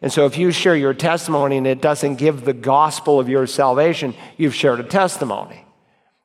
And 0.02 0.12
so 0.12 0.26
if 0.26 0.36
you 0.36 0.50
share 0.50 0.76
your 0.76 0.96
testimony 0.96 1.58
and 1.58 1.68
it 1.68 1.80
doesn't 1.80 2.16
give 2.16 2.44
the 2.44 2.54
gospel 2.54 3.20
of 3.20 3.30
your 3.30 3.46
salvation, 3.46 4.16
you've 4.36 4.56
shared 4.56 4.80
a 4.80 4.84
testimony. 4.84 5.64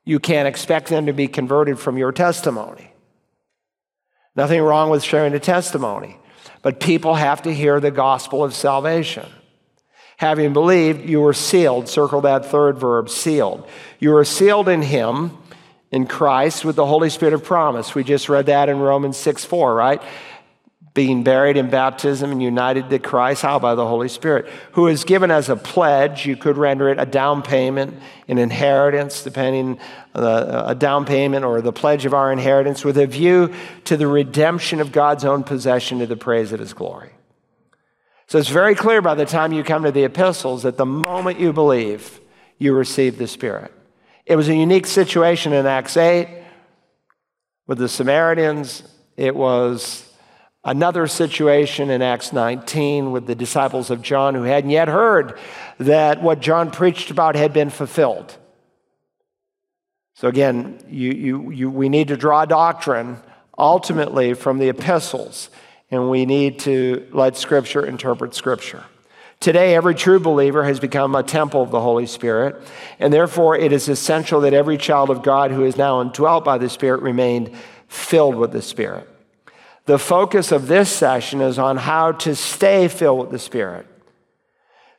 You 0.02 0.18
can't 0.18 0.48
expect 0.48 0.88
them 0.88 1.04
to 1.06 1.12
be 1.12 1.28
converted 1.28 1.78
from 1.78 1.98
your 1.98 2.10
testimony. 2.10 2.90
Nothing 4.34 4.62
wrong 4.62 4.88
with 4.88 5.02
sharing 5.02 5.34
a 5.34 5.40
testimony. 5.40 6.16
But 6.62 6.80
people 6.80 7.16
have 7.16 7.42
to 7.42 7.52
hear 7.52 7.80
the 7.80 7.90
gospel 7.90 8.42
of 8.42 8.54
salvation. 8.54 9.26
Having 10.16 10.54
believed, 10.54 11.06
you 11.06 11.20
were 11.20 11.34
sealed. 11.34 11.86
Circle 11.86 12.22
that 12.22 12.46
third 12.46 12.78
verb, 12.78 13.10
sealed. 13.10 13.68
You 13.98 14.10
were 14.10 14.24
sealed 14.24 14.70
in 14.70 14.80
Him, 14.80 15.36
in 15.90 16.06
Christ, 16.06 16.64
with 16.64 16.76
the 16.76 16.86
Holy 16.86 17.10
Spirit 17.10 17.34
of 17.34 17.44
promise. 17.44 17.94
We 17.94 18.04
just 18.04 18.28
read 18.28 18.46
that 18.46 18.68
in 18.68 18.78
Romans 18.78 19.16
6 19.16 19.44
4, 19.44 19.74
right? 19.74 20.02
being 20.92 21.22
buried 21.22 21.56
in 21.56 21.70
baptism 21.70 22.32
and 22.32 22.42
united 22.42 22.90
to 22.90 22.98
Christ. 22.98 23.42
How? 23.42 23.58
By 23.58 23.74
the 23.74 23.86
Holy 23.86 24.08
Spirit, 24.08 24.46
who 24.72 24.88
is 24.88 25.04
given 25.04 25.30
as 25.30 25.48
a 25.48 25.56
pledge. 25.56 26.26
You 26.26 26.36
could 26.36 26.56
render 26.56 26.88
it 26.88 26.98
a 26.98 27.06
down 27.06 27.42
payment, 27.42 28.00
an 28.26 28.38
inheritance, 28.38 29.22
depending 29.22 29.78
uh, 30.14 30.64
a 30.66 30.74
down 30.74 31.04
payment 31.04 31.44
or 31.44 31.60
the 31.60 31.72
pledge 31.72 32.06
of 32.06 32.14
our 32.14 32.32
inheritance, 32.32 32.84
with 32.84 32.98
a 32.98 33.06
view 33.06 33.54
to 33.84 33.96
the 33.96 34.08
redemption 34.08 34.80
of 34.80 34.90
God's 34.90 35.24
own 35.24 35.44
possession 35.44 36.00
to 36.00 36.06
the 36.06 36.16
praise 36.16 36.52
of 36.52 36.58
His 36.58 36.72
glory. 36.72 37.10
So 38.26 38.38
it's 38.38 38.48
very 38.48 38.74
clear 38.74 39.00
by 39.00 39.14
the 39.14 39.26
time 39.26 39.52
you 39.52 39.64
come 39.64 39.84
to 39.84 39.92
the 39.92 40.04
epistles 40.04 40.64
that 40.64 40.76
the 40.76 40.86
moment 40.86 41.40
you 41.40 41.52
believe, 41.52 42.20
you 42.58 42.74
receive 42.74 43.18
the 43.18 43.26
Spirit. 43.26 43.72
It 44.30 44.36
was 44.36 44.48
a 44.48 44.54
unique 44.54 44.86
situation 44.86 45.52
in 45.52 45.66
Acts 45.66 45.96
8 45.96 46.28
with 47.66 47.78
the 47.78 47.88
Samaritans. 47.88 48.84
It 49.16 49.34
was 49.34 50.10
Another 50.62 51.06
situation 51.06 51.88
in 51.88 52.02
Acts 52.02 52.34
19 52.34 53.12
with 53.12 53.26
the 53.26 53.34
disciples 53.34 53.90
of 53.90 54.02
John 54.02 54.34
who 54.34 54.42
hadn't 54.42 54.70
yet 54.70 54.88
heard 54.88 55.38
that 55.78 56.22
what 56.22 56.40
John 56.40 56.70
preached 56.70 57.10
about 57.10 57.34
had 57.34 57.54
been 57.54 57.70
fulfilled. 57.70 58.36
So, 60.14 60.28
again, 60.28 60.78
you, 60.86 61.12
you, 61.12 61.50
you, 61.50 61.70
we 61.70 61.88
need 61.88 62.08
to 62.08 62.16
draw 62.16 62.44
doctrine 62.44 63.16
ultimately 63.56 64.34
from 64.34 64.58
the 64.58 64.68
epistles, 64.68 65.48
and 65.90 66.10
we 66.10 66.26
need 66.26 66.58
to 66.60 67.08
let 67.10 67.38
Scripture 67.38 67.86
interpret 67.86 68.34
Scripture. 68.34 68.84
Today, 69.40 69.74
every 69.74 69.94
true 69.94 70.20
believer 70.20 70.64
has 70.64 70.80
become 70.80 71.14
a 71.14 71.22
temple 71.22 71.62
of 71.62 71.70
the 71.70 71.80
Holy 71.80 72.04
Spirit, 72.04 72.60
and 72.98 73.10
therefore 73.10 73.56
it 73.56 73.72
is 73.72 73.88
essential 73.88 74.42
that 74.42 74.52
every 74.52 74.76
child 74.76 75.08
of 75.08 75.22
God 75.22 75.50
who 75.50 75.64
is 75.64 75.78
now 75.78 76.02
indwelt 76.02 76.44
by 76.44 76.58
the 76.58 76.68
Spirit 76.68 77.00
remain 77.00 77.56
filled 77.88 78.34
with 78.34 78.52
the 78.52 78.60
Spirit. 78.60 79.08
The 79.86 79.98
focus 79.98 80.52
of 80.52 80.68
this 80.68 80.92
session 80.92 81.40
is 81.40 81.58
on 81.58 81.78
how 81.78 82.12
to 82.12 82.36
stay 82.36 82.86
filled 82.86 83.20
with 83.20 83.30
the 83.30 83.38
Spirit 83.38 83.86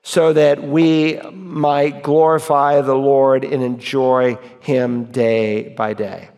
so 0.01 0.33
that 0.33 0.63
we 0.63 1.21
might 1.31 2.01
glorify 2.01 2.81
the 2.81 2.95
Lord 2.95 3.43
and 3.43 3.61
enjoy 3.61 4.39
Him 4.61 5.05
day 5.11 5.69
by 5.69 5.93
day. 5.93 6.29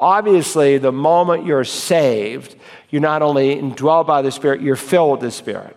Obviously, 0.00 0.78
the 0.78 0.90
moment 0.90 1.46
you're 1.46 1.62
saved, 1.62 2.56
you're 2.90 3.00
not 3.00 3.22
only 3.22 3.54
indwelled 3.54 4.08
by 4.08 4.22
the 4.22 4.32
Spirit, 4.32 4.62
you're 4.62 4.74
filled 4.74 5.12
with 5.12 5.20
the 5.20 5.30
Spirit. 5.30 5.75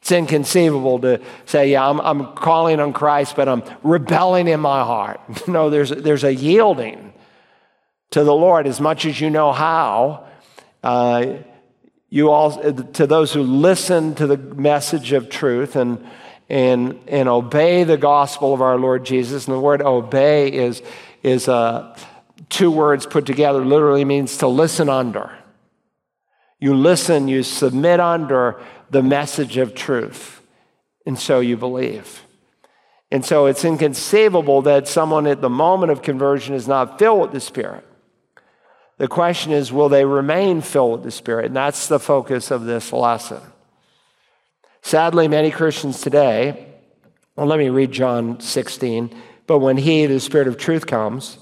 It's 0.00 0.12
inconceivable 0.12 1.00
to 1.00 1.20
say, 1.44 1.72
yeah, 1.72 1.88
I'm, 1.88 2.00
I'm 2.00 2.34
calling 2.34 2.80
on 2.80 2.92
Christ, 2.92 3.34
but 3.36 3.48
I'm 3.48 3.62
rebelling 3.82 4.48
in 4.48 4.60
my 4.60 4.84
heart. 4.84 5.20
no, 5.48 5.70
there's, 5.70 5.90
there's 5.90 6.24
a 6.24 6.34
yielding 6.34 7.12
to 8.10 8.24
the 8.24 8.34
Lord 8.34 8.66
as 8.66 8.80
much 8.80 9.04
as 9.04 9.20
you 9.20 9.30
know 9.30 9.52
how. 9.52 10.26
Uh, 10.82 11.38
you 12.10 12.30
all, 12.30 12.72
to 12.72 13.06
those 13.06 13.32
who 13.32 13.42
listen 13.42 14.14
to 14.14 14.26
the 14.26 14.38
message 14.38 15.12
of 15.12 15.28
truth 15.28 15.76
and, 15.76 16.06
and, 16.48 16.98
and 17.06 17.28
obey 17.28 17.84
the 17.84 17.98
gospel 17.98 18.54
of 18.54 18.62
our 18.62 18.78
Lord 18.78 19.04
Jesus. 19.04 19.46
And 19.46 19.54
the 19.54 19.60
word 19.60 19.82
obey 19.82 20.50
is, 20.50 20.80
is 21.22 21.48
uh, 21.48 21.94
two 22.48 22.70
words 22.70 23.04
put 23.04 23.26
together, 23.26 23.64
literally 23.64 24.04
means 24.04 24.38
to 24.38 24.46
listen 24.46 24.88
under. 24.88 25.36
You 26.60 26.74
listen, 26.74 27.28
you 27.28 27.42
submit 27.42 28.00
under 28.00 28.60
the 28.90 29.02
message 29.02 29.56
of 29.56 29.74
truth, 29.74 30.42
and 31.06 31.18
so 31.18 31.40
you 31.40 31.56
believe. 31.56 32.22
And 33.10 33.24
so 33.24 33.46
it's 33.46 33.64
inconceivable 33.64 34.62
that 34.62 34.86
someone 34.86 35.26
at 35.26 35.40
the 35.40 35.48
moment 35.48 35.92
of 35.92 36.02
conversion 36.02 36.54
is 36.54 36.68
not 36.68 36.98
filled 36.98 37.20
with 37.20 37.32
the 37.32 37.40
Spirit. 37.40 37.86
The 38.98 39.08
question 39.08 39.52
is, 39.52 39.72
will 39.72 39.88
they 39.88 40.04
remain 40.04 40.60
filled 40.60 40.92
with 40.92 41.02
the 41.04 41.10
Spirit? 41.10 41.46
And 41.46 41.56
that's 41.56 41.86
the 41.86 42.00
focus 42.00 42.50
of 42.50 42.64
this 42.64 42.92
lesson. 42.92 43.40
Sadly, 44.82 45.28
many 45.28 45.50
Christians 45.50 46.00
today, 46.00 46.66
well, 47.36 47.46
let 47.46 47.58
me 47.58 47.68
read 47.68 47.92
John 47.92 48.40
16, 48.40 49.14
but 49.46 49.60
when 49.60 49.76
He, 49.76 50.06
the 50.06 50.20
Spirit 50.20 50.48
of 50.48 50.58
truth, 50.58 50.86
comes, 50.86 51.38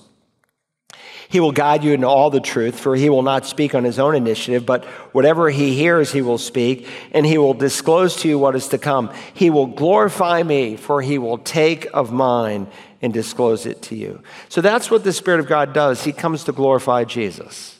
he 1.28 1.40
will 1.40 1.52
guide 1.52 1.82
you 1.82 1.92
into 1.92 2.06
all 2.06 2.30
the 2.30 2.40
truth, 2.40 2.78
for 2.78 2.94
he 2.94 3.10
will 3.10 3.22
not 3.22 3.46
speak 3.46 3.74
on 3.74 3.84
his 3.84 3.98
own 3.98 4.14
initiative, 4.14 4.64
but 4.64 4.84
whatever 5.12 5.50
he 5.50 5.74
hears, 5.74 6.12
he 6.12 6.22
will 6.22 6.38
speak, 6.38 6.86
and 7.12 7.26
he 7.26 7.38
will 7.38 7.54
disclose 7.54 8.16
to 8.16 8.28
you 8.28 8.38
what 8.38 8.54
is 8.54 8.68
to 8.68 8.78
come. 8.78 9.12
He 9.34 9.50
will 9.50 9.66
glorify 9.66 10.42
me, 10.42 10.76
for 10.76 11.02
he 11.02 11.18
will 11.18 11.38
take 11.38 11.86
of 11.92 12.12
mine 12.12 12.68
and 13.02 13.12
disclose 13.12 13.66
it 13.66 13.82
to 13.82 13.94
you. 13.94 14.22
So 14.48 14.60
that's 14.60 14.90
what 14.90 15.04
the 15.04 15.12
Spirit 15.12 15.40
of 15.40 15.46
God 15.46 15.72
does. 15.72 16.04
He 16.04 16.12
comes 16.12 16.44
to 16.44 16.52
glorify 16.52 17.04
Jesus. 17.04 17.78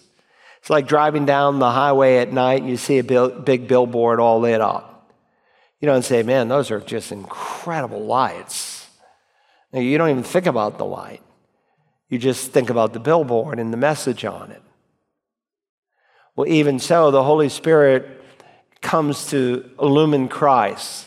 It's 0.59 0.71
like 0.71 0.89
driving 0.89 1.27
down 1.27 1.61
the 1.61 1.71
highway 1.71 2.19
at 2.19 2.33
night 2.33 2.63
and 2.63 2.71
you 2.71 2.77
see 2.77 2.99
a 2.99 3.05
big 3.05 3.69
billboard 3.69 4.19
all 4.19 4.41
lit 4.41 4.61
up. 4.61 5.13
You 5.81 5.87
don't 5.87 6.03
say, 6.03 6.23
man, 6.23 6.49
those 6.49 6.71
are 6.71 6.81
just 6.81 7.13
incredible 7.13 8.05
lights. 8.05 8.89
You 9.73 9.97
don't 9.99 10.11
even 10.11 10.23
think 10.23 10.47
about 10.47 10.79
the 10.79 10.85
light. 10.85 11.23
You 12.09 12.19
just 12.19 12.53
think 12.53 12.71
about 12.71 12.93
the 12.93 13.01
billboard 13.01 13.59
and 13.59 13.73
the 13.73 13.77
message 13.77 14.25
on 14.25 14.51
it. 14.51 14.63
Well, 16.35 16.49
even 16.49 16.79
so, 16.79 17.11
the 17.11 17.25
Holy 17.25 17.49
Spirit 17.49 18.23
comes 18.81 19.31
to 19.31 19.69
illumine 19.81 20.29
Christ. 20.29 21.07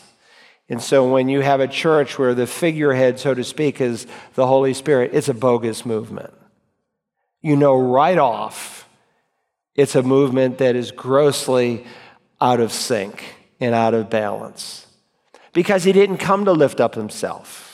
And 0.68 0.82
so 0.82 1.10
when 1.10 1.28
you 1.28 1.40
have 1.40 1.60
a 1.60 1.68
church 1.68 2.18
where 2.18 2.34
the 2.34 2.46
figurehead, 2.46 3.18
so 3.18 3.34
to 3.34 3.44
speak, 3.44 3.80
is 3.80 4.06
the 4.34 4.46
Holy 4.46 4.74
Spirit, 4.74 5.10
it's 5.14 5.28
a 5.28 5.34
bogus 5.34 5.86
movement. 5.86 6.34
You 7.40 7.56
know 7.56 7.76
right 7.76 8.18
off 8.18 8.88
it's 9.74 9.94
a 9.94 10.02
movement 10.02 10.58
that 10.58 10.76
is 10.76 10.90
grossly 10.90 11.86
out 12.40 12.60
of 12.60 12.72
sync 12.72 13.34
and 13.60 13.74
out 13.74 13.94
of 13.94 14.10
balance 14.10 14.86
because 15.52 15.84
he 15.84 15.92
didn't 15.92 16.18
come 16.18 16.44
to 16.44 16.52
lift 16.52 16.80
up 16.80 16.94
himself. 16.94 17.69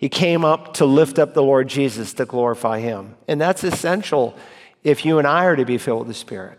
He 0.00 0.08
came 0.08 0.46
up 0.46 0.72
to 0.74 0.86
lift 0.86 1.18
up 1.18 1.34
the 1.34 1.42
Lord 1.42 1.68
Jesus 1.68 2.14
to 2.14 2.24
glorify 2.24 2.80
him. 2.80 3.16
And 3.28 3.38
that's 3.38 3.62
essential 3.62 4.34
if 4.82 5.04
you 5.04 5.18
and 5.18 5.28
I 5.28 5.44
are 5.44 5.56
to 5.56 5.66
be 5.66 5.76
filled 5.76 5.98
with 5.98 6.08
the 6.08 6.14
Spirit. 6.14 6.58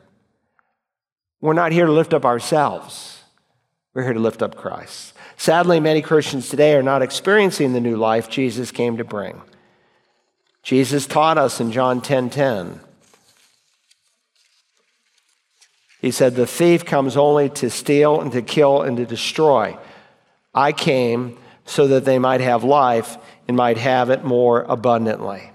We're 1.41 1.53
not 1.53 1.71
here 1.71 1.87
to 1.87 1.91
lift 1.91 2.13
up 2.13 2.23
ourselves, 2.23 3.23
we're 3.95 4.03
here 4.03 4.13
to 4.13 4.19
lift 4.19 4.43
up 4.43 4.55
Christ. 4.55 5.13
Sadly, 5.37 5.79
many 5.79 6.03
Christians 6.03 6.49
today 6.49 6.75
are 6.75 6.83
not 6.83 7.01
experiencing 7.01 7.73
the 7.73 7.81
new 7.81 7.97
life 7.97 8.29
Jesus 8.29 8.69
came 8.69 8.97
to 8.97 9.03
bring. 9.03 9.41
Jesus 10.61 11.07
taught 11.07 11.39
us 11.39 11.59
in 11.59 11.71
John 11.71 11.99
10:10. 11.99 12.29
10, 12.29 12.29
10, 12.29 12.79
he 15.99 16.11
said, 16.11 16.35
"The 16.35 16.45
thief 16.45 16.85
comes 16.85 17.17
only 17.17 17.49
to 17.49 17.71
steal 17.71 18.21
and 18.21 18.31
to 18.33 18.43
kill 18.43 18.83
and 18.83 18.97
to 18.97 19.05
destroy. 19.07 19.79
I 20.53 20.73
came 20.73 21.39
so 21.65 21.87
that 21.87 22.05
they 22.05 22.19
might 22.19 22.41
have 22.41 22.63
life 22.63 23.17
and 23.47 23.57
might 23.57 23.77
have 23.77 24.09
it 24.09 24.23
more 24.23 24.65
abundantly." 24.67 25.51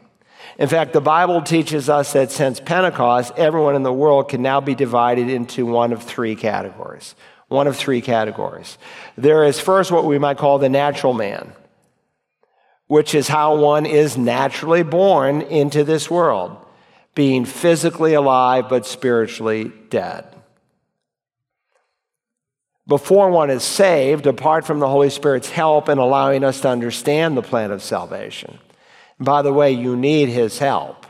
In 0.58 0.68
fact, 0.68 0.92
the 0.92 1.00
Bible 1.00 1.42
teaches 1.42 1.88
us 1.90 2.12
that 2.14 2.32
since 2.32 2.60
Pentecost, 2.60 3.32
everyone 3.36 3.74
in 3.74 3.82
the 3.82 3.92
world 3.92 4.28
can 4.28 4.40
now 4.42 4.60
be 4.60 4.74
divided 4.74 5.28
into 5.28 5.66
one 5.66 5.92
of 5.92 6.02
three 6.02 6.34
categories 6.34 7.14
one 7.48 7.66
of 7.66 7.76
three 7.76 8.00
categories. 8.00 8.78
There 9.16 9.44
is 9.44 9.60
first 9.60 9.92
what 9.92 10.04
we 10.04 10.18
might 10.18 10.38
call 10.38 10.58
the 10.58 10.68
natural 10.68 11.12
man, 11.12 11.52
which 12.86 13.14
is 13.14 13.28
how 13.28 13.56
one 13.56 13.86
is 13.86 14.16
naturally 14.16 14.82
born 14.82 15.42
into 15.42 15.84
this 15.84 16.10
world, 16.10 16.56
being 17.14 17.44
physically 17.44 18.14
alive 18.14 18.68
but 18.68 18.86
spiritually 18.86 19.72
dead. 19.90 20.24
Before 22.88 23.30
one 23.30 23.50
is 23.50 23.64
saved, 23.64 24.26
apart 24.26 24.64
from 24.64 24.78
the 24.78 24.88
Holy 24.88 25.10
Spirit's 25.10 25.50
help 25.50 25.88
in 25.88 25.98
allowing 25.98 26.44
us 26.44 26.60
to 26.60 26.68
understand 26.68 27.36
the 27.36 27.42
plan 27.42 27.70
of 27.70 27.82
salvation. 27.82 28.58
by 29.18 29.42
the 29.42 29.52
way, 29.52 29.72
you 29.72 29.96
need 29.96 30.28
His 30.28 30.58
help. 30.58 31.06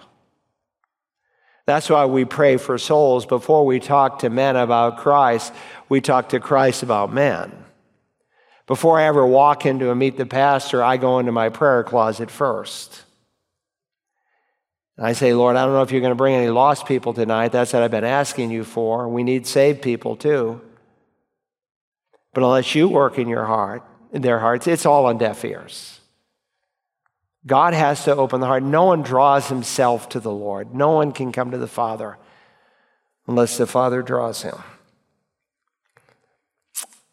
That's 1.66 1.90
why 1.90 2.06
we 2.06 2.24
pray 2.24 2.56
for 2.56 2.78
souls. 2.78 3.26
Before 3.26 3.66
we 3.66 3.80
talk 3.80 4.20
to 4.20 4.30
men 4.30 4.54
about 4.54 4.98
Christ, 4.98 5.52
we 5.88 6.00
talk 6.00 6.28
to 6.28 6.40
Christ 6.40 6.84
about 6.84 7.12
men. 7.12 7.52
Before 8.68 8.98
I 8.98 9.04
ever 9.04 9.26
walk 9.26 9.66
into 9.66 9.90
a 9.90 9.94
meet 9.94 10.16
the 10.16 10.26
pastor, 10.26 10.82
I 10.82 10.96
go 10.96 11.18
into 11.18 11.32
my 11.32 11.48
prayer 11.48 11.82
closet 11.82 12.30
first. 12.30 13.02
I 14.98 15.12
say, 15.12 15.34
Lord, 15.34 15.56
I 15.56 15.64
don't 15.64 15.74
know 15.74 15.82
if 15.82 15.90
you're 15.90 16.00
going 16.00 16.10
to 16.10 16.14
bring 16.14 16.34
any 16.34 16.48
lost 16.48 16.86
people 16.86 17.12
tonight. 17.12 17.52
That's 17.52 17.72
what 17.72 17.82
I've 17.82 17.90
been 17.90 18.04
asking 18.04 18.50
you 18.50 18.64
for. 18.64 19.08
We 19.08 19.24
need 19.24 19.46
saved 19.46 19.82
people 19.82 20.16
too. 20.16 20.60
But 22.36 22.44
unless 22.44 22.74
you 22.74 22.86
work 22.86 23.18
in 23.18 23.28
your 23.30 23.46
heart, 23.46 23.82
in 24.12 24.20
their 24.20 24.40
hearts, 24.40 24.66
it's 24.66 24.84
all 24.84 25.06
on 25.06 25.16
deaf 25.16 25.42
ears. 25.42 26.00
God 27.46 27.72
has 27.72 28.04
to 28.04 28.14
open 28.14 28.42
the 28.42 28.46
heart. 28.46 28.62
No 28.62 28.84
one 28.84 29.00
draws 29.00 29.48
himself 29.48 30.10
to 30.10 30.20
the 30.20 30.30
Lord. 30.30 30.74
No 30.74 30.90
one 30.90 31.12
can 31.12 31.32
come 31.32 31.52
to 31.52 31.56
the 31.56 31.66
Father 31.66 32.18
unless 33.26 33.56
the 33.56 33.66
Father 33.66 34.02
draws 34.02 34.42
him. 34.42 34.54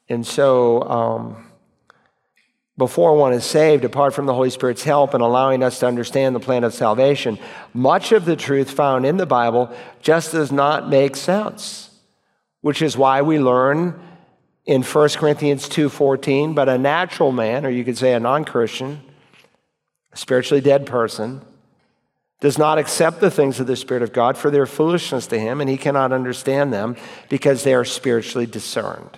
And 0.09 0.27
so, 0.27 0.83
um, 0.89 1.45
before 2.77 3.15
one 3.15 3.31
is 3.31 3.45
saved, 3.45 3.85
apart 3.85 4.13
from 4.13 4.25
the 4.25 4.33
Holy 4.33 4.49
Spirit's 4.49 4.83
help 4.83 5.13
and 5.13 5.23
allowing 5.23 5.63
us 5.63 5.79
to 5.79 5.87
understand 5.87 6.35
the 6.35 6.41
plan 6.41 6.65
of 6.65 6.73
salvation, 6.73 7.39
much 7.73 8.11
of 8.11 8.25
the 8.25 8.35
truth 8.35 8.71
found 8.71 9.05
in 9.05 9.15
the 9.15 9.25
Bible 9.25 9.73
just 10.01 10.33
does 10.33 10.51
not 10.51 10.89
make 10.89 11.15
sense, 11.15 11.91
which 12.59 12.81
is 12.81 12.97
why 12.97 13.21
we 13.21 13.39
learn 13.39 13.97
in 14.65 14.83
1 14.83 15.17
Corinthians 15.17 15.67
2:14, 15.67 16.53
but 16.53 16.69
a 16.69 16.77
natural 16.77 17.31
man, 17.31 17.65
or 17.65 17.69
you 17.69 17.83
could 17.83 17.97
say 17.97 18.13
a 18.13 18.19
non-Christian, 18.19 19.01
a 20.11 20.17
spiritually 20.17 20.61
dead 20.61 20.85
person, 20.85 21.41
does 22.39 22.57
not 22.57 22.77
accept 22.77 23.21
the 23.21 23.31
things 23.31 23.59
of 23.59 23.67
the 23.67 23.75
Spirit 23.75 24.03
of 24.03 24.11
God, 24.11 24.37
for 24.37 24.51
their 24.51 24.65
foolishness 24.65 25.27
to 25.27 25.39
him, 25.39 25.61
and 25.61 25.69
he 25.69 25.77
cannot 25.77 26.11
understand 26.11 26.73
them 26.73 26.95
because 27.29 27.63
they 27.63 27.73
are 27.73 27.85
spiritually 27.85 28.45
discerned. 28.45 29.17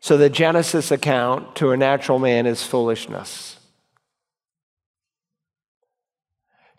So 0.00 0.16
the 0.16 0.30
Genesis 0.30 0.90
account 0.90 1.56
to 1.56 1.72
a 1.72 1.76
natural 1.76 2.18
man 2.18 2.46
is 2.46 2.62
foolishness. 2.62 3.57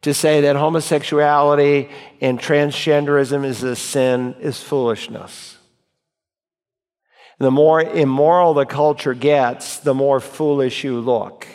To 0.04 0.14
say 0.14 0.42
that 0.42 0.56
homosexuality 0.56 1.90
and 2.22 2.40
transgenderism 2.40 3.44
is 3.44 3.64
a 3.64 3.76
sin 3.76 4.36
is 4.40 4.62
foolishness. 4.62 5.58
The 7.38 7.52
more 7.52 7.82
immoral 7.82 8.54
the 8.54 8.66
culture 8.66 9.14
gets, 9.14 9.78
the 9.78 9.94
more 9.94 10.20
foolish 10.20 10.84
you 10.84 11.00
look. 11.00 11.48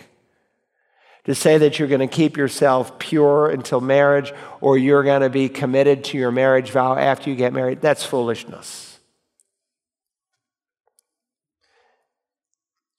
To 1.25 1.35
say 1.35 1.57
that 1.59 1.79
you're 1.79 1.89
going 1.89 2.01
to 2.01 2.07
keep 2.07 2.37
yourself 2.37 2.99
pure 2.99 3.49
until 3.49 3.81
marriage 3.81 4.33
or 4.61 4.77
you're 4.77 5.03
going 5.03 5.23
to 5.23 5.31
be 5.31 5.49
committed 5.49 6.05
to 6.05 6.19
your 6.19 6.31
marriage 6.31 6.71
vow 6.71 6.97
after 6.97 7.31
you 7.31 7.37
get 7.37 7.55
married, 7.55 7.81
that's 7.81 8.05
foolishness. 8.05 8.99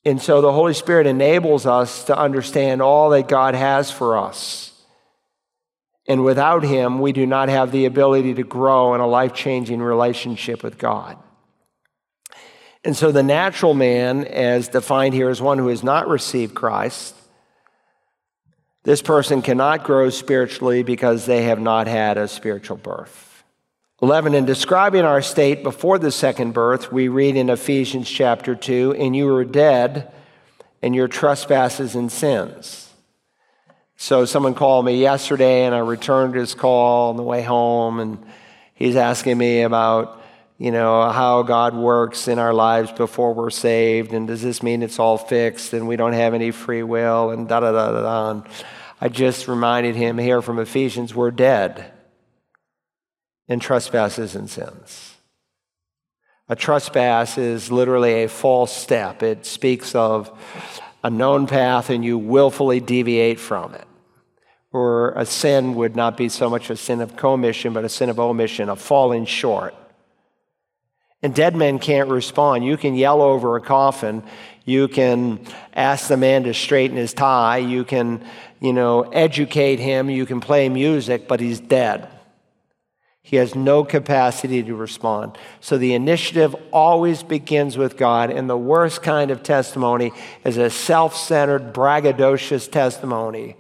And 0.06 0.22
so 0.22 0.42
the 0.42 0.52
Holy 0.52 0.76
Spirit 0.76 1.08
enables 1.08 1.66
us 1.66 2.06
to 2.06 2.18
understand 2.18 2.82
all 2.82 3.12
that 3.12 3.28
God 3.28 3.56
has 3.56 3.90
for 3.90 4.18
us. 4.18 4.72
And 6.08 6.24
without 6.24 6.64
Him, 6.64 7.00
we 7.00 7.12
do 7.12 7.26
not 7.26 7.50
have 7.50 7.72
the 7.72 7.86
ability 7.86 8.36
to 8.36 8.44
grow 8.44 8.94
in 8.94 9.02
a 9.02 9.08
life 9.08 9.34
changing 9.34 9.82
relationship 9.82 10.64
with 10.64 10.78
God. 10.78 11.18
And 12.84 12.96
so 12.96 13.12
the 13.12 13.24
natural 13.24 13.74
man, 13.74 14.26
as 14.26 14.68
defined 14.68 15.16
here, 15.16 15.32
is 15.32 15.42
one 15.42 15.58
who 15.58 15.70
has 15.70 15.84
not 15.84 16.08
received 16.08 16.54
Christ. 16.54 17.16
This 18.84 19.02
person 19.02 19.42
cannot 19.42 19.84
grow 19.84 20.12
spiritually 20.12 20.84
because 20.84 21.26
they 21.26 21.44
have 21.46 21.60
not 21.60 21.88
had 21.88 22.20
a 22.20 22.28
spiritual 22.28 22.78
birth. 22.78 23.44
11, 24.04 24.36
in 24.36 24.46
describing 24.46 25.04
our 25.04 25.24
state 25.24 25.64
before 25.64 25.98
the 25.98 26.12
second 26.12 26.54
birth, 26.54 26.92
we 26.92 27.08
read 27.08 27.36
in 27.36 27.50
Ephesians 27.50 28.08
chapter 28.08 28.54
2 28.54 28.94
and 29.00 29.16
you 29.16 29.26
were 29.26 29.44
dead 29.44 30.12
in 30.84 30.94
your 30.94 31.08
trespasses 31.08 31.96
and 31.96 32.12
sins. 32.12 32.94
So 33.98 34.26
someone 34.26 34.56
called 34.56 34.86
me 34.86 35.00
yesterday 35.00 35.66
and 35.66 35.74
I 35.74 35.80
returned 35.80 36.36
his 36.36 36.54
call 36.54 37.10
on 37.10 37.18
the 37.18 37.24
way 37.24 37.42
home 37.42 38.00
and 38.00 38.24
he's 38.74 38.96
asking 38.96 39.38
me 39.38 39.62
about 39.62 40.22
you 40.58 40.72
know, 40.72 41.10
how 41.10 41.44
God 41.44 41.76
works 41.76 42.28
in 42.28 42.40
our 42.40 42.54
lives 42.54 42.92
before 42.92 43.34
we're 43.34 43.50
saved, 43.50 44.14
and 44.14 44.28
does 44.28 44.42
this 44.42 44.64
mean 44.64 44.84
it's 44.84 45.00
all 45.00 45.18
fixed 45.18 45.74
and 45.74 45.88
we 45.88 45.98
don't 45.98 46.14
have 46.14 46.34
any 46.34 46.52
free 46.52 46.84
will, 46.84 47.32
and 47.32 47.48
da 47.48 47.60
da 47.60 47.72
da 47.72 47.92
da 47.92 48.02
da. 48.02 48.32
And 48.32 48.44
I 49.02 49.10
just 49.10 49.48
reminded 49.48 49.96
him 49.96 50.18
here 50.18 50.42
from 50.42 50.60
Ephesians, 50.60 51.14
we're 51.14 51.32
dead 51.32 51.92
in 53.48 53.60
trespasses 53.60 54.36
and 54.36 54.50
sins. 54.50 55.16
A 56.48 56.56
trespass 56.56 57.38
is 57.38 57.72
literally 57.72 58.24
a 58.24 58.30
false 58.30 58.76
step. 58.76 59.24
It 59.24 59.46
speaks 59.46 59.94
of 59.94 60.32
a 61.06 61.10
known 61.12 61.46
path 61.46 61.92
and 61.92 62.04
you 62.04 62.18
willfully 62.18 62.80
deviate 62.80 63.40
from 63.40 63.76
it. 63.76 63.86
Or 64.72 65.12
a 65.12 65.24
sin 65.24 65.76
would 65.76 65.96
not 65.96 66.18
be 66.18 66.30
so 66.30 66.50
much 66.50 66.72
a 66.72 66.76
sin 66.76 67.00
of 67.00 67.16
commission, 67.16 67.74
but 67.74 67.86
a 67.86 67.90
sin 67.90 68.10
of 68.10 68.20
omission, 68.20 68.70
a 68.70 68.76
falling 68.76 69.26
short. 69.26 69.76
And 71.22 71.36
dead 71.36 71.56
men 71.56 71.78
can't 71.78 72.10
respond. 72.10 72.66
You 72.66 72.76
can 72.76 72.96
yell 72.96 73.22
over 73.22 73.56
a 73.56 73.62
coffin. 73.62 74.24
You 74.66 74.88
can 74.88 75.46
ask 75.76 76.08
the 76.08 76.18
man 76.18 76.44
to 76.46 76.56
straighten 76.56 76.98
his 76.98 77.14
tie. 77.14 77.58
You 77.58 77.84
can, 77.84 78.26
you 78.60 78.74
know, 78.74 79.04
educate 79.04 79.80
him. 79.80 80.10
You 80.10 80.26
can 80.26 80.42
play 80.42 80.70
music, 80.70 81.28
but 81.28 81.40
he's 81.40 81.60
dead. 81.60 82.10
He 83.26 83.38
has 83.38 83.56
no 83.56 83.84
capacity 83.84 84.62
to 84.62 84.76
respond. 84.76 85.36
So 85.60 85.80
the 85.80 85.96
initiative 85.96 86.56
always 86.72 87.24
begins 87.24 87.76
with 87.76 87.98
God, 87.98 88.30
and 88.30 88.48
the 88.48 88.56
worst 88.56 89.02
kind 89.02 89.32
of 89.32 89.42
testimony 89.42 90.12
is 90.44 90.58
a 90.58 90.70
self 90.70 91.18
centered, 91.18 91.74
braggadocious 91.74 92.70
testimony 92.70 93.56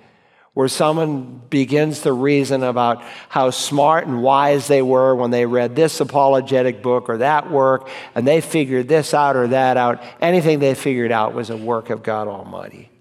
where 0.53 0.67
someone 0.67 1.41
begins 1.49 2.01
to 2.01 2.13
reason 2.13 2.61
about 2.61 3.01
how 3.27 3.49
smart 3.49 4.05
and 4.05 4.21
wise 4.21 4.67
they 4.67 4.83
were 4.83 5.15
when 5.15 5.31
they 5.31 5.47
read 5.47 5.75
this 5.75 5.99
apologetic 5.99 6.83
book 6.83 7.09
or 7.09 7.17
that 7.17 7.49
work, 7.49 7.89
and 8.13 8.27
they 8.27 8.41
figured 8.41 8.87
this 8.87 9.15
out 9.15 9.35
or 9.35 9.47
that 9.47 9.77
out. 9.77 9.99
Anything 10.21 10.59
they 10.59 10.75
figured 10.75 11.11
out 11.11 11.33
was 11.33 11.49
a 11.49 11.57
work 11.57 11.89
of 11.89 12.03
God 12.03 12.27
Almighty. 12.27 12.91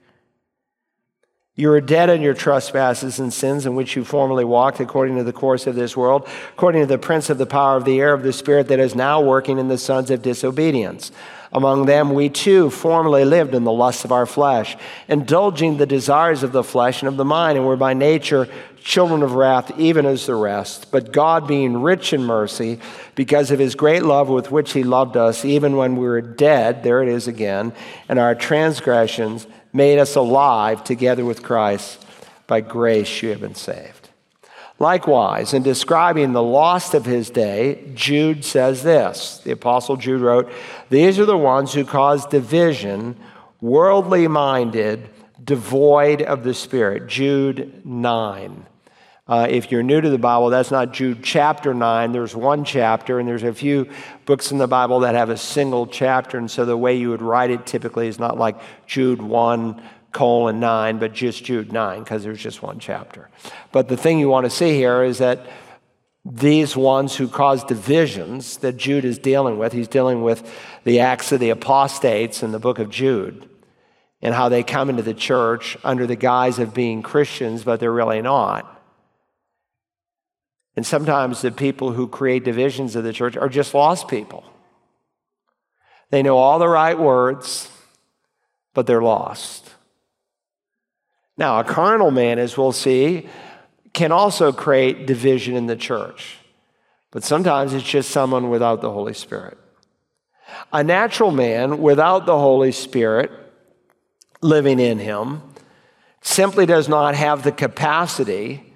You 1.57 1.71
are 1.71 1.81
dead 1.81 2.11
in 2.11 2.21
your 2.21 2.35
trespasses 2.35 3.21
and 3.21 3.33
sins 3.33 3.65
in 3.65 3.77
which 3.77 3.95
you 3.95 4.05
formerly 4.05 4.45
walked 4.45 4.81
according 4.81 5.17
to 5.19 5.25
the 5.25 5.33
course 5.33 5.67
of 5.69 5.77
this 5.77 5.97
world, 5.97 6.27
according 6.53 6.83
to 6.83 6.87
the 6.87 6.99
prince 6.99 7.31
of 7.31 7.39
the 7.39 7.47
power 7.47 7.77
of 7.77 7.85
the 7.85 8.01
air 8.01 8.13
of 8.13 8.25
the 8.25 8.33
spirit 8.33 8.69
that 8.69 8.81
is 8.81 8.97
now 8.97 9.21
working 9.21 9.59
in 9.59 9.69
the 9.69 9.79
sons 9.79 10.11
of 10.11 10.21
disobedience 10.23 11.13
among 11.55 11.87
them, 11.87 12.13
we 12.13 12.29
too 12.29 12.69
formerly 12.69 13.25
lived 13.25 13.55
in 13.55 13.63
the 13.63 13.73
lusts 13.73 14.05
of 14.05 14.11
our 14.11 14.27
flesh, 14.27 14.77
indulging 15.07 15.77
the 15.77 15.87
desires 15.87 16.43
of 16.43 16.51
the 16.51 16.65
flesh 16.65 17.01
and 17.01 17.09
of 17.09 17.17
the 17.17 17.25
mind, 17.25 17.57
and 17.57 17.65
were 17.65 17.77
by 17.77 17.95
nature 17.95 18.49
children 18.83 19.23
of 19.23 19.35
wrath, 19.35 19.71
even 19.79 20.05
as 20.05 20.27
the 20.27 20.35
rest. 20.35 20.91
But 20.91 21.13
God, 21.13 21.47
being 21.47 21.81
rich 21.81 22.13
in 22.13 22.25
mercy, 22.25 22.81
because 23.15 23.53
of 23.53 23.61
his 23.61 23.77
great 23.77 24.03
love 24.03 24.29
with 24.29 24.51
which 24.51 24.73
he 24.73 24.83
loved 24.83 25.17
us, 25.17 25.45
even 25.45 25.77
when 25.77 25.95
we 25.95 26.07
were 26.07 26.21
dead, 26.21 26.83
there 26.83 27.03
it 27.03 27.09
is 27.09 27.29
again, 27.29 27.73
and 28.09 28.19
our 28.19 28.35
transgressions 28.35 29.47
made 29.75 29.99
us 29.99 30.17
alive 30.17 30.83
together 30.85 31.25
with 31.25 31.43
Christ. 31.43 32.07
By 32.47 32.63
grace 32.63 33.23
you 33.23 33.31
have 33.31 33.41
been 33.41 33.55
saved. 33.55 34.11
Likewise, 34.79 35.55
in 35.55 35.63
describing 35.63 36.33
the 36.33 36.43
lost 36.43 36.95
of 36.95 37.05
his 37.05 37.31
day, 37.31 37.91
Jude 37.95 38.45
says 38.45 38.83
this. 38.83 39.39
The 39.45 39.53
Apostle 39.53 39.97
Jude 39.97 40.21
wrote, 40.21 40.51
These 40.91 41.19
are 41.19 41.27
the 41.27 41.37
ones 41.37 41.75
who 41.75 41.85
cause 41.85 42.27
division, 42.27 43.17
worldly 43.61 44.27
minded, 44.27 45.09
devoid 45.43 46.23
of 46.23 46.43
the 46.43 46.55
Spirit. 46.55 47.07
Jude 47.07 47.85
9. 47.85 48.67
Uh, 49.27 49.47
if 49.49 49.73
you're 49.73 49.83
new 49.83 50.01
to 50.03 50.11
the 50.11 50.19
Bible, 50.19 50.51
that's 50.51 50.71
not 50.71 50.93
Jude 50.93 51.23
chapter 51.23 51.73
9. 51.73 52.13
There's 52.13 52.37
one 52.37 52.63
chapter, 52.63 53.19
and 53.19 53.27
there's 53.27 53.43
a 53.43 53.55
few 53.55 53.89
books 54.27 54.53
in 54.53 54.59
the 54.59 54.69
Bible 54.69 55.01
that 55.01 55.15
have 55.15 55.31
a 55.31 55.37
single 55.37 55.87
chapter. 55.87 56.37
And 56.37 56.51
so 56.51 56.67
the 56.67 56.77
way 56.77 56.97
you 56.97 57.09
would 57.09 57.23
write 57.23 57.51
it 57.51 57.65
typically 57.65 58.07
is 58.07 58.19
not 58.19 58.37
like 58.37 58.61
Jude 58.87 59.23
1 59.23 59.83
colon 60.13 60.61
9, 60.61 60.99
but 60.99 61.15
just 61.15 61.43
Jude 61.43 61.73
9, 61.73 62.01
because 62.01 62.23
there's 62.23 62.41
just 62.41 62.63
one 62.63 62.79
chapter. 62.79 63.31
But 63.73 63.89
the 63.89 63.97
thing 63.97 64.19
you 64.19 64.29
want 64.29 64.45
to 64.45 64.51
see 64.51 64.75
here 64.75 65.03
is 65.03 65.19
that 65.19 65.47
these 66.27 66.77
ones 66.77 67.17
who 67.17 67.27
cause 67.27 67.65
divisions 67.65 68.59
that 68.59 68.77
Jude 68.77 69.07
is 69.07 69.19
dealing 69.19 69.59
with, 69.59 69.73
he's 69.73 69.89
dealing 69.89 70.23
with 70.23 70.47
the 70.85 71.01
acts 71.01 71.33
of 71.33 71.41
the 71.41 71.51
apostates 71.51 72.43
in 72.43 72.53
the 72.53 72.59
book 72.59 72.79
of 72.79 72.91
Jude 72.91 73.49
and 74.21 74.35
how 74.35 74.51
they 74.51 74.63
come 74.63 74.91
into 74.91 75.03
the 75.03 75.15
church 75.15 75.79
under 75.83 76.07
the 76.07 76.17
guise 76.17 76.59
of 76.59 76.75
being 76.75 77.03
Christians, 77.03 77.65
but 77.65 77.81
they're 77.81 77.93
really 77.93 78.23
not. 78.23 78.74
And 80.77 80.85
sometimes 80.85 81.41
the 81.41 81.53
people 81.53 81.93
who 81.93 82.09
create 82.09 82.45
divisions 82.45 82.97
of 82.97 83.05
the 83.05 83.13
church 83.13 83.37
are 83.37 83.49
just 83.49 83.75
lost 83.75 84.09
people. 84.09 84.45
They 86.11 86.23
know 86.23 86.37
all 86.37 86.59
the 86.59 86.69
right 86.69 86.99
words, 86.99 87.71
but 88.73 88.87
they're 88.87 89.03
lost. 89.03 89.71
Now, 91.37 91.61
a 91.61 91.65
carnal 91.65 92.11
man, 92.11 92.39
as 92.39 92.57
we'll 92.57 92.73
see, 92.73 93.29
can 93.93 94.13
also 94.13 94.53
create 94.53 95.07
division 95.07 95.57
in 95.57 95.67
the 95.67 95.77
church, 95.77 96.39
but 97.11 97.25
sometimes 97.25 97.73
it's 97.73 97.89
just 97.89 98.11
someone 98.11 98.51
without 98.51 98.81
the 98.81 98.91
Holy 98.91 99.15
Spirit. 99.15 99.57
A 100.73 100.85
natural 100.85 101.31
man 101.31 101.81
without 101.81 102.27
the 102.27 102.39
Holy 102.39 102.73
Spirit 102.73 103.31
living 104.41 104.79
in 104.79 104.99
him 104.99 105.43
simply 106.21 106.67
does 106.67 106.89
not 106.89 107.15
have 107.15 107.43
the 107.43 107.53
capacity 107.53 108.74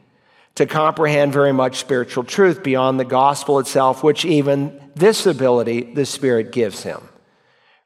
to 0.59 0.66
comprehend 0.66 1.33
very 1.33 1.53
much 1.53 1.79
spiritual 1.79 2.25
truth 2.25 2.64
beyond 2.64 2.99
the 2.99 3.05
gospel 3.05 3.61
itself, 3.61 4.03
which 4.03 4.25
even 4.25 4.90
this 4.97 5.25
ability 5.25 5.94
the 5.94 6.05
Spirit 6.05 6.51
gives 6.51 6.83
him. 6.83 7.01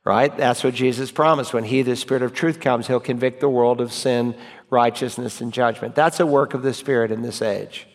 Right? 0.04 0.34
That's 0.34 0.64
what 0.64 0.74
Jesus 0.74 1.12
promised. 1.12 1.52
When 1.52 1.64
He, 1.64 1.82
the 1.82 1.96
Spirit 1.96 2.22
of 2.22 2.32
truth, 2.32 2.60
comes, 2.60 2.86
He'll 2.86 2.98
convict 2.98 3.40
the 3.40 3.48
world 3.48 3.82
of 3.82 3.92
sin, 3.92 4.34
righteousness, 4.70 5.42
and 5.42 5.52
judgment. 5.52 5.94
That's 5.94 6.18
a 6.18 6.26
work 6.26 6.54
of 6.54 6.62
the 6.62 6.72
Spirit 6.72 7.12
in 7.12 7.20
this 7.20 7.42
age. 7.42 7.86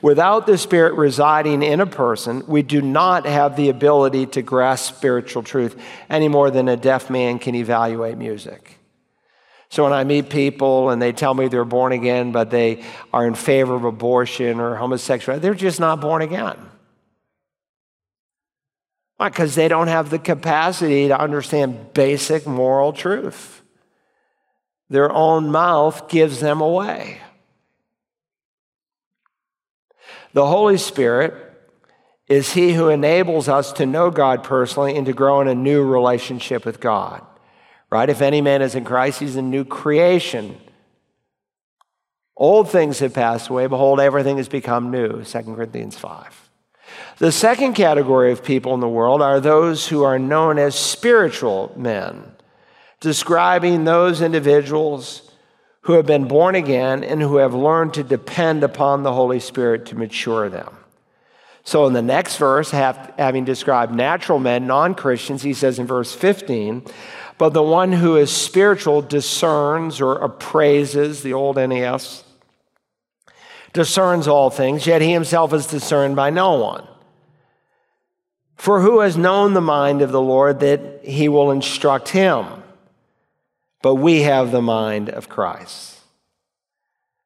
Without 0.00 0.46
the 0.46 0.56
Spirit 0.56 0.94
residing 0.94 1.62
in 1.62 1.80
a 1.80 1.86
person, 1.86 2.44
we 2.48 2.62
do 2.62 2.80
not 2.80 3.26
have 3.26 3.56
the 3.56 3.68
ability 3.68 4.24
to 4.26 4.42
grasp 4.42 4.94
spiritual 4.94 5.42
truth 5.42 5.78
any 6.08 6.28
more 6.28 6.50
than 6.50 6.66
a 6.66 6.76
deaf 6.76 7.10
man 7.10 7.38
can 7.38 7.54
evaluate 7.54 8.16
music. 8.16 8.75
So 9.76 9.82
when 9.82 9.92
I 9.92 10.04
meet 10.04 10.30
people 10.30 10.88
and 10.88 11.02
they 11.02 11.12
tell 11.12 11.34
me 11.34 11.48
they're 11.48 11.66
born 11.66 11.92
again, 11.92 12.32
but 12.32 12.50
they 12.50 12.82
are 13.12 13.26
in 13.26 13.34
favor 13.34 13.74
of 13.74 13.84
abortion 13.84 14.58
or 14.58 14.74
homosexuality, 14.74 15.42
they're 15.42 15.52
just 15.52 15.80
not 15.80 16.00
born 16.00 16.22
again. 16.22 16.56
Why? 19.18 19.28
Because 19.28 19.54
they 19.54 19.68
don't 19.68 19.88
have 19.88 20.08
the 20.08 20.18
capacity 20.18 21.08
to 21.08 21.20
understand 21.20 21.92
basic 21.92 22.46
moral 22.46 22.94
truth. 22.94 23.60
Their 24.88 25.12
own 25.12 25.50
mouth 25.50 26.08
gives 26.08 26.40
them 26.40 26.62
away. 26.62 27.20
The 30.32 30.46
Holy 30.46 30.78
Spirit 30.78 31.34
is 32.28 32.54
He 32.54 32.72
who 32.72 32.88
enables 32.88 33.46
us 33.46 33.74
to 33.74 33.84
know 33.84 34.10
God 34.10 34.42
personally 34.42 34.96
and 34.96 35.04
to 35.04 35.12
grow 35.12 35.42
in 35.42 35.48
a 35.48 35.54
new 35.54 35.84
relationship 35.84 36.64
with 36.64 36.80
God 36.80 37.22
right? 37.90 38.08
If 38.08 38.20
any 38.20 38.40
man 38.40 38.62
is 38.62 38.74
in 38.74 38.84
Christ, 38.84 39.20
he's 39.20 39.36
a 39.36 39.42
new 39.42 39.64
creation. 39.64 40.58
Old 42.36 42.70
things 42.70 42.98
have 42.98 43.14
passed 43.14 43.48
away. 43.48 43.66
Behold, 43.66 44.00
everything 44.00 44.36
has 44.36 44.48
become 44.48 44.90
new. 44.90 45.22
2 45.24 45.42
Corinthians 45.42 45.96
5. 45.96 46.50
The 47.18 47.32
second 47.32 47.74
category 47.74 48.30
of 48.30 48.44
people 48.44 48.74
in 48.74 48.80
the 48.80 48.88
world 48.88 49.22
are 49.22 49.40
those 49.40 49.88
who 49.88 50.02
are 50.02 50.18
known 50.18 50.58
as 50.58 50.74
spiritual 50.74 51.72
men, 51.76 52.32
describing 53.00 53.84
those 53.84 54.20
individuals 54.20 55.30
who 55.82 55.94
have 55.94 56.06
been 56.06 56.28
born 56.28 56.54
again 56.54 57.04
and 57.04 57.22
who 57.22 57.36
have 57.36 57.54
learned 57.54 57.94
to 57.94 58.02
depend 58.02 58.64
upon 58.64 59.02
the 59.02 59.12
Holy 59.12 59.40
Spirit 59.40 59.86
to 59.86 59.96
mature 59.96 60.48
them. 60.48 60.76
So, 61.64 61.86
in 61.86 61.94
the 61.94 62.02
next 62.02 62.36
verse, 62.36 62.70
having 62.70 63.44
described 63.44 63.92
natural 63.92 64.38
men, 64.38 64.66
non 64.66 64.94
Christians, 64.94 65.42
he 65.42 65.52
says 65.52 65.78
in 65.78 65.86
verse 65.86 66.14
15, 66.14 66.84
but 67.38 67.52
the 67.52 67.62
one 67.62 67.92
who 67.92 68.16
is 68.16 68.30
spiritual 68.30 69.02
discerns 69.02 70.00
or 70.00 70.16
appraises, 70.16 71.22
the 71.22 71.32
old 71.32 71.56
NAS, 71.56 72.24
discerns 73.72 74.26
all 74.26 74.48
things, 74.48 74.86
yet 74.86 75.02
he 75.02 75.12
himself 75.12 75.52
is 75.52 75.66
discerned 75.66 76.16
by 76.16 76.30
no 76.30 76.54
one. 76.54 76.86
For 78.56 78.80
who 78.80 79.00
has 79.00 79.16
known 79.16 79.52
the 79.52 79.60
mind 79.60 80.00
of 80.00 80.12
the 80.12 80.20
Lord 80.20 80.60
that 80.60 81.04
he 81.04 81.28
will 81.28 81.50
instruct 81.50 82.08
him? 82.08 82.46
But 83.82 83.96
we 83.96 84.22
have 84.22 84.50
the 84.50 84.62
mind 84.62 85.10
of 85.10 85.28
Christ. 85.28 86.00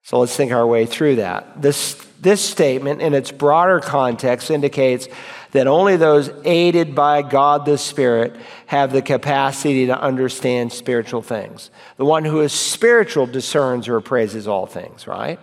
So 0.02 0.18
let's 0.18 0.34
think 0.34 0.50
our 0.50 0.66
way 0.66 0.86
through 0.86 1.16
that. 1.16 1.62
This, 1.62 1.94
this 2.20 2.44
statement, 2.44 3.00
in 3.00 3.14
its 3.14 3.30
broader 3.30 3.78
context, 3.78 4.50
indicates 4.50 5.06
that 5.52 5.66
only 5.66 5.96
those 5.96 6.30
aided 6.44 6.94
by 6.94 7.22
God 7.22 7.64
the 7.64 7.78
Spirit 7.78 8.36
have 8.66 8.92
the 8.92 9.02
capacity 9.02 9.86
to 9.86 10.00
understand 10.00 10.72
spiritual 10.72 11.22
things. 11.22 11.70
The 11.96 12.04
one 12.04 12.24
who 12.24 12.40
is 12.40 12.52
spiritual 12.52 13.26
discerns 13.26 13.88
or 13.88 13.96
appraises 13.96 14.46
all 14.46 14.66
things, 14.66 15.06
right? 15.06 15.40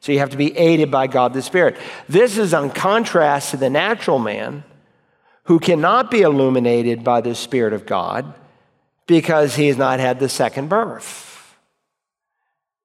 So 0.00 0.12
you 0.12 0.18
have 0.18 0.30
to 0.30 0.36
be 0.36 0.56
aided 0.56 0.90
by 0.90 1.06
God 1.06 1.32
the 1.32 1.42
Spirit. 1.42 1.76
This 2.08 2.36
is 2.36 2.52
on 2.52 2.70
contrast 2.70 3.52
to 3.52 3.56
the 3.56 3.70
natural 3.70 4.18
man 4.18 4.64
who 5.44 5.58
cannot 5.58 6.10
be 6.10 6.22
illuminated 6.22 7.04
by 7.04 7.20
the 7.20 7.34
Spirit 7.34 7.72
of 7.72 7.86
God 7.86 8.34
because 9.06 9.54
he 9.54 9.68
has 9.68 9.76
not 9.76 10.00
had 10.00 10.18
the 10.18 10.28
second 10.28 10.68
birth. 10.68 11.56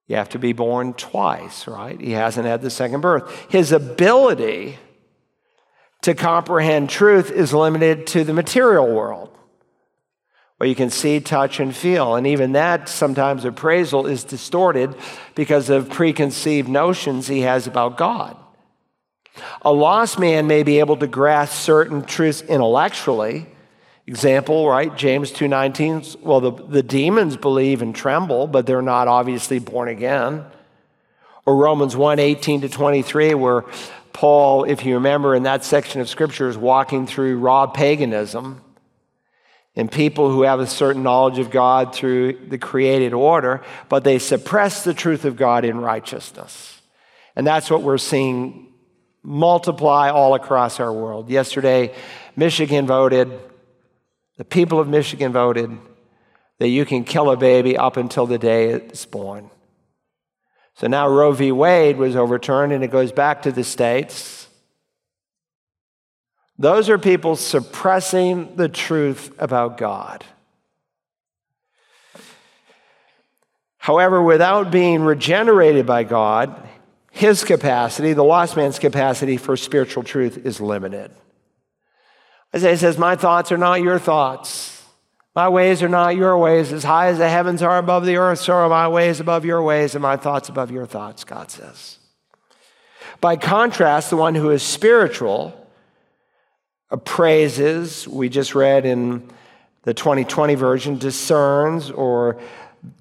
You 0.08 0.16
have 0.16 0.30
to 0.30 0.40
be 0.40 0.54
born 0.54 0.94
twice, 0.94 1.68
right? 1.68 2.00
He 2.00 2.12
hasn't 2.12 2.46
had 2.46 2.62
the 2.62 2.70
second 2.70 3.02
birth. 3.02 3.48
His 3.50 3.72
ability 3.72 4.78
to 6.02 6.14
comprehend 6.14 6.90
truth 6.90 7.32
is 7.32 7.54
limited 7.54 8.08
to 8.08 8.24
the 8.24 8.34
material 8.34 8.88
world, 8.88 9.36
where 10.58 10.70
you 10.70 10.76
can 10.76 10.90
see, 10.90 11.20
touch, 11.20 11.60
and 11.60 11.76
feel. 11.76 12.16
And 12.16 12.26
even 12.26 12.54
that, 12.54 12.90
sometimes 12.90 13.46
appraisal 13.46 14.08
is 14.08 14.24
distorted 14.24 14.96
because 15.36 15.70
of 15.70 15.90
preconceived 15.90 16.70
notions 16.70 17.28
he 17.28 17.42
has 17.42 17.68
about 17.68 17.98
God. 17.98 18.38
A 19.62 19.72
lost 19.72 20.20
man 20.20 20.48
may 20.48 20.64
be 20.64 20.80
able 20.80 20.98
to 20.98 21.08
grasp 21.08 21.54
certain 21.54 22.04
truths 22.04 22.42
intellectually. 22.42 23.48
Example, 24.08 24.68
right? 24.68 24.96
James 24.96 25.32
2:19, 25.32 26.22
well 26.22 26.40
the, 26.40 26.52
the 26.52 26.84
demons 26.84 27.38
believe 27.38 27.82
and 27.82 27.96
tremble, 27.96 28.48
but 28.48 28.66
they're 28.66 28.82
not 28.82 29.08
obviously 29.08 29.60
born 29.60 29.88
again. 29.88 30.46
Or 31.46 31.56
Romans 31.56 31.96
1:18 31.96 32.62
to 32.62 32.70
23 32.70 33.36
where 33.36 33.66
Paul, 34.14 34.64
if 34.64 34.86
you 34.86 34.96
remember 34.96 35.36
in 35.36 35.44
that 35.44 35.64
section 35.64 36.02
of 36.02 36.10
scripture, 36.10 36.50
is 36.50 36.58
walking 36.58 37.08
through 37.08 37.38
raw 37.40 37.68
paganism 37.68 38.62
and 39.76 39.92
people 39.92 40.30
who 40.30 40.44
have 40.44 40.60
a 40.60 40.68
certain 40.68 41.04
knowledge 41.04 41.40
of 41.40 41.52
God 41.52 41.94
through 41.94 42.34
the 42.50 42.58
created 42.58 43.14
order, 43.14 43.62
but 43.88 44.04
they 44.04 44.20
suppress 44.20 44.84
the 44.84 44.94
truth 44.94 45.26
of 45.26 45.36
God 45.36 45.64
in 45.64 45.80
righteousness. 45.80 46.82
And 47.36 47.48
that's 47.48 47.70
what 47.70 47.82
we're 47.82 47.98
seeing 47.98 48.74
multiply 49.24 50.10
all 50.10 50.36
across 50.36 50.80
our 50.80 50.92
world. 50.92 51.30
Yesterday, 51.30 51.94
Michigan 52.36 52.88
voted, 52.88 53.32
the 54.38 54.46
people 54.46 54.80
of 54.80 54.88
Michigan 54.88 55.32
voted 55.32 55.78
that 56.58 56.68
you 56.70 56.86
can 56.86 57.04
kill 57.04 57.32
a 57.32 57.38
baby 57.38 57.78
up 57.78 57.98
until 57.98 58.26
the 58.26 58.38
day 58.38 58.70
it's 58.70 59.06
born. 59.06 59.50
So 60.80 60.88
now 60.88 61.10
Roe 61.10 61.34
v. 61.34 61.52
Wade 61.52 61.98
was 61.98 62.16
overturned 62.16 62.72
and 62.72 62.84
it 62.86 62.92
goes 62.92 63.12
back 63.12 63.42
to 63.42 63.52
the 63.52 63.66
states. 63.66 64.48
Those 66.58 66.90
are 66.90 66.98
people 66.98 67.36
suppressing 67.36 68.56
the 68.56 68.70
truth 68.70 69.34
about 69.40 69.78
God. 69.78 70.24
However, 73.78 74.22
without 74.22 74.72
being 74.72 75.02
regenerated 75.02 75.86
by 75.86 76.04
God, 76.04 76.68
his 77.12 77.44
capacity, 77.44 78.14
the 78.14 78.24
lost 78.24 78.56
man's 78.56 78.80
capacity 78.80 79.36
for 79.36 79.58
spiritual 79.58 80.04
truth, 80.04 80.38
is 80.46 80.62
limited. 80.62 81.12
Isaiah 82.56 82.78
says, 82.78 82.98
My 82.98 83.18
thoughts 83.18 83.52
are 83.52 83.58
not 83.58 83.82
your 83.82 84.00
thoughts. 84.00 84.79
My 85.40 85.48
ways 85.48 85.82
are 85.82 85.88
not 85.88 86.18
your 86.18 86.38
ways. 86.38 86.74
As 86.74 86.84
high 86.84 87.08
as 87.08 87.18
the 87.18 87.30
heavens 87.30 87.62
are 87.62 87.78
above 87.78 88.06
the 88.06 88.18
earth, 88.18 88.40
so 88.40 88.56
are 88.56 88.68
my 88.68 88.90
ways 88.90 89.22
above 89.22 89.46
your 89.46 89.64
ways, 89.64 89.96
and 89.96 90.02
my 90.02 90.18
thoughts 90.18 90.50
above 90.50 90.70
your 90.70 90.86
thoughts, 90.86 91.24
God 91.24 91.50
says. 91.50 91.98
By 93.22 93.38
contrast, 93.38 94.10
the 94.10 94.18
one 94.18 94.36
who 94.36 94.50
is 94.50 94.62
spiritual 94.62 95.56
appraises, 96.92 98.06
we 98.06 98.28
just 98.28 98.54
read 98.54 98.86
in 98.86 99.30
the 99.84 99.94
2020 99.94 100.56
version, 100.56 100.98
discerns 100.98 101.90
or 101.90 102.38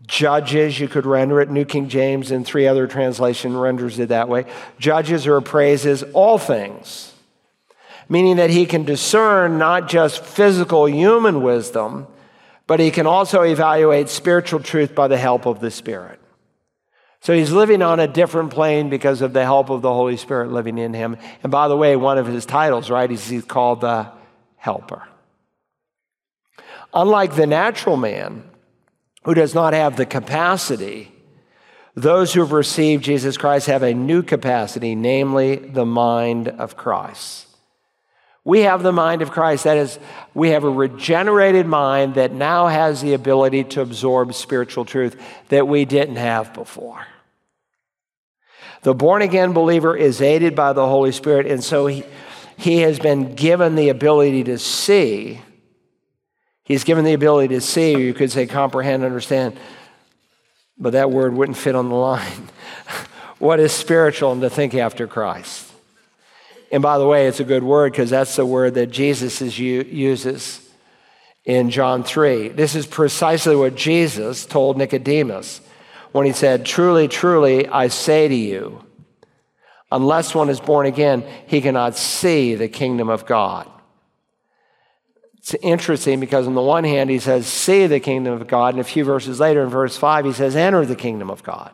judges, 0.07 0.79
you 0.79 0.87
could 0.87 1.07
render 1.07 1.41
it. 1.41 1.51
New 1.51 1.65
King 1.65 1.89
James 1.89 2.31
and 2.31 2.47
three 2.47 2.69
other 2.69 2.87
translation 2.87 3.57
renders 3.57 3.99
it 3.99 4.11
that 4.11 4.29
way. 4.29 4.45
Judges 4.79 5.27
or 5.27 5.39
appraises 5.39 6.05
all 6.13 6.39
things, 6.39 7.15
meaning 8.09 8.37
that 8.37 8.51
he 8.51 8.65
can 8.65 8.85
discern 8.85 9.59
not 9.59 9.89
just 9.89 10.25
physical 10.25 10.87
human 10.89 11.43
wisdom, 11.43 12.07
but 12.69 12.79
he 12.79 12.91
can 12.93 13.07
also 13.07 13.43
evaluate 13.43 14.11
spiritual 14.11 14.61
truth 14.61 14.95
by 14.95 15.09
the 15.09 15.17
help 15.17 15.47
of 15.47 15.59
the 15.59 15.71
Spirit. 15.71 16.21
So 17.21 17.33
he's 17.33 17.51
living 17.51 17.83
on 17.83 17.99
a 17.99 18.07
different 18.07 18.53
plane 18.53 18.91
because 18.91 19.23
of 19.23 19.33
the 19.33 19.43
help 19.43 19.71
of 19.71 19.83
the 19.83 19.93
Holy 19.93 20.19
Spirit 20.19 20.53
living 20.53 20.79
in 20.79 20.95
him. 20.95 21.17
And 21.43 21.51
by 21.51 21.67
the 21.67 21.77
way, 21.77 21.97
one 21.97 22.19
of 22.19 22.27
his 22.27 22.47
titles, 22.47 22.91
right, 22.91 23.11
is 23.11 23.27
he's 23.27 23.45
called 23.45 23.81
the 23.81 24.13
Helper. 24.57 25.09
Unlike 26.93 27.35
the 27.35 27.47
natural 27.47 27.97
man, 27.97 28.45
who 29.25 29.35
does 29.35 29.55
not 29.55 29.73
have 29.73 29.97
the 29.97 30.07
capacity, 30.07 31.11
those 31.95 32.35
who 32.35 32.41
have 32.41 32.53
received 32.53 33.03
Jesus 33.03 33.37
Christ 33.37 33.67
have 33.67 33.83
a 33.83 33.95
new 33.95 34.23
capacity, 34.23 34.95
namely 34.95 35.57
the 35.57 35.87
mind 35.87 36.49
of 36.49 36.77
Christ. 36.77 37.48
We 38.49 38.61
have 38.61 38.83
the 38.83 38.93
mind 38.93 39.21
of 39.21 39.31
Christ. 39.31 39.65
That 39.65 39.77
is, 39.77 39.99
we 40.33 40.53
have 40.53 40.65
a 40.65 40.71
regenerated 40.71 41.67
mind 41.67 42.15
that 42.15 42.33
now 42.33 42.67
has 42.67 43.03
the 43.03 43.13
ability 43.13 43.65
to 43.65 43.83
absorb 43.83 44.33
spiritual 44.33 44.87
truth 44.87 45.21
that 45.51 45.69
we 45.69 45.85
didn't 45.85 46.17
have 46.17 46.55
before. 46.55 47.07
The 48.81 48.95
born 48.95 49.21
again 49.21 49.53
believer 49.53 49.95
is 49.95 50.23
aided 50.23 50.57
by 50.57 50.73
the 50.73 50.87
Holy 50.87 51.13
Spirit, 51.13 51.47
and 51.47 51.63
so 51.63 51.89
he, 51.89 52.05
he 52.57 52.79
has 52.79 52.99
been 52.99 53.35
given 53.35 53.75
the 53.75 53.91
ability 53.91 54.45
to 54.45 54.57
see. 54.57 55.43
He's 56.65 56.85
given 56.85 57.05
the 57.05 57.13
ability 57.13 57.55
to 57.55 57.61
see, 57.61 57.99
you 57.99 58.15
could 58.15 58.33
say 58.33 58.47
comprehend, 58.47 59.05
understand, 59.05 59.59
but 60.79 60.95
that 60.95 61.11
word 61.11 61.35
wouldn't 61.35 61.59
fit 61.59 61.75
on 61.75 61.91
the 61.91 61.95
line. 61.95 62.49
what 63.39 63.61
is 63.61 63.75
spiritual 63.75 64.33
and 64.33 64.41
to 64.41 64.49
think 64.49 64.75
after 64.75 65.07
Christ? 65.07 65.68
And 66.71 66.83
by 66.83 66.99
the 66.99 67.07
way, 67.07 67.27
it's 67.27 67.41
a 67.41 67.45
good 67.45 67.63
word 67.63 67.93
because 67.93 68.11
that's 68.11 68.37
the 68.37 68.45
word 68.45 68.75
that 68.75 68.89
Jesus 68.89 69.41
is, 69.41 69.59
uses 69.59 70.61
in 71.45 71.71
John 71.71 72.05
3. 72.05 72.49
This 72.49 72.75
is 72.75 72.87
precisely 72.87 73.57
what 73.57 73.75
Jesus 73.75 74.45
told 74.45 74.77
Nicodemus 74.77 75.63
when 76.13 76.27
he 76.27 76.33
said, 76.33 76.67
Truly, 76.67 77.09
truly, 77.09 77.67
I 77.67 77.89
say 77.89 78.29
to 78.29 78.35
you, 78.35 78.85
unless 79.91 80.35
one 80.35 80.51
is 80.51 80.61
born 80.61 80.87
again, 80.87 81.25
he 81.47 81.61
cannot 81.63 81.97
see 81.97 82.55
the 82.55 82.69
kingdom 82.69 83.09
of 83.09 83.25
God. 83.25 83.69
It's 85.39 85.55
interesting 85.63 86.21
because, 86.21 86.47
on 86.47 86.55
the 86.55 86.61
one 86.61 86.85
hand, 86.85 87.09
he 87.09 87.19
says, 87.19 87.47
See 87.47 87.87
the 87.87 88.01
kingdom 88.01 88.35
of 88.35 88.47
God, 88.47 88.75
and 88.75 88.81
a 88.83 88.85
few 88.85 89.05
verses 89.05 89.41
later, 89.41 89.63
in 89.63 89.71
verse 89.71 89.97
5, 89.97 90.27
he 90.27 90.33
says, 90.35 90.55
Enter 90.55 90.85
the 90.85 90.97
kingdom 90.97 91.31
of 91.31 91.43
God. 91.43 91.73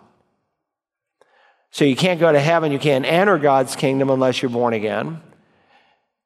So 1.74 1.84
you 1.84 1.96
can't 1.96 2.20
go 2.20 2.30
to 2.30 2.38
heaven, 2.38 2.70
you 2.70 2.78
can't 2.78 3.04
enter 3.04 3.36
God's 3.36 3.74
kingdom 3.74 4.08
unless 4.08 4.40
you're 4.40 4.48
born 4.48 4.74
again. 4.74 5.20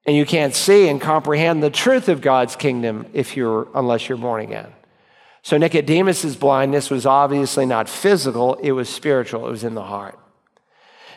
And 0.05 0.15
you 0.15 0.27
can't 0.27 0.55
see 0.55 0.91
and 0.91 1.01
comprehend 1.01 1.63
the 1.63 1.71
truth 1.71 2.11
of 2.11 2.21
God's 2.21 2.55
kingdom 2.55 3.07
if 3.15 3.35
you're 3.35 3.67
unless 3.75 4.11
you're 4.11 4.19
born 4.19 4.43
again. 4.43 4.71
So 5.41 5.57
Nicodemus's 5.57 6.37
blindness 6.37 6.91
was 6.91 7.07
obviously 7.07 7.65
not 7.65 7.89
physical, 7.89 8.57
it 8.57 8.73
was 8.73 8.91
spiritual, 8.91 9.47
it 9.47 9.51
was 9.51 9.65
in 9.65 9.73
the 9.75 9.85
heart. 9.85 10.19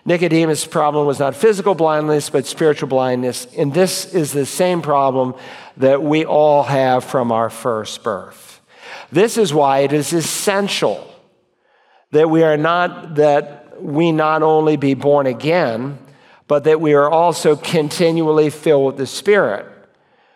Nicodemus' 0.05 0.65
problem 0.65 1.05
was 1.05 1.19
not 1.19 1.35
physical 1.35 1.75
blindness, 1.75 2.29
but 2.29 2.45
spiritual 2.45 2.87
blindness. 2.87 3.47
And 3.57 3.73
this 3.73 4.13
is 4.13 4.31
the 4.31 4.45
same 4.45 4.81
problem 4.81 5.35
that 5.75 6.01
we 6.01 6.23
all 6.23 6.63
have 6.63 7.03
from 7.03 7.33
our 7.33 7.49
first 7.49 8.01
birth. 8.01 8.61
This 9.11 9.37
is 9.37 9.53
why 9.53 9.79
it 9.79 9.91
is 9.91 10.13
essential 10.13 11.05
that 12.11 12.29
we 12.29 12.43
are 12.43 12.55
not, 12.55 13.15
that 13.15 13.60
we 13.81 14.11
not 14.11 14.43
only 14.43 14.77
be 14.77 14.93
born 14.93 15.27
again, 15.27 15.97
but 16.47 16.65
that 16.65 16.81
we 16.81 16.93
are 16.93 17.09
also 17.09 17.55
continually 17.55 18.49
filled 18.49 18.85
with 18.85 18.97
the 18.97 19.07
Spirit, 19.07 19.65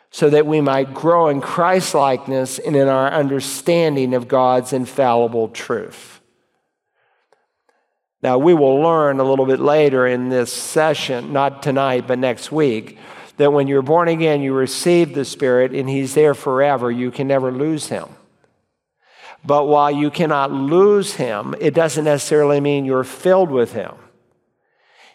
so 0.09 0.29
that 0.29 0.45
we 0.45 0.61
might 0.61 0.93
grow 0.93 1.27
in 1.27 1.41
Christ 1.41 1.93
likeness 1.93 2.57
and 2.57 2.75
in 2.75 2.87
our 2.87 3.11
understanding 3.11 4.13
of 4.13 4.27
God's 4.27 4.71
infallible 4.71 5.49
truth. 5.49 6.21
Now, 8.21 8.37
we 8.37 8.53
will 8.53 8.79
learn 8.81 9.19
a 9.19 9.23
little 9.23 9.45
bit 9.45 9.59
later 9.59 10.07
in 10.07 10.29
this 10.29 10.51
session, 10.51 11.33
not 11.33 11.61
tonight, 11.61 12.07
but 12.07 12.17
next 12.17 12.51
week, 12.51 12.97
that 13.37 13.51
when 13.51 13.67
you're 13.67 13.81
born 13.81 14.07
again, 14.07 14.41
you 14.41 14.53
receive 14.53 15.13
the 15.13 15.25
Spirit 15.25 15.73
and 15.73 15.89
He's 15.89 16.13
there 16.15 16.33
forever. 16.33 16.89
You 16.89 17.11
can 17.11 17.27
never 17.27 17.51
lose 17.51 17.87
Him. 17.87 18.07
But 19.45 19.67
while 19.67 19.91
you 19.91 20.09
cannot 20.09 20.51
lose 20.51 21.13
him, 21.15 21.53
it 21.59 21.73
doesn't 21.73 22.05
necessarily 22.05 22.59
mean 22.59 22.85
you're 22.85 23.03
filled 23.03 23.51
with 23.51 23.73
him. 23.73 23.93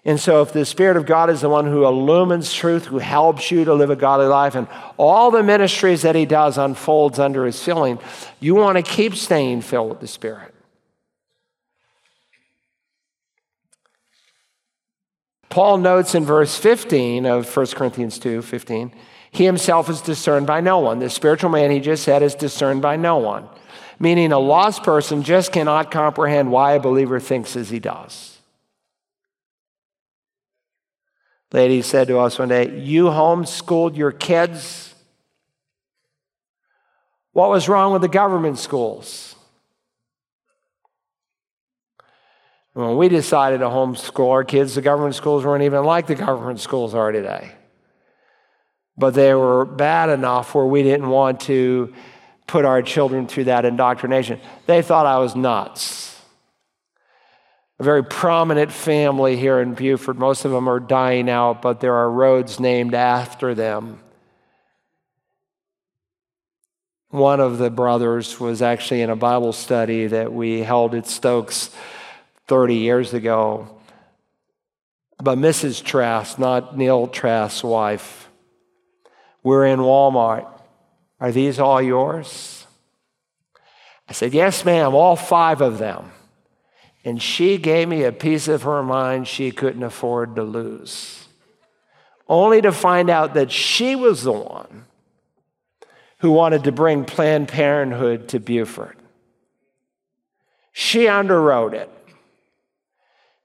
And 0.05 0.19
so, 0.19 0.41
if 0.41 0.53
the 0.55 0.65
Spirit 0.65 0.97
of 0.97 1.05
God 1.05 1.29
is 1.29 1.43
the 1.43 1.51
one 1.51 1.67
who 1.67 1.85
illumines 1.85 2.55
truth, 2.55 2.87
who 2.87 2.99
helps 2.99 3.51
you 3.51 3.67
to 3.67 3.75
live 3.75 3.91
a 3.91 3.97
godly 3.97 4.27
life, 4.27 4.55
and 4.55 4.67
all 4.97 5.31
the 5.31 5.43
ministries 5.43 6.03
that 6.03 6.15
He 6.15 6.25
does 6.25 6.57
unfolds 6.57 7.19
under 7.19 7.45
His 7.45 7.63
filling, 7.63 7.99
you 8.39 8.55
want 8.55 8.79
to 8.79 8.83
keep 8.83 9.15
staying 9.15 9.61
filled 9.61 9.91
with 9.91 10.01
the 10.01 10.07
Spirit. 10.07 10.55
Paul 15.51 15.79
notes 15.79 16.15
in 16.15 16.25
verse 16.25 16.57
15 16.57 17.27
of 17.27 17.55
1 17.55 17.67
Corinthians 17.67 18.19
2 18.19 18.41
15, 18.41 18.93
He 19.31 19.45
Himself 19.45 19.91
is 19.91 20.01
discerned 20.01 20.47
by 20.47 20.63
no 20.63 20.79
one. 20.79 20.99
The 20.99 21.11
spiritual 21.11 21.51
man, 21.51 21.71
He 21.71 21.81
just 21.81 22.05
said, 22.05 22.23
is 22.23 22.35
discerned 22.35 22.81
by 22.81 22.97
no 22.97 23.19
one 23.19 23.51
meaning 24.01 24.33
a 24.33 24.39
lost 24.39 24.83
person 24.83 25.23
just 25.23 25.53
cannot 25.53 25.91
comprehend 25.91 26.51
why 26.51 26.73
a 26.73 26.81
believer 26.81 27.21
thinks 27.21 27.55
as 27.55 27.69
he 27.69 27.79
does. 27.79 28.39
Lady 31.53 31.83
said 31.83 32.09
to 32.09 32.19
us 32.19 32.39
one 32.39 32.49
day, 32.49 32.81
You 32.81 33.07
homeschooled 33.07 33.97
your 33.97 34.11
kids? 34.11 34.95
What 37.33 37.51
was 37.51 37.69
wrong 37.69 37.93
with 37.93 38.03
the 38.03 38.09
government 38.09 38.59
schools? 38.59 39.37
When 42.73 42.97
we 42.97 43.09
decided 43.09 43.59
to 43.59 43.67
homeschool 43.67 44.31
our 44.31 44.45
kids, 44.45 44.75
the 44.75 44.81
government 44.81 45.17
schools 45.17 45.45
weren't 45.45 45.65
even 45.65 45.85
like 45.85 46.07
the 46.07 46.15
government 46.15 46.61
schools 46.61 46.95
are 46.95 47.13
today. 47.13 47.53
But 48.97 49.15
they 49.15 49.35
were 49.35 49.65
bad 49.65 50.09
enough 50.09 50.55
where 50.55 50.65
we 50.65 50.83
didn't 50.83 51.09
want 51.09 51.41
to 51.43 51.93
put 52.51 52.65
our 52.65 52.83
children 52.83 53.29
through 53.29 53.45
that 53.45 53.65
indoctrination. 53.65 54.41
They 54.67 54.83
thought 54.83 55.07
I 55.07 55.19
was 55.19 55.37
nuts. 55.37 56.21
A 57.79 57.85
very 57.85 58.03
prominent 58.03 58.73
family 58.73 59.37
here 59.37 59.61
in 59.61 59.75
Beaufort. 59.75 60.19
Most 60.19 60.45
of 60.45 60.51
them 60.51 60.69
are 60.69 60.81
dying 60.81 61.31
out, 61.31 61.63
but 61.63 61.79
there 61.79 61.95
are 61.95 62.11
roads 62.11 62.59
named 62.59 62.93
after 62.93 63.55
them. 63.55 64.01
One 67.11 67.39
of 67.39 67.59
the 67.59 67.71
brothers 67.71 68.41
was 68.41 68.63
actually 68.63 69.03
in 69.03 69.11
a 69.11 69.17
Bible 69.17 69.53
study 69.53 70.09
that 70.09 70.33
we 70.33 70.61
held 70.61 70.97
at 70.97 71.07
Stokes 71.07 71.71
30 72.49 72.75
years 72.75 73.15
ago. 73.15 73.81
But 75.23 75.39
Mrs. 75.39 75.85
Trask, 75.85 76.37
not 76.37 76.77
Neil 76.77 77.07
Trask's 77.07 77.63
wife, 77.63 78.29
we're 79.45 79.67
in 79.67 79.79
Walmart 79.79 80.60
are 81.21 81.31
these 81.31 81.59
all 81.59 81.83
yours? 81.83 82.67
I 84.09 84.13
said, 84.13 84.33
Yes, 84.33 84.65
ma'am, 84.65 84.95
all 84.95 85.17
five 85.17 85.61
of 85.61 85.79
them. 85.79 86.13
And 87.05 87.23
she 87.23 87.59
gave 87.59 87.89
me 87.89 88.05
a 88.05 88.13
piece 88.13 88.49
of 88.49 88.63
her 88.63 88.83
mind 88.83 89.29
she 89.29 89.53
couldn't 89.53 89.83
afford 89.83 90.37
to 90.37 90.43
lose, 90.43 91.27
only 92.29 92.61
to 92.63 92.73
find 92.73 93.09
out 93.09 93.35
that 93.35 93.51
she 93.51 93.95
was 93.95 94.23
the 94.23 94.33
one 94.33 94.87
who 96.19 96.31
wanted 96.31 96.65
to 96.65 96.73
bring 96.73 97.05
Planned 97.05 97.49
Parenthood 97.49 98.29
to 98.29 98.41
Beaufort. 98.41 98.99
She 100.73 101.05
underwrote 101.05 101.73
it 101.73 101.91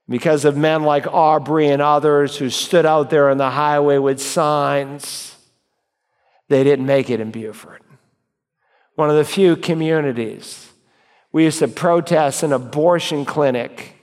because 0.08 0.44
of 0.44 0.56
men 0.56 0.82
like 0.82 1.06
Aubrey 1.06 1.68
and 1.68 1.80
others 1.80 2.36
who 2.36 2.50
stood 2.50 2.84
out 2.84 3.08
there 3.08 3.30
on 3.30 3.38
the 3.38 3.50
highway 3.50 3.98
with 3.98 4.20
signs 4.20 5.35
they 6.48 6.64
didn't 6.64 6.86
make 6.86 7.10
it 7.10 7.20
in 7.20 7.30
Beaufort. 7.30 7.82
One 8.94 9.10
of 9.10 9.16
the 9.16 9.24
few 9.24 9.56
communities. 9.56 10.70
We 11.32 11.44
used 11.44 11.58
to 11.58 11.68
protest 11.68 12.42
an 12.42 12.52
abortion 12.52 13.24
clinic 13.24 13.94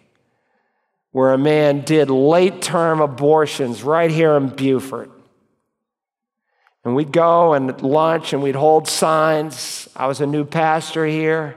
where 1.12 1.32
a 1.32 1.38
man 1.38 1.82
did 1.82 2.10
late 2.10 2.62
term 2.62 3.00
abortions 3.00 3.84
right 3.84 4.12
here 4.12 4.36
in 4.36 4.50
Beaufort. 4.50 5.10
And 6.84 6.96
we'd 6.96 7.12
go 7.12 7.54
and 7.54 7.82
lunch 7.82 8.34
and 8.34 8.44
we'd 8.44 8.56
hold 8.56 8.88
signs. 8.88 9.88
I 9.96 10.08
was 10.08 10.22
a 10.22 10.28
new 10.28 10.44
pastor 10.44 11.06
here. 11.06 11.56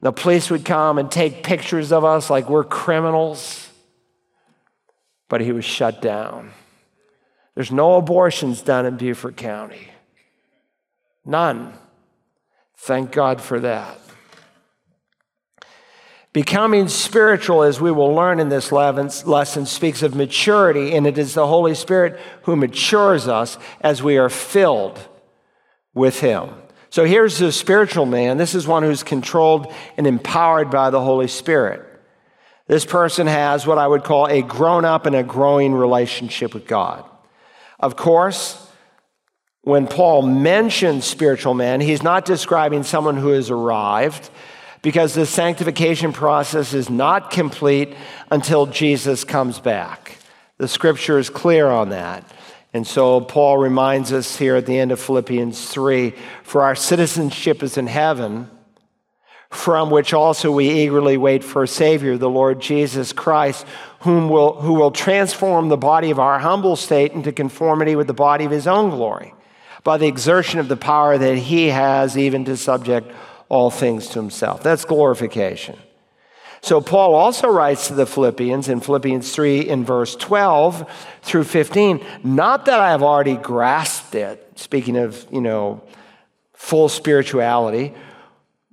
The 0.00 0.12
police 0.12 0.50
would 0.50 0.64
come 0.64 0.98
and 0.98 1.10
take 1.10 1.42
pictures 1.42 1.90
of 1.90 2.04
us 2.04 2.28
like 2.28 2.50
we're 2.50 2.64
criminals. 2.64 3.68
But 5.28 5.40
he 5.40 5.52
was 5.52 5.64
shut 5.64 6.02
down. 6.02 6.52
There's 7.54 7.72
no 7.72 7.94
abortions 7.94 8.62
done 8.62 8.86
in 8.86 8.96
Beaufort 8.96 9.36
County. 9.36 9.88
None. 11.24 11.74
Thank 12.76 13.12
God 13.12 13.40
for 13.40 13.60
that. 13.60 13.98
Becoming 16.32 16.88
spiritual, 16.88 17.62
as 17.62 17.80
we 17.80 17.90
will 17.90 18.14
learn 18.14 18.38
in 18.38 18.48
this 18.48 18.70
lesson, 18.70 19.66
speaks 19.66 20.02
of 20.02 20.14
maturity, 20.14 20.94
and 20.94 21.06
it 21.06 21.18
is 21.18 21.34
the 21.34 21.46
Holy 21.46 21.74
Spirit 21.74 22.20
who 22.42 22.54
matures 22.54 23.26
us 23.26 23.58
as 23.80 24.02
we 24.02 24.18
are 24.18 24.28
filled 24.28 25.00
with 25.94 26.20
Him. 26.20 26.50
So 26.90 27.04
here's 27.04 27.38
the 27.38 27.50
spiritual 27.50 28.06
man. 28.06 28.36
This 28.36 28.54
is 28.54 28.66
one 28.66 28.82
who's 28.82 29.02
controlled 29.02 29.72
and 29.96 30.06
empowered 30.06 30.70
by 30.70 30.90
the 30.90 31.02
Holy 31.02 31.28
Spirit. 31.28 31.84
This 32.66 32.84
person 32.84 33.26
has 33.26 33.66
what 33.66 33.78
I 33.78 33.86
would 33.86 34.04
call 34.04 34.26
a 34.28 34.42
grown 34.42 34.84
up 34.84 35.06
and 35.06 35.16
a 35.16 35.22
growing 35.22 35.72
relationship 35.72 36.54
with 36.54 36.66
God. 36.66 37.04
Of 37.80 37.96
course, 37.96 38.67
when 39.68 39.86
Paul 39.86 40.22
mentions 40.22 41.04
spiritual 41.04 41.52
man, 41.52 41.82
he's 41.82 42.02
not 42.02 42.24
describing 42.24 42.84
someone 42.84 43.18
who 43.18 43.28
has 43.28 43.50
arrived 43.50 44.30
because 44.80 45.12
the 45.12 45.26
sanctification 45.26 46.14
process 46.14 46.72
is 46.72 46.88
not 46.88 47.30
complete 47.30 47.94
until 48.30 48.64
Jesus 48.64 49.24
comes 49.24 49.60
back. 49.60 50.16
The 50.56 50.68
scripture 50.68 51.18
is 51.18 51.28
clear 51.28 51.66
on 51.66 51.90
that. 51.90 52.24
And 52.72 52.86
so 52.86 53.20
Paul 53.20 53.58
reminds 53.58 54.10
us 54.10 54.38
here 54.38 54.56
at 54.56 54.64
the 54.64 54.78
end 54.78 54.90
of 54.90 55.00
Philippians 55.00 55.68
3 55.68 56.14
for 56.44 56.62
our 56.62 56.74
citizenship 56.74 57.62
is 57.62 57.76
in 57.76 57.88
heaven, 57.88 58.50
from 59.50 59.90
which 59.90 60.14
also 60.14 60.50
we 60.50 60.70
eagerly 60.82 61.18
wait 61.18 61.44
for 61.44 61.64
a 61.64 61.68
Savior, 61.68 62.16
the 62.16 62.30
Lord 62.30 62.62
Jesus 62.62 63.12
Christ, 63.12 63.66
whom 64.00 64.30
will, 64.30 64.62
who 64.62 64.72
will 64.72 64.92
transform 64.92 65.68
the 65.68 65.76
body 65.76 66.10
of 66.10 66.18
our 66.18 66.38
humble 66.38 66.74
state 66.74 67.12
into 67.12 67.32
conformity 67.32 67.96
with 67.96 68.06
the 68.06 68.14
body 68.14 68.46
of 68.46 68.50
his 68.50 68.66
own 68.66 68.88
glory 68.88 69.34
by 69.88 69.96
the 69.96 70.06
exertion 70.06 70.60
of 70.60 70.68
the 70.68 70.76
power 70.76 71.16
that 71.16 71.38
he 71.38 71.68
has 71.68 72.18
even 72.18 72.44
to 72.44 72.58
subject 72.58 73.10
all 73.48 73.70
things 73.70 74.06
to 74.08 74.18
himself. 74.18 74.62
That's 74.62 74.84
glorification. 74.84 75.78
So 76.60 76.82
Paul 76.82 77.14
also 77.14 77.48
writes 77.48 77.88
to 77.88 77.94
the 77.94 78.04
Philippians 78.04 78.68
in 78.68 78.80
Philippians 78.80 79.34
3 79.34 79.60
in 79.60 79.86
verse 79.86 80.14
12 80.14 80.86
through 81.22 81.44
15, 81.44 82.04
not 82.22 82.66
that 82.66 82.78
I 82.78 82.90
have 82.90 83.02
already 83.02 83.36
grasped 83.36 84.14
it, 84.14 84.46
speaking 84.56 84.98
of, 84.98 85.26
you 85.32 85.40
know, 85.40 85.82
full 86.52 86.90
spirituality, 86.90 87.94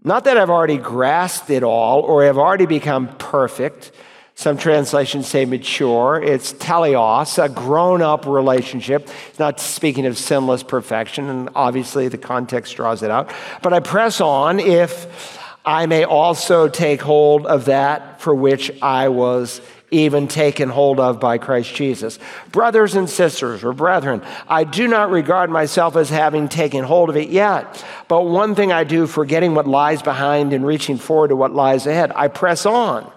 not 0.04 0.26
that 0.26 0.36
I've 0.36 0.50
already 0.50 0.78
grasped 0.78 1.50
it 1.50 1.64
all 1.64 2.02
or 2.02 2.26
have 2.26 2.38
already 2.38 2.66
become 2.66 3.08
perfect, 3.16 3.94
some 4.36 4.58
translations 4.58 5.28
say 5.28 5.46
mature. 5.46 6.22
It's 6.22 6.52
teleos, 6.54 7.42
a 7.42 7.48
grown 7.48 8.02
up 8.02 8.26
relationship. 8.26 9.10
It's 9.30 9.40
not 9.40 9.62
speaking 9.62 10.06
of 10.06 10.18
sinless 10.18 10.62
perfection, 10.62 11.30
and 11.30 11.50
obviously 11.56 12.10
the 12.10 12.18
context 12.18 12.76
draws 12.76 13.02
it 13.02 13.10
out. 13.10 13.32
But 13.62 13.72
I 13.72 13.80
press 13.80 14.20
on 14.20 14.60
if 14.60 15.40
I 15.66 15.86
may 15.86 16.04
also 16.04 16.68
take 16.68 17.02
hold 17.02 17.48
of 17.48 17.66
that 17.66 18.22
for 18.22 18.36
which 18.36 18.72
I 18.82 19.08
was 19.08 19.62
even 19.90 20.28
taken 20.28 20.68
hold 20.68 21.00
of 21.00 21.22
by 21.22 21.38
Christ 21.38 21.74
Jesus. 21.74 22.20
Brothers 22.52 22.96
and 22.96 23.10
sisters, 23.10 23.64
or 23.64 23.72
brethren, 23.72 24.22
I 24.50 24.66
do 24.66 24.88
not 24.90 25.12
regard 25.12 25.50
myself 25.50 25.96
as 25.96 26.10
having 26.10 26.50
taken 26.50 26.84
hold 26.84 27.10
of 27.10 27.16
it 27.16 27.30
yet. 27.30 27.84
But 28.10 28.24
one 28.24 28.54
thing 28.54 28.74
I 28.74 28.84
do, 28.84 29.08
forgetting 29.08 29.56
what 29.56 29.66
lies 29.66 30.02
behind 30.02 30.52
and 30.52 30.66
reaching 30.66 30.98
forward 30.98 31.30
to 31.30 31.38
what 31.38 31.54
lies 31.54 31.88
ahead, 31.88 32.12
I 32.14 32.28
press 32.28 32.66
on 32.66 33.10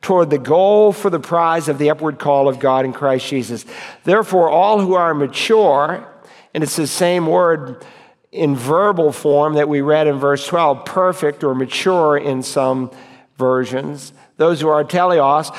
toward 0.00 0.30
the 0.30 0.38
goal 0.38 0.92
for 0.92 1.10
the 1.10 1.20
prize 1.20 1.68
of 1.68 1.78
the 1.78 1.90
upward 1.90 2.18
call 2.18 2.48
of 2.48 2.58
God 2.58 2.84
in 2.84 2.92
Christ 2.92 3.28
Jesus. 3.28 3.64
Therefore, 4.04 4.48
all 4.48 4.80
who 4.80 4.94
are 4.94 5.14
mature, 5.14 6.06
and 6.54 6.62
it's 6.62 6.76
the 6.76 6.86
same 6.86 7.26
word 7.26 7.84
in 8.30 8.54
verbal 8.54 9.10
form 9.12 9.54
that 9.54 9.68
we 9.68 9.80
read 9.80 10.06
in 10.06 10.18
verse 10.18 10.46
12, 10.46 10.84
perfect 10.84 11.42
or 11.42 11.54
mature 11.54 12.16
in 12.16 12.42
some 12.42 12.90
versions, 13.36 14.12
those 14.36 14.60
who 14.60 14.68
are 14.68 14.84
teleos, 14.84 15.54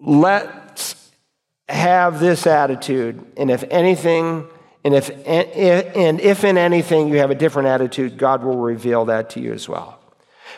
let's 0.00 1.10
have 1.68 2.20
this 2.20 2.46
attitude. 2.46 3.24
And 3.36 3.50
if 3.50 3.64
anything, 3.70 4.48
and 4.84 4.94
if, 4.94 5.10
and 5.26 6.20
if 6.20 6.44
in 6.44 6.56
anything 6.56 7.08
you 7.08 7.18
have 7.18 7.30
a 7.30 7.34
different 7.34 7.68
attitude, 7.68 8.16
God 8.16 8.42
will 8.42 8.58
reveal 8.58 9.04
that 9.06 9.30
to 9.30 9.40
you 9.40 9.52
as 9.52 9.68
well. 9.68 9.97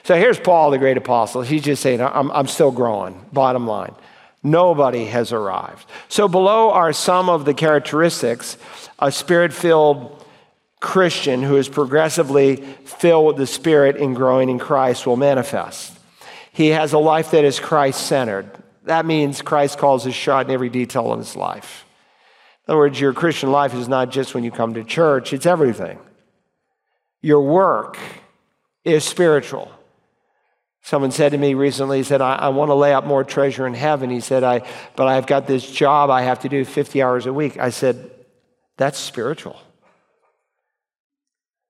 So 0.02 0.16
here's 0.16 0.40
Paul, 0.40 0.70
the 0.70 0.78
great 0.78 0.96
apostle. 0.96 1.42
He's 1.42 1.62
just 1.62 1.82
saying, 1.82 2.00
I'm, 2.00 2.30
I'm 2.30 2.46
still 2.46 2.70
growing, 2.70 3.24
bottom 3.32 3.66
line. 3.66 3.94
Nobody 4.42 5.04
has 5.06 5.32
arrived. 5.32 5.86
So 6.08 6.26
below 6.26 6.70
are 6.70 6.92
some 6.92 7.28
of 7.28 7.44
the 7.44 7.54
characteristics 7.54 8.56
a 8.98 9.12
spirit 9.12 9.52
filled 9.52 10.20
Christian 10.80 11.42
who 11.42 11.56
is 11.56 11.68
progressively 11.68 12.56
filled 12.56 13.26
with 13.26 13.36
the 13.36 13.46
Spirit 13.46 13.96
and 13.96 14.16
growing 14.16 14.48
in 14.48 14.58
Christ 14.58 15.06
will 15.06 15.16
manifest. 15.16 15.96
He 16.52 16.68
has 16.68 16.92
a 16.92 16.98
life 16.98 17.30
that 17.30 17.44
is 17.44 17.60
Christ 17.60 18.06
centered. 18.06 18.50
That 18.84 19.06
means 19.06 19.42
Christ 19.42 19.78
calls 19.78 20.04
his 20.04 20.14
shot 20.14 20.46
in 20.46 20.52
every 20.52 20.70
detail 20.70 21.12
of 21.12 21.18
his 21.18 21.36
life. 21.36 21.84
In 22.66 22.72
other 22.72 22.78
words, 22.78 22.98
your 22.98 23.12
Christian 23.12 23.52
life 23.52 23.74
is 23.74 23.88
not 23.88 24.10
just 24.10 24.34
when 24.34 24.42
you 24.42 24.50
come 24.50 24.74
to 24.74 24.82
church, 24.82 25.32
it's 25.32 25.46
everything. 25.46 25.98
Your 27.20 27.42
work 27.42 27.98
is 28.84 29.04
spiritual. 29.04 29.70
Someone 30.90 31.12
said 31.12 31.30
to 31.30 31.38
me 31.38 31.54
recently, 31.54 31.98
he 31.98 32.02
said, 32.02 32.20
I, 32.20 32.34
I 32.34 32.48
want 32.48 32.70
to 32.70 32.74
lay 32.74 32.92
up 32.92 33.06
more 33.06 33.22
treasure 33.22 33.64
in 33.64 33.74
heaven. 33.74 34.10
He 34.10 34.18
said, 34.18 34.42
I, 34.42 34.68
but 34.96 35.06
I've 35.06 35.24
got 35.24 35.46
this 35.46 35.70
job 35.70 36.10
I 36.10 36.22
have 36.22 36.40
to 36.40 36.48
do 36.48 36.64
50 36.64 37.00
hours 37.00 37.26
a 37.26 37.32
week. 37.32 37.56
I 37.58 37.70
said, 37.70 38.10
that's 38.76 38.98
spiritual. 38.98 39.62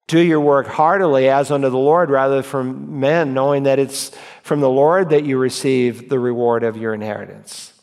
Do 0.08 0.18
your 0.18 0.40
work 0.40 0.68
heartily 0.68 1.28
as 1.28 1.50
unto 1.50 1.68
the 1.68 1.76
Lord 1.76 2.08
rather 2.08 2.36
than 2.36 2.44
from 2.44 2.98
men, 3.00 3.34
knowing 3.34 3.64
that 3.64 3.78
it's 3.78 4.10
from 4.42 4.60
the 4.60 4.70
Lord 4.70 5.10
that 5.10 5.26
you 5.26 5.36
receive 5.36 6.08
the 6.08 6.18
reward 6.18 6.62
of 6.62 6.78
your 6.78 6.94
inheritance. 6.94 7.74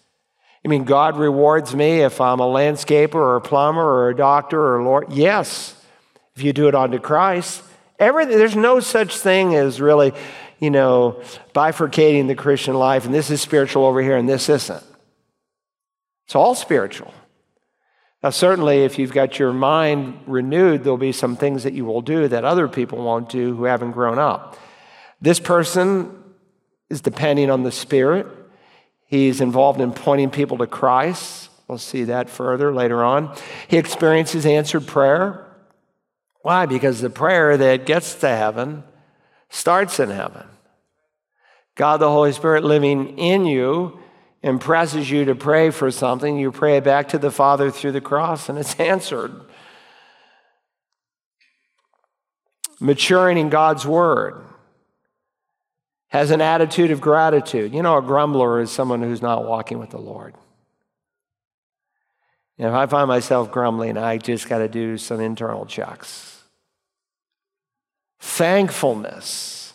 I 0.66 0.70
mean, 0.70 0.86
God 0.86 1.20
rewards 1.20 1.76
me 1.76 2.02
if 2.02 2.20
I'm 2.20 2.40
a 2.40 2.48
landscaper 2.48 3.14
or 3.14 3.36
a 3.36 3.42
plumber 3.42 3.84
or 3.84 4.10
a 4.10 4.16
doctor 4.16 4.60
or 4.60 4.80
a 4.80 4.84
lawyer. 4.84 5.06
Yes, 5.12 5.80
if 6.36 6.42
you 6.42 6.52
do 6.52 6.68
it 6.68 6.74
unto 6.74 6.98
Christ. 6.98 7.62
Everything, 8.00 8.40
there's 8.40 8.56
no 8.56 8.80
such 8.80 9.18
thing 9.18 9.54
as 9.54 9.80
really 9.80 10.14
you 10.60 10.70
know, 10.70 11.22
bifurcating 11.54 12.28
the 12.28 12.36
Christian 12.36 12.74
life, 12.74 13.06
and 13.06 13.14
this 13.14 13.30
is 13.30 13.42
spiritual 13.42 13.86
over 13.86 14.02
here 14.02 14.18
and 14.18 14.28
this 14.28 14.50
isn't. 14.50 14.84
It's 16.26 16.36
all 16.36 16.56
spiritual. 16.56 17.14
Now, 18.24 18.32
certainly, 18.32 18.84
if 18.84 18.98
you've 18.98 19.14
got 19.14 19.38
your 19.38 19.54
mind 19.54 20.20
renewed, 20.26 20.84
there'll 20.84 20.98
be 20.98 21.12
some 21.12 21.36
things 21.36 21.64
that 21.64 21.74
you 21.74 21.86
will 21.86 22.02
do 22.02 22.28
that 22.28 22.44
other 22.44 22.68
people 22.68 23.04
won't 23.04 23.30
do 23.30 23.56
who 23.56 23.66
haven't 23.66 23.92
grown 23.92 24.18
up. 24.18 24.58
This 25.22 25.40
person 25.40 26.24
is 26.90 27.02
depending 27.02 27.50
on 27.50 27.64
the 27.64 27.72
Spirit. 27.72 28.28
He's 29.06 29.40
involved 29.40 29.80
in 29.80 29.94
pointing 29.94 30.32
people 30.32 30.58
to 30.58 30.68
Christ. 30.68 31.50
We'll 31.68 31.78
see 31.78 32.06
that 32.06 32.30
further 32.30 32.74
later 32.74 33.04
on. 33.04 33.36
He 33.68 33.78
experiences 33.78 34.46
answered 34.46 34.88
prayer. 34.88 35.46
Why? 36.42 36.66
Because 36.66 37.02
the 37.02 37.10
prayer 37.10 37.56
that 37.58 37.86
gets 37.86 38.16
to 38.16 38.28
heaven 38.28 38.84
starts 39.50 40.00
in 40.00 40.10
heaven. 40.10 40.46
God, 41.76 41.98
the 41.98 42.10
Holy 42.10 42.32
Spirit, 42.32 42.64
living 42.64 43.18
in 43.18 43.46
you, 43.46 44.00
impresses 44.42 45.10
you 45.10 45.26
to 45.26 45.36
pray 45.36 45.70
for 45.70 45.92
something. 45.92 46.38
You 46.38 46.52
pray 46.52 46.80
back 46.80 47.10
to 47.10 47.18
the 47.18 47.32
Father 47.32 47.72
through 47.72 47.92
the 47.92 48.02
cross, 48.02 48.50
and 48.50 48.58
it's 48.58 48.76
answered. 48.80 49.34
Maturing 52.80 53.38
in 53.38 53.50
God's 53.50 53.86
Word 53.86 54.44
has 56.10 56.32
an 56.32 56.42
attitude 56.42 56.92
of 56.92 57.02
gratitude. 57.02 57.74
You 57.74 57.82
know, 57.82 57.98
a 57.98 58.02
grumbler 58.02 58.62
is 58.62 58.72
someone 58.72 59.02
who's 59.02 59.22
not 59.22 59.46
walking 59.46 59.80
with 59.80 59.90
the 59.90 59.98
Lord. 59.98 60.36
And 62.58 62.68
if 62.68 62.74
I 62.74 62.86
find 62.88 63.08
myself 63.08 63.52
grumbling, 63.52 63.98
I 63.98 64.18
just 64.18 64.48
got 64.50 64.60
to 64.60 64.68
do 64.68 64.98
some 64.98 65.20
internal 65.20 65.66
checks. 65.66 66.37
Thankfulness 68.20 69.74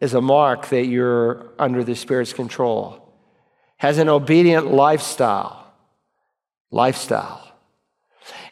is 0.00 0.14
a 0.14 0.20
mark 0.20 0.68
that 0.68 0.86
you're 0.86 1.50
under 1.58 1.84
the 1.84 1.94
Spirit's 1.94 2.32
control. 2.32 3.12
Has 3.76 3.98
an 3.98 4.08
obedient 4.08 4.72
lifestyle. 4.72 5.72
Lifestyle. 6.70 7.44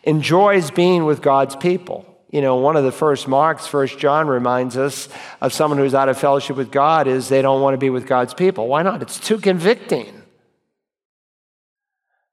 Enjoys 0.02 0.70
being 0.70 1.04
with 1.04 1.22
God's 1.22 1.56
people. 1.56 2.06
You 2.30 2.40
know, 2.40 2.56
one 2.56 2.76
of 2.76 2.84
the 2.84 2.92
first 2.92 3.28
marks, 3.28 3.66
First 3.66 3.98
John 3.98 4.26
reminds 4.26 4.76
us 4.76 5.08
of 5.40 5.52
someone 5.52 5.78
who's 5.78 5.94
out 5.94 6.08
of 6.08 6.18
fellowship 6.18 6.56
with 6.56 6.70
God 6.70 7.06
is 7.06 7.28
they 7.28 7.42
don't 7.42 7.62
want 7.62 7.74
to 7.74 7.78
be 7.78 7.90
with 7.90 8.06
God's 8.06 8.34
people. 8.34 8.68
Why 8.68 8.82
not? 8.82 9.02
It's 9.02 9.20
too 9.20 9.38
convicting. 9.38 10.22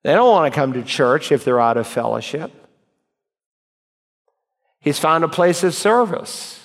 They 0.03 0.13
don't 0.13 0.29
want 0.29 0.53
to 0.53 0.59
come 0.59 0.73
to 0.73 0.83
church 0.83 1.31
if 1.31 1.45
they're 1.45 1.61
out 1.61 1.77
of 1.77 1.87
fellowship. 1.87 2.51
He's 4.83 4.99
found 4.99 5.23
a 5.23 5.29
place 5.29 5.63
of 5.63 5.73
service. 5.73 6.59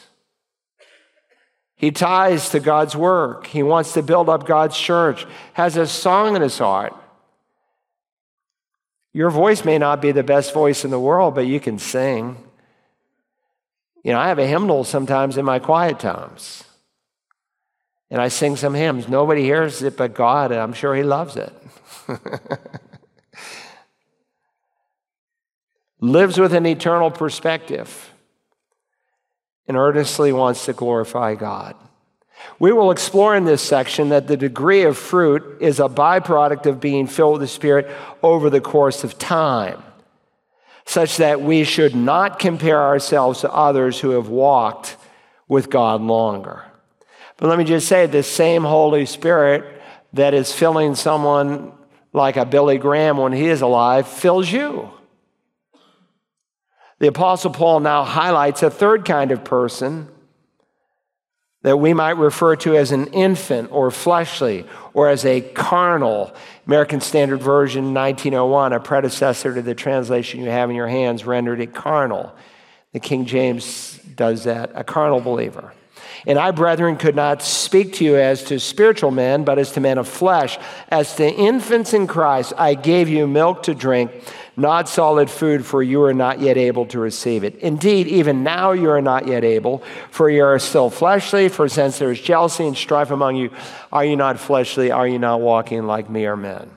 He 1.76 1.92
ties 1.92 2.48
to 2.50 2.58
God's 2.58 2.96
work. 2.96 3.46
He 3.46 3.62
wants 3.62 3.92
to 3.92 4.02
build 4.02 4.28
up 4.28 4.44
God's 4.44 4.76
church, 4.76 5.24
has 5.52 5.76
a 5.76 5.86
song 5.86 6.34
in 6.34 6.42
his 6.42 6.58
heart. 6.58 6.92
Your 9.12 9.30
voice 9.30 9.64
may 9.64 9.78
not 9.78 10.02
be 10.02 10.10
the 10.10 10.24
best 10.24 10.52
voice 10.52 10.84
in 10.84 10.90
the 10.90 10.98
world, 10.98 11.36
but 11.36 11.46
you 11.46 11.60
can 11.60 11.78
sing. 11.78 12.36
You 14.02 14.12
know, 14.12 14.18
I 14.18 14.28
have 14.28 14.40
a 14.40 14.46
hymnal 14.46 14.82
sometimes 14.82 15.38
in 15.38 15.44
my 15.44 15.60
quiet 15.60 16.00
times. 16.00 16.64
And 18.10 18.20
I 18.20 18.28
sing 18.28 18.56
some 18.56 18.74
hymns. 18.74 19.08
Nobody 19.08 19.44
hears 19.44 19.80
it 19.82 19.96
but 19.96 20.14
God, 20.14 20.50
and 20.50 20.60
I'm 20.60 20.72
sure 20.72 20.94
He 20.94 21.04
loves 21.04 21.36
it. 21.36 21.52
Lives 26.00 26.38
with 26.38 26.54
an 26.54 26.66
eternal 26.66 27.10
perspective 27.10 28.12
and 29.66 29.76
earnestly 29.76 30.32
wants 30.32 30.64
to 30.64 30.72
glorify 30.72 31.34
God. 31.34 31.74
We 32.58 32.72
will 32.72 32.90
explore 32.90 33.36
in 33.36 33.44
this 33.44 33.62
section 33.62 34.10
that 34.10 34.28
the 34.28 34.36
degree 34.36 34.82
of 34.82 34.96
fruit 34.96 35.58
is 35.60 35.80
a 35.80 35.88
byproduct 35.88 36.66
of 36.66 36.80
being 36.80 37.06
filled 37.06 37.34
with 37.34 37.42
the 37.42 37.48
Spirit 37.48 37.90
over 38.22 38.48
the 38.48 38.60
course 38.60 39.02
of 39.02 39.18
time, 39.18 39.82
such 40.84 41.16
that 41.16 41.40
we 41.40 41.64
should 41.64 41.96
not 41.96 42.38
compare 42.38 42.80
ourselves 42.80 43.40
to 43.40 43.52
others 43.52 44.00
who 44.00 44.10
have 44.10 44.28
walked 44.28 44.96
with 45.48 45.68
God 45.68 46.00
longer. 46.00 46.64
But 47.36 47.48
let 47.48 47.58
me 47.58 47.64
just 47.64 47.88
say 47.88 48.06
the 48.06 48.22
same 48.22 48.62
Holy 48.62 49.04
Spirit 49.04 49.82
that 50.12 50.32
is 50.32 50.52
filling 50.52 50.94
someone 50.94 51.72
like 52.12 52.36
a 52.36 52.46
Billy 52.46 52.78
Graham 52.78 53.16
when 53.16 53.32
he 53.32 53.46
is 53.46 53.62
alive 53.62 54.08
fills 54.08 54.50
you. 54.50 54.90
The 56.98 57.08
Apostle 57.08 57.52
Paul 57.52 57.80
now 57.80 58.04
highlights 58.04 58.62
a 58.62 58.70
third 58.70 59.04
kind 59.04 59.30
of 59.30 59.44
person 59.44 60.08
that 61.62 61.76
we 61.76 61.92
might 61.92 62.16
refer 62.16 62.56
to 62.56 62.76
as 62.76 62.92
an 62.92 63.08
infant 63.08 63.70
or 63.72 63.90
fleshly 63.90 64.64
or 64.94 65.08
as 65.08 65.24
a 65.24 65.40
carnal. 65.40 66.34
American 66.66 67.00
Standard 67.00 67.40
Version 67.40 67.94
1901, 67.94 68.72
a 68.72 68.80
predecessor 68.80 69.54
to 69.54 69.62
the 69.62 69.74
translation 69.74 70.42
you 70.42 70.50
have 70.50 70.70
in 70.70 70.76
your 70.76 70.88
hands, 70.88 71.24
rendered 71.24 71.60
it 71.60 71.74
carnal. 71.74 72.34
The 72.92 73.00
King 73.00 73.26
James 73.26 73.98
does 74.16 74.44
that, 74.44 74.70
a 74.74 74.84
carnal 74.84 75.20
believer. 75.20 75.72
And 76.28 76.38
I, 76.38 76.50
brethren, 76.50 76.98
could 76.98 77.16
not 77.16 77.42
speak 77.42 77.94
to 77.94 78.04
you 78.04 78.16
as 78.16 78.44
to 78.44 78.60
spiritual 78.60 79.10
men, 79.10 79.44
but 79.44 79.58
as 79.58 79.72
to 79.72 79.80
men 79.80 79.96
of 79.96 80.06
flesh. 80.06 80.58
As 80.90 81.16
to 81.16 81.26
infants 81.26 81.94
in 81.94 82.06
Christ, 82.06 82.52
I 82.58 82.74
gave 82.74 83.08
you 83.08 83.26
milk 83.26 83.62
to 83.62 83.74
drink 83.74 84.12
not 84.54 84.90
solid 84.90 85.30
food, 85.30 85.64
for 85.64 85.82
you 85.82 86.02
are 86.02 86.12
not 86.12 86.40
yet 86.40 86.58
able 86.58 86.84
to 86.86 86.98
receive 86.98 87.44
it. 87.44 87.56
Indeed, 87.56 88.08
even 88.08 88.42
now 88.42 88.72
you 88.72 88.90
are 88.90 89.00
not 89.00 89.26
yet 89.26 89.42
able, 89.42 89.82
for 90.10 90.28
you 90.28 90.44
are 90.44 90.58
still 90.58 90.90
fleshly. 90.90 91.48
For 91.48 91.66
since 91.66 91.98
there 91.98 92.10
is 92.10 92.20
jealousy 92.20 92.66
and 92.66 92.76
strife 92.76 93.10
among 93.10 93.36
you, 93.36 93.50
are 93.90 94.04
you 94.04 94.16
not 94.16 94.38
fleshly? 94.38 94.90
Are 94.90 95.08
you 95.08 95.18
not 95.18 95.40
walking 95.40 95.86
like 95.86 96.10
mere 96.10 96.36
men? 96.36 96.70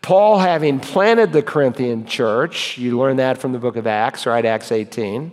Paul, 0.00 0.40
having 0.40 0.80
planted 0.80 1.32
the 1.32 1.42
Corinthian 1.42 2.06
church, 2.06 2.76
you 2.76 2.98
learn 2.98 3.18
that 3.18 3.38
from 3.38 3.52
the 3.52 3.60
book 3.60 3.76
of 3.76 3.86
Acts, 3.86 4.26
right? 4.26 4.44
Acts 4.44 4.72
18, 4.72 5.30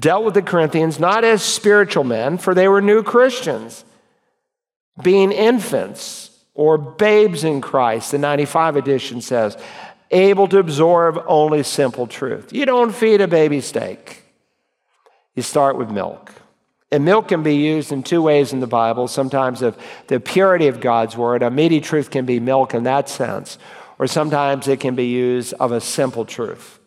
dealt 0.00 0.24
with 0.24 0.34
the 0.34 0.42
Corinthians 0.42 0.98
not 0.98 1.22
as 1.22 1.42
spiritual 1.42 2.04
men, 2.04 2.38
for 2.38 2.54
they 2.54 2.66
were 2.66 2.80
new 2.80 3.02
Christians, 3.02 3.84
being 5.02 5.30
infants 5.30 6.30
or 6.54 6.78
babes 6.78 7.44
in 7.44 7.60
Christ, 7.60 8.10
the 8.10 8.18
95 8.18 8.76
edition 8.76 9.20
says 9.20 9.56
able 10.10 10.48
to 10.48 10.58
absorb 10.58 11.22
only 11.28 11.62
simple 11.62 12.06
truth. 12.06 12.52
You 12.52 12.66
don't 12.66 12.92
feed 12.92 13.20
a 13.20 13.28
baby 13.28 13.60
steak, 13.60 14.24
you 15.34 15.42
start 15.42 15.76
with 15.76 15.90
milk. 15.90 16.32
And 16.92 17.04
milk 17.04 17.28
can 17.28 17.44
be 17.44 17.54
used 17.54 17.92
in 17.92 18.02
two 18.02 18.20
ways 18.20 18.52
in 18.52 18.58
the 18.58 18.66
Bible. 18.66 19.06
Sometimes 19.06 19.62
of 19.62 19.78
the 20.08 20.18
purity 20.18 20.66
of 20.66 20.80
God's 20.80 21.16
word, 21.16 21.44
a 21.44 21.50
meaty 21.50 21.80
truth 21.80 22.10
can 22.10 22.26
be 22.26 22.40
milk 22.40 22.74
in 22.74 22.82
that 22.82 23.08
sense, 23.08 23.58
or 23.96 24.08
sometimes 24.08 24.66
it 24.66 24.80
can 24.80 24.96
be 24.96 25.06
used 25.06 25.54
of 25.60 25.70
a 25.70 25.80
simple 25.80 26.24
truth. 26.24 26.80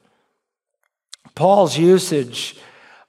Paul's 1.36 1.78
usage 1.78 2.58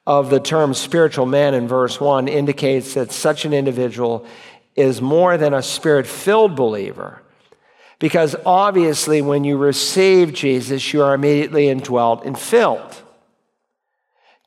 of 0.06 0.30
the 0.30 0.40
term 0.40 0.74
spiritual 0.74 1.26
man 1.26 1.54
in 1.54 1.66
verse 1.66 2.00
1 2.00 2.28
indicates 2.28 2.94
that 2.94 3.12
such 3.12 3.44
an 3.44 3.52
individual 3.52 4.26
is 4.76 5.00
more 5.00 5.36
than 5.36 5.54
a 5.54 5.62
spirit 5.62 6.06
filled 6.06 6.56
believer 6.56 7.22
because 7.98 8.36
obviously, 8.44 9.22
when 9.22 9.44
you 9.44 9.56
receive 9.56 10.34
Jesus, 10.34 10.92
you 10.92 11.02
are 11.02 11.14
immediately 11.14 11.68
indwelt 11.68 12.24
and 12.24 12.38
filled. 12.38 13.02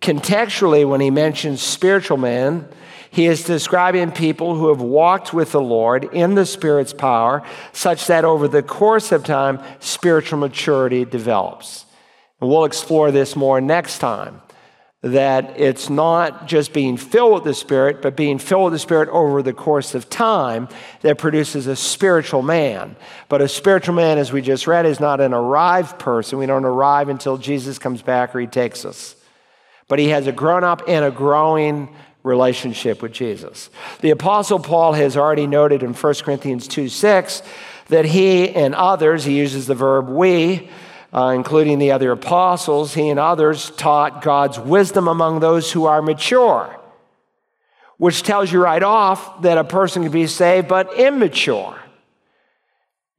Contextually, 0.01 0.87
when 0.87 1.01
he 1.01 1.09
mentions 1.09 1.61
spiritual 1.61 2.17
man, 2.17 2.67
he 3.09 3.25
is 3.25 3.43
describing 3.43 4.11
people 4.11 4.53
who 4.55 4.67
have 4.67 4.81
walked 4.81 5.33
with 5.33 5.53
the 5.53 5.61
Lord 5.61 6.03
in 6.13 6.35
the 6.35 6.45
Spirit's 6.45 6.93
power, 6.93 7.41
such 7.71 8.05
that 8.07 8.25
over 8.25 8.47
the 8.47 8.61
course 8.61 9.11
of 9.11 9.23
time, 9.23 9.59
spiritual 9.79 10.37
maturity 10.37 11.03
develops. 11.03 11.85
And 12.39 12.49
we'll 12.49 12.65
explore 12.65 13.11
this 13.11 13.35
more 13.35 13.59
next 13.59 13.97
time 13.97 14.41
that 15.11 15.59
it's 15.59 15.89
not 15.89 16.47
just 16.47 16.73
being 16.73 16.97
filled 16.97 17.33
with 17.33 17.43
the 17.43 17.53
Spirit, 17.53 18.01
but 18.01 18.15
being 18.15 18.39
filled 18.39 18.65
with 18.65 18.73
the 18.73 18.79
Spirit 18.79 19.09
over 19.09 19.41
the 19.41 19.53
course 19.53 19.95
of 19.95 20.09
time 20.09 20.67
that 21.01 21.17
produces 21.17 21.67
a 21.67 21.75
spiritual 21.75 22.41
man. 22.41 22.95
But 23.29 23.41
a 23.41 23.47
spiritual 23.47 23.95
man, 23.95 24.17
as 24.17 24.31
we 24.31 24.41
just 24.41 24.67
read, 24.67 24.85
is 24.85 24.99
not 24.99 25.21
an 25.21 25.33
arrived 25.33 25.99
person. 25.99 26.39
We 26.39 26.45
don't 26.45 26.65
arrive 26.65 27.09
until 27.09 27.37
Jesus 27.37 27.79
comes 27.79 28.01
back 28.01 28.35
or 28.35 28.39
he 28.39 28.47
takes 28.47 28.85
us. 28.85 29.15
But 29.87 29.99
he 29.99 30.09
has 30.09 30.27
a 30.27 30.31
grown 30.31 30.63
up 30.63 30.83
and 30.87 31.05
a 31.05 31.11
growing 31.11 31.95
relationship 32.23 33.01
with 33.01 33.13
Jesus. 33.13 33.69
The 34.01 34.11
Apostle 34.11 34.59
Paul 34.59 34.93
has 34.93 35.15
already 35.15 35.47
noted 35.47 35.81
in 35.81 35.93
1 35.93 36.13
Corinthians 36.15 36.67
2 36.67 36.89
6 36.89 37.41
that 37.87 38.05
he 38.05 38.49
and 38.49 38.75
others, 38.75 39.23
he 39.23 39.37
uses 39.37 39.67
the 39.67 39.75
verb 39.75 40.09
we, 40.09 40.69
uh, 41.13 41.31
including 41.35 41.79
the 41.79 41.91
other 41.91 42.11
apostles, 42.11 42.93
he 42.93 43.09
and 43.09 43.19
others 43.19 43.69
taught 43.71 44.21
God's 44.21 44.59
wisdom 44.59 45.07
among 45.07 45.39
those 45.39 45.71
who 45.71 45.85
are 45.85 46.01
mature, 46.01 46.75
which 47.97 48.23
tells 48.23 48.51
you 48.51 48.61
right 48.61 48.83
off 48.83 49.41
that 49.41 49.57
a 49.57 49.63
person 49.63 50.03
can 50.03 50.11
be 50.11 50.27
saved 50.27 50.67
but 50.67 50.93
immature. 50.99 51.79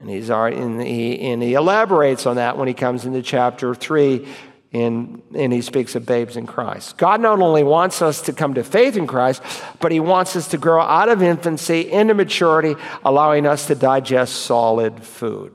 And, 0.00 0.08
he's, 0.08 0.30
and, 0.30 0.80
he, 0.80 1.18
and 1.20 1.42
he 1.42 1.54
elaborates 1.54 2.24
on 2.24 2.36
that 2.36 2.56
when 2.56 2.68
he 2.68 2.74
comes 2.74 3.04
into 3.04 3.20
chapter 3.20 3.74
3 3.74 4.28
in, 4.70 5.22
and 5.34 5.52
he 5.52 5.62
speaks 5.62 5.94
of 5.94 6.06
babes 6.06 6.36
in 6.36 6.46
Christ. 6.46 6.98
God 6.98 7.20
not 7.20 7.40
only 7.40 7.64
wants 7.64 8.02
us 8.02 8.22
to 8.22 8.32
come 8.32 8.54
to 8.54 8.62
faith 8.62 8.96
in 8.96 9.06
Christ, 9.06 9.42
but 9.80 9.90
he 9.90 9.98
wants 9.98 10.36
us 10.36 10.48
to 10.48 10.58
grow 10.58 10.80
out 10.80 11.08
of 11.08 11.22
infancy 11.22 11.90
into 11.90 12.14
maturity, 12.14 12.76
allowing 13.04 13.46
us 13.46 13.66
to 13.68 13.74
digest 13.74 14.34
solid 14.36 15.02
food. 15.02 15.54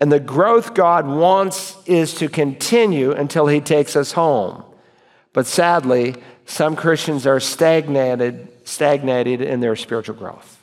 And 0.00 0.10
the 0.10 0.20
growth 0.20 0.72
God 0.72 1.06
wants 1.06 1.76
is 1.86 2.14
to 2.14 2.28
continue 2.28 3.12
until 3.12 3.46
He 3.46 3.60
takes 3.60 3.96
us 3.96 4.12
home. 4.12 4.64
But 5.32 5.46
sadly, 5.46 6.16
some 6.46 6.74
Christians 6.74 7.26
are 7.26 7.38
stagnated, 7.38 8.48
stagnated 8.64 9.42
in 9.42 9.60
their 9.60 9.76
spiritual 9.76 10.16
growth. 10.16 10.58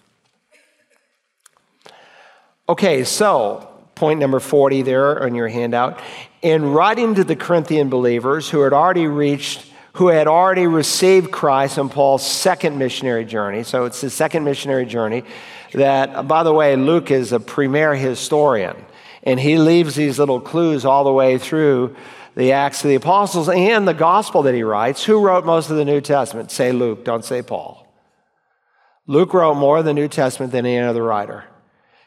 Okay, 2.67 3.03
so 3.05 3.69
point 3.95 4.19
number 4.19 4.39
40 4.39 4.81
there 4.81 5.23
on 5.23 5.35
your 5.35 5.47
handout. 5.47 5.99
In 6.41 6.71
writing 6.71 7.15
to 7.15 7.23
the 7.23 7.35
Corinthian 7.35 7.89
believers 7.89 8.49
who 8.49 8.61
had 8.61 8.73
already 8.73 9.07
reached, 9.07 9.65
who 9.93 10.09
had 10.09 10.27
already 10.27 10.67
received 10.67 11.31
Christ 11.31 11.79
on 11.79 11.89
Paul's 11.89 12.25
second 12.25 12.77
missionary 12.77 13.23
journey, 13.23 13.63
so 13.63 13.85
it's 13.85 14.01
the 14.01 14.09
second 14.09 14.43
missionary 14.43 14.85
journey 14.85 15.23
that, 15.73 16.27
by 16.27 16.43
the 16.43 16.53
way, 16.53 16.75
Luke 16.75 17.09
is 17.11 17.31
a 17.31 17.39
premier 17.39 17.95
historian. 17.95 18.75
And 19.27 19.41
he 19.41 19.57
leaves 19.57 19.95
these 19.95 20.19
little 20.19 20.39
clues 20.39 20.85
all 20.85 21.03
the 21.03 21.11
way 21.11 21.37
through 21.37 21.97
the 22.37 22.53
Acts 22.53 22.81
of 22.85 22.87
the 22.87 22.95
Apostles 22.95 23.49
and 23.49 23.85
the 23.85 23.93
gospel 23.93 24.43
that 24.43 24.55
he 24.55 24.63
writes. 24.63 25.03
Who 25.03 25.19
wrote 25.19 25.45
most 25.45 25.69
of 25.69 25.75
the 25.75 25.83
New 25.83 25.99
Testament? 25.99 26.49
Say 26.49 26.71
Luke, 26.71 27.03
don't 27.03 27.25
say 27.25 27.41
Paul. 27.41 27.85
Luke 29.05 29.33
wrote 29.33 29.55
more 29.55 29.79
of 29.79 29.85
the 29.85 29.93
New 29.93 30.07
Testament 30.07 30.53
than 30.53 30.65
any 30.65 30.79
other 30.79 31.03
writer. 31.03 31.43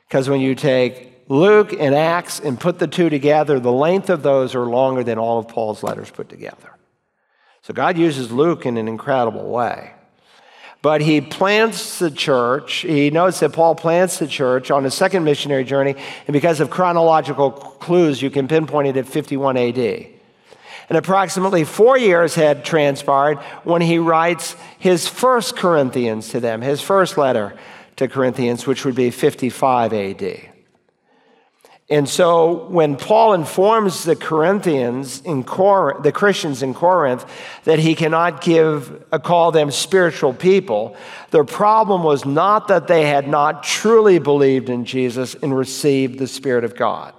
Because 0.08 0.30
when 0.30 0.40
you 0.40 0.54
take 0.54 1.24
Luke 1.28 1.74
and 1.74 1.94
Acts 1.94 2.40
and 2.40 2.58
put 2.58 2.78
the 2.78 2.86
two 2.86 3.10
together, 3.10 3.60
the 3.60 3.70
length 3.70 4.08
of 4.08 4.22
those 4.22 4.54
are 4.54 4.64
longer 4.64 5.04
than 5.04 5.18
all 5.18 5.38
of 5.38 5.46
Paul's 5.46 5.82
letters 5.82 6.10
put 6.10 6.30
together. 6.30 6.74
So 7.60 7.74
God 7.74 7.98
uses 7.98 8.32
Luke 8.32 8.64
in 8.64 8.78
an 8.78 8.88
incredible 8.88 9.50
way. 9.50 9.92
But 10.82 11.02
he 11.02 11.20
plants 11.20 11.98
the 11.98 12.10
church. 12.10 12.76
He 12.76 13.10
notes 13.10 13.40
that 13.40 13.52
Paul 13.52 13.74
plants 13.74 14.18
the 14.18 14.26
church 14.26 14.70
on 14.70 14.84
his 14.84 14.94
second 14.94 15.24
missionary 15.24 15.64
journey, 15.64 15.94
and 16.26 16.32
because 16.32 16.60
of 16.60 16.70
chronological 16.70 17.50
clues, 17.50 18.22
you 18.22 18.30
can 18.30 18.48
pinpoint 18.48 18.88
it 18.88 18.96
at 18.96 19.06
51 19.06 19.56
AD. 19.58 19.78
And 20.88 20.98
approximately 20.98 21.64
four 21.64 21.96
years 21.96 22.34
had 22.34 22.64
transpired 22.64 23.38
when 23.62 23.80
he 23.80 23.98
writes 23.98 24.56
his 24.78 25.06
first 25.06 25.56
Corinthians 25.56 26.30
to 26.30 26.40
them, 26.40 26.62
his 26.62 26.80
first 26.80 27.16
letter 27.16 27.56
to 27.96 28.08
Corinthians, 28.08 28.66
which 28.66 28.84
would 28.84 28.96
be 28.96 29.10
55 29.10 29.92
AD. 29.92 30.49
And 31.90 32.08
so 32.08 32.66
when 32.68 32.94
Paul 32.94 33.32
informs 33.32 34.04
the 34.04 34.14
Corinthians 34.14 35.20
in 35.22 35.40
the 35.40 36.12
Christians 36.14 36.62
in 36.62 36.72
Corinth, 36.72 37.26
that 37.64 37.80
he 37.80 37.96
cannot 37.96 38.40
give 38.40 39.04
uh, 39.10 39.18
call 39.18 39.50
them 39.50 39.72
spiritual 39.72 40.32
people, 40.32 40.96
their 41.32 41.42
problem 41.42 42.04
was 42.04 42.24
not 42.24 42.68
that 42.68 42.86
they 42.86 43.06
had 43.06 43.26
not 43.26 43.64
truly 43.64 44.20
believed 44.20 44.70
in 44.70 44.84
Jesus 44.84 45.34
and 45.34 45.54
received 45.54 46.20
the 46.20 46.28
Spirit 46.28 46.62
of 46.62 46.76
God. 46.76 47.12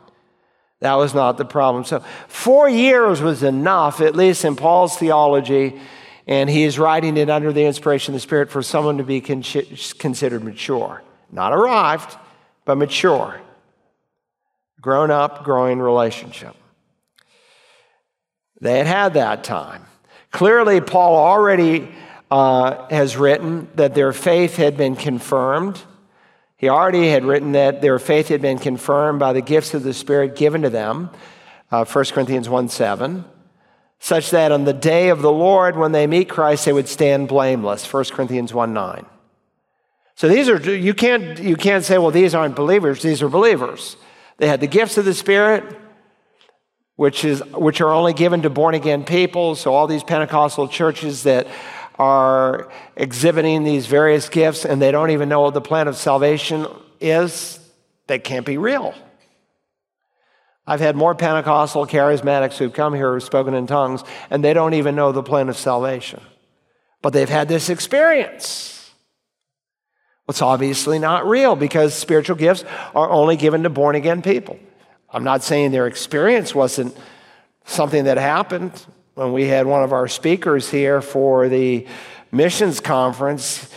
That 0.80 0.96
was 0.96 1.14
not 1.14 1.38
the 1.38 1.46
problem. 1.46 1.84
So 1.84 2.00
four 2.30 2.70
years 2.70 3.22
was 3.22 3.44
enough, 3.44 4.00
at 4.00 4.16
least 4.16 4.46
in 4.46 4.56
Paul's 4.56 4.98
theology, 4.98 5.80
and 6.28 6.50
he 6.50 6.64
is 6.64 6.80
writing 6.80 7.18
it 7.18 7.30
under 7.30 7.52
the 7.52 7.66
inspiration 7.66 8.14
of 8.14 8.22
the 8.22 8.22
Spirit 8.22 8.50
for 8.50 8.64
someone 8.64 9.00
to 9.00 9.04
be 9.04 9.20
con- 9.20 9.44
considered 10.00 10.46
mature. 10.46 11.04
Not 11.30 11.52
arrived, 11.52 12.16
but 12.64 12.78
mature 12.78 13.42
grown 14.82 15.12
up, 15.12 15.44
growing 15.44 15.80
relationship. 15.80 16.56
They 18.60 18.80
had 18.80 18.88
had 18.88 19.14
that 19.14 19.44
time. 19.44 19.86
Clearly, 20.32 20.82
Paul 20.82 21.16
already 21.16 21.90
uh, 22.30 22.88
has 22.90 23.18
written 23.18 23.68
that 23.76 23.94
their 23.94 24.14
faith 24.14 24.56
had 24.56 24.78
been 24.78 24.96
confirmed. 24.96 25.82
He 26.58 26.70
already 26.70 27.10
had 27.10 27.26
written 27.26 27.52
that 27.54 27.82
their 27.82 28.00
faith 28.00 28.30
had 28.30 28.42
been 28.42 28.60
confirmed 28.60 29.20
by 29.20 29.34
the 29.34 29.42
gifts 29.42 29.74
of 29.74 29.84
the 29.84 29.94
Spirit 29.94 30.36
given 30.36 30.62
to 30.62 30.70
them, 30.70 31.10
uh, 31.72 31.86
1 31.86 32.06
Corinthians 32.06 32.48
1 32.48 32.70
7, 32.70 33.26
such 34.00 34.30
that 34.30 34.52
on 34.52 34.64
the 34.64 34.74
day 34.74 35.10
of 35.10 35.22
the 35.22 35.32
Lord, 35.32 35.76
when 35.76 35.92
they 35.92 36.08
meet 36.08 36.30
Christ, 36.30 36.66
they 36.66 36.74
would 36.74 36.88
stand 36.88 37.28
blameless, 37.28 37.92
1 37.92 38.06
Corinthians 38.06 38.54
1 38.54 38.74
9. 38.74 39.06
So 40.16 40.28
these 40.28 40.50
are, 40.50 40.76
you 40.76 40.94
can't, 40.94 41.40
you 41.40 41.56
can't 41.56 41.84
say, 41.84 41.98
well, 41.98 42.12
these 42.12 42.36
aren't 42.36 42.56
believers. 42.56 43.02
These 43.02 43.24
are 43.24 43.30
believers. 43.30 43.98
They 44.38 44.48
had 44.48 44.60
the 44.60 44.68
gifts 44.68 44.98
of 44.98 45.06
the 45.06 45.14
Spirit, 45.14 45.64
which, 46.96 47.26
is, 47.26 47.44
which 47.54 47.82
are 47.82 47.92
only 47.92 48.14
given 48.14 48.42
to 48.44 48.50
born 48.50 48.76
again 48.76 49.04
people. 49.04 49.56
So, 49.56 49.74
all 49.74 49.88
these 49.88 50.04
Pentecostal 50.04 50.68
churches 50.68 51.24
that 51.24 51.48
are 52.00 52.72
exhibiting 52.96 53.64
these 53.64 53.86
various 53.86 54.30
gifts 54.30 54.66
and 54.66 54.82
they 54.82 54.92
don't 54.92 55.12
even 55.12 55.30
know 55.30 55.42
what 55.42 55.54
the 55.54 55.62
plan 55.62 55.88
of 55.88 55.96
salvation 55.96 56.66
is, 57.00 57.60
they 58.08 58.18
can't 58.20 58.46
be 58.46 58.58
real. 58.58 58.94
I've 60.66 60.80
had 60.80 60.96
more 60.96 61.14
Pentecostal 61.16 61.86
charismatics 61.86 62.58
who've 62.58 62.74
come 62.74 62.94
here 62.94 63.14
who've 63.14 63.24
spoken 63.24 63.54
in 63.54 63.68
tongues, 63.68 64.04
and 64.30 64.44
they 64.44 64.54
don't 64.54 64.74
even 64.74 64.96
know 64.96 65.12
the 65.12 65.24
plan 65.24 65.50
of 65.50 65.58
salvation. 65.58 66.22
But 67.02 67.14
they've 67.14 67.30
had 67.30 67.48
this 67.48 67.70
experience. 67.70 68.81
It's 70.32 70.42
obviously 70.42 70.98
not 70.98 71.28
real 71.28 71.58
because 71.58 71.94
spiritual 71.94 72.38
gifts 72.38 72.64
are 72.96 73.10
only 73.10 73.36
given 73.36 73.64
to 73.64 73.70
born 73.70 73.98
again 73.98 74.22
people. 74.22 74.58
I'm 75.10 75.26
not 75.26 75.44
saying 75.44 75.72
their 75.72 75.88
experience 75.88 76.56
wasn't 76.56 76.96
something 77.66 78.06
that 78.06 78.18
happened 78.18 78.72
when 79.16 79.34
we 79.34 79.48
had 79.48 79.66
one 79.66 79.84
of 79.84 79.92
our 79.92 80.08
speakers 80.08 80.70
here 80.70 81.02
for 81.02 81.50
the 81.50 81.86
missions 82.32 82.80
conference. 82.80 83.70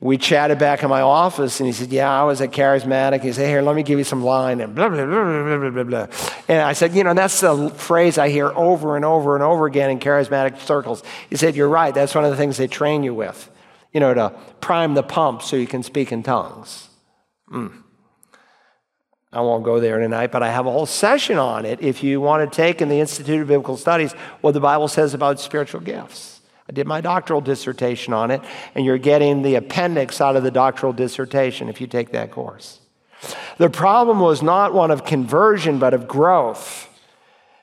We 0.00 0.18
chatted 0.18 0.58
back 0.58 0.82
in 0.82 0.90
my 0.90 1.00
office 1.00 1.60
and 1.60 1.66
he 1.66 1.72
said, 1.72 1.90
Yeah, 1.90 2.10
I 2.10 2.24
was 2.24 2.42
a 2.42 2.48
charismatic. 2.48 3.22
He 3.22 3.32
said, 3.32 3.48
Here, 3.48 3.62
let 3.62 3.74
me 3.74 3.82
give 3.82 3.98
you 3.98 4.04
some 4.04 4.22
line 4.22 4.60
and 4.60 4.74
blah, 4.74 4.90
blah, 4.90 5.06
blah, 5.06 5.56
blah, 5.56 5.70
blah, 5.70 5.84
blah. 5.84 6.06
And 6.46 6.60
I 6.60 6.74
said, 6.74 6.94
You 6.94 7.04
know, 7.04 7.14
that's 7.14 7.40
the 7.40 7.70
phrase 7.70 8.18
I 8.18 8.28
hear 8.28 8.48
over 8.48 8.96
and 8.96 9.04
over 9.06 9.34
and 9.34 9.42
over 9.42 9.64
again 9.64 9.88
in 9.88 9.98
charismatic 9.98 10.60
circles. 10.60 11.02
He 11.30 11.36
said, 11.36 11.56
You're 11.56 11.70
right. 11.70 11.94
That's 11.94 12.14
one 12.14 12.26
of 12.26 12.30
the 12.30 12.36
things 12.36 12.58
they 12.58 12.68
train 12.68 13.02
you 13.02 13.14
with 13.14 13.48
you 13.92 14.00
know, 14.00 14.14
to 14.14 14.30
prime 14.60 14.94
the 14.94 15.02
pump 15.02 15.42
so 15.42 15.56
you 15.56 15.66
can 15.66 15.82
speak 15.82 16.12
in 16.12 16.22
tongues. 16.22 16.88
Mm. 17.50 17.82
I 19.32 19.40
won't 19.40 19.64
go 19.64 19.80
there 19.80 19.98
tonight, 19.98 20.30
but 20.30 20.42
I 20.42 20.50
have 20.50 20.66
a 20.66 20.70
whole 20.70 20.86
session 20.86 21.38
on 21.38 21.64
it 21.64 21.80
if 21.80 22.02
you 22.02 22.20
want 22.20 22.50
to 22.50 22.54
take 22.54 22.82
in 22.82 22.88
the 22.88 23.00
Institute 23.00 23.40
of 23.40 23.48
Biblical 23.48 23.76
Studies 23.76 24.12
what 24.42 24.52
the 24.52 24.60
Bible 24.60 24.88
says 24.88 25.14
about 25.14 25.40
spiritual 25.40 25.80
gifts. 25.80 26.40
I 26.68 26.72
did 26.72 26.86
my 26.86 27.00
doctoral 27.00 27.40
dissertation 27.40 28.12
on 28.12 28.30
it, 28.30 28.42
and 28.74 28.84
you're 28.84 28.98
getting 28.98 29.42
the 29.42 29.54
appendix 29.56 30.20
out 30.20 30.36
of 30.36 30.42
the 30.42 30.50
doctoral 30.50 30.92
dissertation 30.92 31.68
if 31.68 31.80
you 31.80 31.86
take 31.86 32.12
that 32.12 32.30
course. 32.30 32.80
The 33.56 33.70
problem 33.70 34.20
was 34.20 34.42
not 34.42 34.74
one 34.74 34.90
of 34.90 35.04
conversion, 35.04 35.78
but 35.78 35.94
of 35.94 36.06
growth 36.06 36.88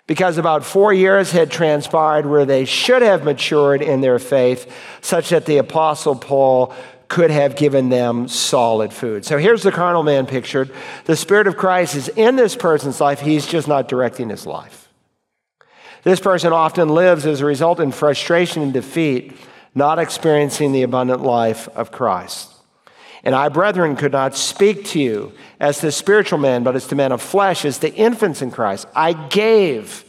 because 0.09 0.39
about 0.39 0.65
four 0.65 0.91
years 0.91 1.31
had 1.31 1.51
transpired 1.51 2.25
where 2.25 2.43
they 2.43 2.65
should 2.65 3.03
have 3.03 3.23
matured 3.23 3.83
in 3.83 4.01
their 4.01 4.17
faith, 4.17 4.73
such 5.01 5.29
that 5.29 5.45
the 5.45 5.57
Apostle 5.57 6.15
Paul 6.15 6.73
could 7.09 7.29
have 7.29 7.55
given 7.55 7.89
them 7.89 8.27
solid 8.27 8.91
food. 8.91 9.23
So 9.23 9.37
here's 9.37 9.61
the 9.61 9.71
carnal 9.71 10.01
man 10.01 10.25
pictured. 10.25 10.71
The 11.05 11.15
Spirit 11.15 11.45
of 11.45 11.57
Christ 11.57 11.93
is 11.93 12.07
in 12.07 12.37
this 12.37 12.55
person's 12.55 12.99
life, 12.99 13.19
he's 13.19 13.45
just 13.45 13.67
not 13.67 13.87
directing 13.87 14.29
his 14.29 14.47
life. 14.47 14.89
This 16.01 16.19
person 16.19 16.53
often 16.53 16.89
lives 16.89 17.27
as 17.27 17.41
a 17.41 17.45
result 17.45 17.79
in 17.79 17.91
frustration 17.91 18.63
and 18.63 18.73
defeat, 18.73 19.37
not 19.75 19.99
experiencing 19.99 20.71
the 20.71 20.81
abundant 20.81 21.21
life 21.21 21.67
of 21.75 21.91
Christ. 21.91 22.48
And 23.23 23.35
I, 23.35 23.49
brethren, 23.49 23.95
could 23.95 24.11
not 24.11 24.35
speak 24.35 24.85
to 24.85 24.99
you 24.99 25.33
as 25.59 25.79
to 25.79 25.91
spiritual 25.91 26.39
men, 26.39 26.63
but 26.63 26.75
as 26.75 26.87
to 26.87 26.95
men 26.95 27.11
of 27.11 27.21
flesh, 27.21 27.65
as 27.65 27.79
to 27.79 27.93
infants 27.93 28.41
in 28.41 28.51
Christ. 28.51 28.87
I 28.95 29.13
gave 29.13 30.05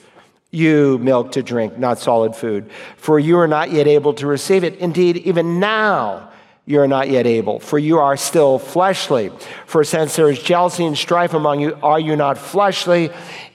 you 0.51 0.99
milk 0.99 1.33
to 1.33 1.43
drink, 1.43 1.79
not 1.79 1.99
solid 1.99 2.35
food, 2.35 2.71
for 2.97 3.19
you 3.19 3.39
are 3.39 3.49
not 3.49 3.71
yet 3.71 3.87
able 3.87 4.15
to 4.15 4.27
receive 4.27 4.65
it. 4.65 4.77
Indeed, 4.77 5.19
even 5.19 5.61
now 5.61 6.31
you 6.67 6.81
are 6.81 6.89
not 6.89 7.09
yet 7.09 7.27
able, 7.27 7.59
for 7.59 7.79
you 7.79 7.99
are 7.99 8.17
still 8.17 8.59
fleshly. 8.59 9.31
For 9.67 9.83
since 9.83 10.15
there 10.15 10.31
is 10.31 10.41
jealousy 10.41 10.85
and 10.85 10.97
strife 10.97 11.35
among 11.35 11.61
you, 11.61 11.77
are 11.83 11.99
you 11.99 12.15
not 12.15 12.39
fleshly? 12.39 13.11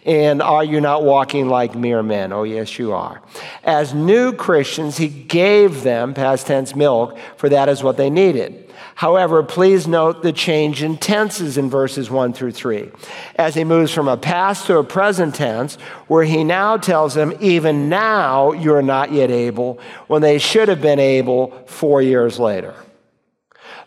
And 0.06 0.42
are 0.42 0.64
you 0.64 0.82
not 0.82 1.04
walking 1.04 1.48
like 1.48 1.76
mere 1.76 2.04
men? 2.04 2.32
Oh, 2.32 2.44
yes, 2.44 2.78
you 2.78 2.92
are. 2.92 3.22
As 3.64 3.94
new 3.94 4.34
Christians, 4.34 4.98
he 4.98 5.08
gave 5.08 5.84
them, 5.84 6.14
past 6.14 6.48
tense, 6.48 6.76
milk, 6.76 7.18
for 7.38 7.50
that 7.50 7.70
is 7.70 7.82
what 7.82 7.98
they 7.98 8.10
needed. 8.10 8.65
However, 8.96 9.44
please 9.44 9.88
note 9.88 10.24
the 10.24 10.32
change 10.32 10.82
in 10.82 10.98
tenses 10.98 11.58
in 11.58 11.70
verses 11.70 12.10
1 12.10 12.32
through 12.32 12.54
3 12.54 12.92
as 13.36 13.54
he 13.54 13.66
moves 13.66 13.94
from 13.94 14.08
a 14.08 14.16
past 14.16 14.68
to 14.68 14.78
a 14.78 14.86
present 14.86 15.36
tense, 15.36 15.76
where 16.08 16.24
he 16.24 16.46
now 16.46 16.78
tells 16.78 17.14
them, 17.14 17.34
even 17.42 17.90
now 17.90 18.54
you're 18.54 18.82
not 18.82 19.12
yet 19.12 19.32
able, 19.32 19.80
when 20.08 20.22
they 20.22 20.38
should 20.38 20.70
have 20.70 20.82
been 20.82 21.00
able 21.00 21.52
four 21.68 22.02
years 22.02 22.40
later. 22.40 22.74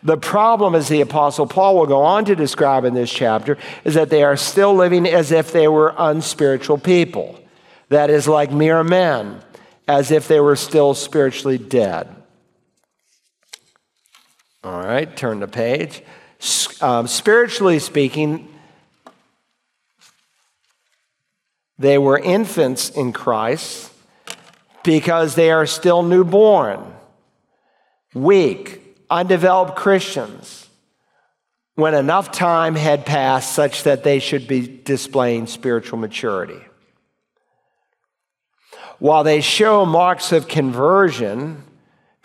The 0.02 0.18
problem, 0.18 0.74
as 0.74 0.88
the 0.88 1.00
Apostle 1.00 1.46
Paul 1.46 1.78
will 1.78 1.86
go 1.86 2.02
on 2.02 2.26
to 2.26 2.36
describe 2.36 2.84
in 2.84 2.92
this 2.92 3.10
chapter, 3.10 3.56
is 3.84 3.94
that 3.94 4.10
they 4.10 4.22
are 4.22 4.36
still 4.36 4.74
living 4.74 5.06
as 5.06 5.32
if 5.32 5.52
they 5.52 5.68
were 5.68 5.94
unspiritual 5.96 6.78
people. 6.78 7.40
That 7.88 8.10
is, 8.10 8.28
like 8.28 8.52
mere 8.52 8.84
men, 8.84 9.40
as 9.88 10.10
if 10.10 10.28
they 10.28 10.38
were 10.38 10.54
still 10.54 10.92
spiritually 10.92 11.56
dead. 11.56 12.14
All 14.64 14.80
right, 14.80 15.16
turn 15.16 15.40
the 15.40 15.48
page. 15.48 16.02
Um, 16.80 17.06
spiritually 17.06 17.78
speaking, 17.78 18.48
they 21.78 21.96
were 21.98 22.18
infants 22.18 22.90
in 22.90 23.12
Christ 23.12 23.92
because 24.82 25.34
they 25.36 25.50
are 25.50 25.66
still 25.66 26.02
newborn, 26.02 26.80
weak, 28.14 28.80
undeveloped 29.10 29.76
Christians 29.76 30.68
when 31.78 31.94
enough 31.94 32.32
time 32.32 32.74
had 32.74 33.06
passed 33.06 33.52
such 33.52 33.84
that 33.84 34.02
they 34.02 34.18
should 34.18 34.48
be 34.48 34.66
displaying 34.66 35.46
spiritual 35.46 35.96
maturity. 35.96 36.60
While 38.98 39.22
they 39.22 39.40
show 39.40 39.86
marks 39.86 40.32
of 40.32 40.48
conversion, 40.48 41.62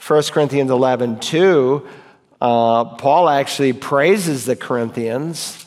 1 0.07 0.23
Corinthians 0.31 0.71
11 0.71 1.19
2, 1.19 1.88
uh, 2.43 2.83
Paul 2.95 3.29
actually 3.29 3.71
praises 3.71 4.43
the 4.43 4.57
Corinthians, 4.57 5.65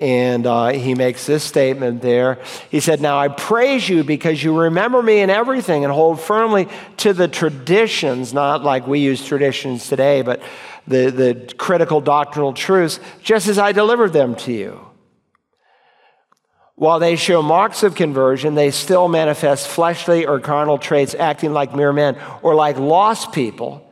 and 0.00 0.44
uh, 0.44 0.72
he 0.72 0.96
makes 0.96 1.24
this 1.24 1.44
statement 1.44 2.02
there. 2.02 2.40
He 2.68 2.80
said, 2.80 3.00
Now 3.00 3.16
I 3.16 3.28
praise 3.28 3.88
you 3.88 4.02
because 4.02 4.42
you 4.42 4.62
remember 4.62 5.00
me 5.00 5.20
in 5.20 5.30
everything 5.30 5.84
and 5.84 5.92
hold 5.92 6.20
firmly 6.20 6.66
to 6.96 7.12
the 7.12 7.28
traditions, 7.28 8.34
not 8.34 8.64
like 8.64 8.88
we 8.88 8.98
use 8.98 9.24
traditions 9.24 9.88
today, 9.88 10.22
but 10.22 10.42
the, 10.88 11.10
the 11.10 11.54
critical 11.58 12.00
doctrinal 12.00 12.52
truths, 12.52 12.98
just 13.22 13.46
as 13.46 13.56
I 13.56 13.70
delivered 13.70 14.12
them 14.12 14.34
to 14.34 14.52
you. 14.52 14.80
While 16.74 16.98
they 16.98 17.14
show 17.14 17.40
marks 17.40 17.84
of 17.84 17.94
conversion, 17.94 18.56
they 18.56 18.72
still 18.72 19.06
manifest 19.06 19.68
fleshly 19.68 20.26
or 20.26 20.40
carnal 20.40 20.78
traits, 20.78 21.14
acting 21.14 21.52
like 21.52 21.72
mere 21.72 21.92
men 21.92 22.18
or 22.42 22.56
like 22.56 22.78
lost 22.78 23.30
people 23.30 23.85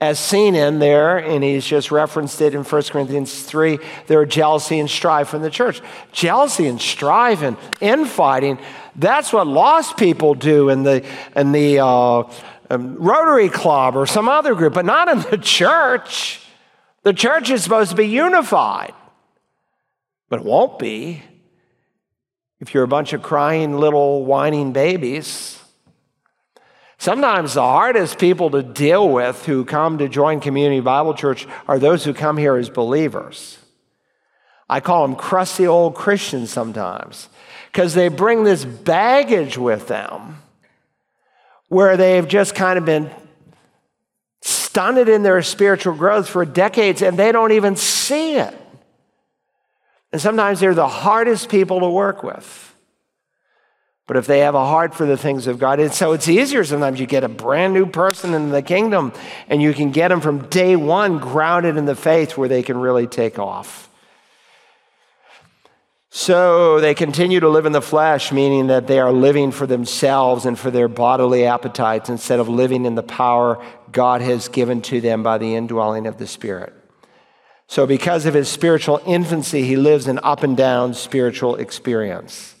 as 0.00 0.18
seen 0.18 0.54
in 0.54 0.78
there, 0.78 1.18
and 1.18 1.44
he's 1.44 1.66
just 1.66 1.90
referenced 1.90 2.40
it 2.40 2.54
in 2.54 2.64
1 2.64 2.82
Corinthians 2.84 3.42
3, 3.42 3.78
there 4.06 4.20
are 4.20 4.26
jealousy 4.26 4.80
and 4.80 4.88
strife 4.88 5.34
in 5.34 5.42
the 5.42 5.50
church. 5.50 5.82
Jealousy 6.10 6.66
and 6.68 6.80
strife 6.80 7.42
and 7.42 7.58
infighting, 7.82 8.58
That's 8.96 9.30
what 9.30 9.46
lost 9.46 9.98
people 9.98 10.34
do 10.34 10.70
in 10.70 10.84
the, 10.84 11.06
in 11.36 11.52
the 11.52 11.80
uh, 11.80 12.22
um, 12.70 12.96
Rotary 12.96 13.50
Club 13.50 13.94
or 13.94 14.06
some 14.06 14.28
other 14.28 14.54
group, 14.54 14.72
but 14.72 14.86
not 14.86 15.08
in 15.08 15.20
the 15.30 15.36
church. 15.42 16.40
The 17.02 17.12
church 17.12 17.50
is 17.50 17.62
supposed 17.62 17.90
to 17.90 17.96
be 17.96 18.08
unified, 18.08 18.94
but 20.30 20.40
it 20.40 20.46
won't 20.46 20.78
be 20.78 21.22
if 22.58 22.72
you're 22.72 22.84
a 22.84 22.88
bunch 22.88 23.12
of 23.12 23.22
crying 23.22 23.76
little 23.76 24.24
whining 24.24 24.72
babies. 24.72 25.59
Sometimes 27.00 27.54
the 27.54 27.62
hardest 27.62 28.18
people 28.18 28.50
to 28.50 28.62
deal 28.62 29.08
with 29.08 29.46
who 29.46 29.64
come 29.64 29.96
to 29.96 30.06
join 30.06 30.38
Community 30.38 30.80
Bible 30.80 31.14
Church 31.14 31.48
are 31.66 31.78
those 31.78 32.04
who 32.04 32.12
come 32.12 32.36
here 32.36 32.56
as 32.56 32.68
believers. 32.68 33.56
I 34.68 34.80
call 34.80 35.06
them 35.06 35.16
crusty 35.16 35.66
old 35.66 35.94
Christians 35.94 36.50
sometimes 36.50 37.30
because 37.72 37.94
they 37.94 38.08
bring 38.08 38.44
this 38.44 38.66
baggage 38.66 39.56
with 39.56 39.88
them 39.88 40.42
where 41.68 41.96
they've 41.96 42.28
just 42.28 42.54
kind 42.54 42.78
of 42.78 42.84
been 42.84 43.10
stunted 44.42 45.08
in 45.08 45.22
their 45.22 45.40
spiritual 45.40 45.94
growth 45.94 46.28
for 46.28 46.44
decades 46.44 47.00
and 47.00 47.18
they 47.18 47.32
don't 47.32 47.52
even 47.52 47.76
see 47.76 48.34
it. 48.34 48.54
And 50.12 50.20
sometimes 50.20 50.60
they're 50.60 50.74
the 50.74 50.86
hardest 50.86 51.48
people 51.48 51.80
to 51.80 51.88
work 51.88 52.22
with. 52.22 52.69
But 54.10 54.16
if 54.16 54.26
they 54.26 54.40
have 54.40 54.56
a 54.56 54.66
heart 54.66 54.92
for 54.92 55.06
the 55.06 55.16
things 55.16 55.46
of 55.46 55.60
God, 55.60 55.78
and 55.78 55.94
so 55.94 56.14
it's 56.14 56.26
easier 56.26 56.64
sometimes 56.64 56.98
you 56.98 57.06
get 57.06 57.22
a 57.22 57.28
brand 57.28 57.74
new 57.74 57.86
person 57.86 58.34
in 58.34 58.50
the 58.50 58.60
kingdom 58.60 59.12
and 59.46 59.62
you 59.62 59.72
can 59.72 59.92
get 59.92 60.08
them 60.08 60.20
from 60.20 60.48
day 60.48 60.74
one 60.74 61.18
grounded 61.18 61.76
in 61.76 61.84
the 61.84 61.94
faith 61.94 62.36
where 62.36 62.48
they 62.48 62.64
can 62.64 62.76
really 62.76 63.06
take 63.06 63.38
off. 63.38 63.88
So 66.10 66.80
they 66.80 66.92
continue 66.92 67.38
to 67.38 67.48
live 67.48 67.66
in 67.66 67.70
the 67.72 67.80
flesh, 67.80 68.32
meaning 68.32 68.66
that 68.66 68.88
they 68.88 68.98
are 68.98 69.12
living 69.12 69.52
for 69.52 69.68
themselves 69.68 70.44
and 70.44 70.58
for 70.58 70.72
their 70.72 70.88
bodily 70.88 71.44
appetites 71.44 72.08
instead 72.08 72.40
of 72.40 72.48
living 72.48 72.86
in 72.86 72.96
the 72.96 73.04
power 73.04 73.64
God 73.92 74.22
has 74.22 74.48
given 74.48 74.82
to 74.82 75.00
them 75.00 75.22
by 75.22 75.38
the 75.38 75.54
indwelling 75.54 76.08
of 76.08 76.18
the 76.18 76.26
Spirit. 76.26 76.74
So, 77.68 77.86
because 77.86 78.26
of 78.26 78.34
his 78.34 78.48
spiritual 78.48 79.00
infancy, 79.06 79.62
he 79.62 79.76
lives 79.76 80.08
an 80.08 80.18
up 80.24 80.42
and 80.42 80.56
down 80.56 80.94
spiritual 80.94 81.54
experience. 81.54 82.56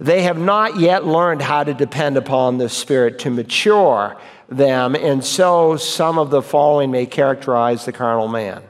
They 0.00 0.22
have 0.22 0.38
not 0.38 0.80
yet 0.80 1.06
learned 1.06 1.42
how 1.42 1.62
to 1.62 1.74
depend 1.74 2.16
upon 2.16 2.58
the 2.58 2.68
Spirit 2.68 3.18
to 3.20 3.30
mature 3.30 4.16
them, 4.48 4.96
and 4.96 5.22
so 5.24 5.76
some 5.76 6.18
of 6.18 6.30
the 6.30 6.42
following 6.42 6.90
may 6.90 7.06
characterize 7.06 7.84
the 7.84 7.92
carnal 7.92 8.26
man 8.26 8.62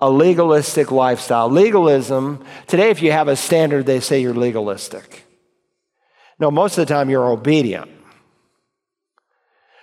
a 0.00 0.10
legalistic 0.10 0.90
lifestyle. 0.92 1.50
Legalism, 1.50 2.44
today, 2.66 2.90
if 2.90 3.02
you 3.02 3.10
have 3.12 3.28
a 3.28 3.36
standard, 3.36 3.86
they 3.86 4.00
say 4.00 4.20
you're 4.20 4.34
legalistic. 4.34 5.24
No, 6.38 6.50
most 6.50 6.78
of 6.78 6.86
the 6.86 6.94
time 6.94 7.10
you're 7.10 7.28
obedient. 7.28 7.90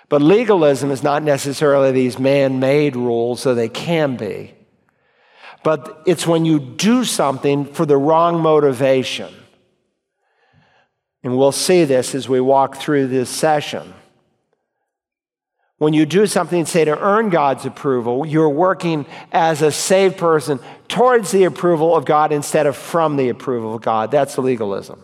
But 0.07 0.21
legalism 0.21 0.91
is 0.91 1.03
not 1.03 1.23
necessarily 1.23 1.91
these 1.91 2.17
man 2.17 2.59
made 2.59 2.95
rules, 2.95 3.43
though 3.43 3.55
they 3.55 3.69
can 3.69 4.15
be. 4.15 4.53
But 5.63 6.03
it's 6.05 6.27
when 6.27 6.45
you 6.45 6.59
do 6.59 7.03
something 7.03 7.65
for 7.65 7.85
the 7.85 7.97
wrong 7.97 8.39
motivation. 8.39 9.33
And 11.25 11.35
we'll 11.39 11.51
see 11.51 11.85
this 11.85 12.13
as 12.13 12.29
we 12.29 12.39
walk 12.39 12.75
through 12.75 13.07
this 13.07 13.31
session. 13.31 13.95
When 15.79 15.91
you 15.91 16.05
do 16.05 16.27
something, 16.27 16.67
say, 16.67 16.85
to 16.85 16.97
earn 16.99 17.29
God's 17.29 17.65
approval, 17.65 18.27
you're 18.27 18.47
working 18.47 19.07
as 19.31 19.63
a 19.63 19.71
saved 19.71 20.17
person 20.17 20.59
towards 20.87 21.31
the 21.31 21.45
approval 21.45 21.95
of 21.95 22.05
God 22.05 22.31
instead 22.31 22.67
of 22.67 22.77
from 22.77 23.17
the 23.17 23.29
approval 23.29 23.73
of 23.73 23.81
God. 23.81 24.11
That's 24.11 24.37
legalism. 24.37 25.01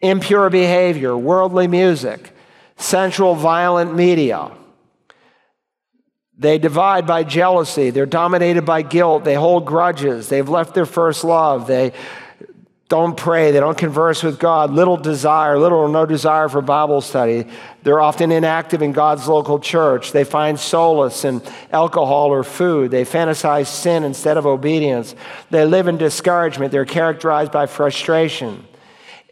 Impure 0.00 0.48
behavior, 0.48 1.14
worldly 1.14 1.68
music, 1.68 2.32
sensual, 2.78 3.34
violent 3.34 3.94
media. 3.94 4.50
They 6.38 6.56
divide 6.56 7.06
by 7.06 7.24
jealousy. 7.24 7.90
They're 7.90 8.06
dominated 8.06 8.64
by 8.64 8.80
guilt. 8.80 9.24
They 9.24 9.34
hold 9.34 9.66
grudges. 9.66 10.30
They've 10.30 10.48
left 10.48 10.72
their 10.72 10.86
first 10.86 11.22
love. 11.22 11.66
They 11.66 11.92
don't 12.88 13.18
pray, 13.18 13.50
they 13.50 13.60
don't 13.60 13.76
converse 13.76 14.22
with 14.22 14.38
God, 14.38 14.70
little 14.70 14.96
desire, 14.96 15.58
little 15.58 15.78
or 15.78 15.90
no 15.90 16.06
desire 16.06 16.48
for 16.48 16.62
Bible 16.62 17.02
study. 17.02 17.44
They're 17.82 18.00
often 18.00 18.32
inactive 18.32 18.80
in 18.80 18.92
God's 18.92 19.28
local 19.28 19.58
church. 19.58 20.12
They 20.12 20.24
find 20.24 20.58
solace 20.58 21.26
in 21.26 21.42
alcohol 21.70 22.32
or 22.32 22.42
food. 22.42 22.90
They 22.90 23.04
fantasize 23.04 23.66
sin 23.66 24.04
instead 24.04 24.38
of 24.38 24.46
obedience. 24.46 25.14
They 25.50 25.66
live 25.66 25.86
in 25.86 25.98
discouragement. 25.98 26.72
They're 26.72 26.86
characterized 26.86 27.52
by 27.52 27.66
frustration. 27.66 28.66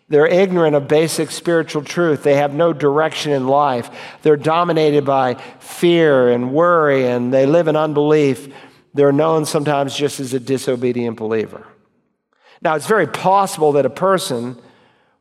They're 0.09 0.27
ignorant 0.27 0.77
of 0.77 0.87
basic 0.87 1.31
spiritual 1.31 1.83
truth. 1.83 2.23
They 2.23 2.37
have 2.37 2.53
no 2.53 2.75
direction 2.75 3.33
in 3.33 3.49
life. 3.49 3.91
They're 4.21 4.37
dominated 4.37 5.07
by 5.07 5.35
fear 5.61 6.29
and 6.29 6.53
worry, 6.53 7.09
and 7.09 7.33
they 7.33 7.47
live 7.47 7.69
in 7.69 7.75
unbelief. 7.75 8.53
They're 8.93 9.13
known 9.13 9.47
sometimes 9.47 9.97
just 9.97 10.21
as 10.21 10.35
a 10.35 10.41
disobedient 10.41 11.17
believer. 11.17 11.67
Now, 12.63 12.75
it's 12.75 12.87
very 12.87 13.07
possible 13.07 13.73
that 13.73 13.87
a 13.87 13.91
person 13.91 14.57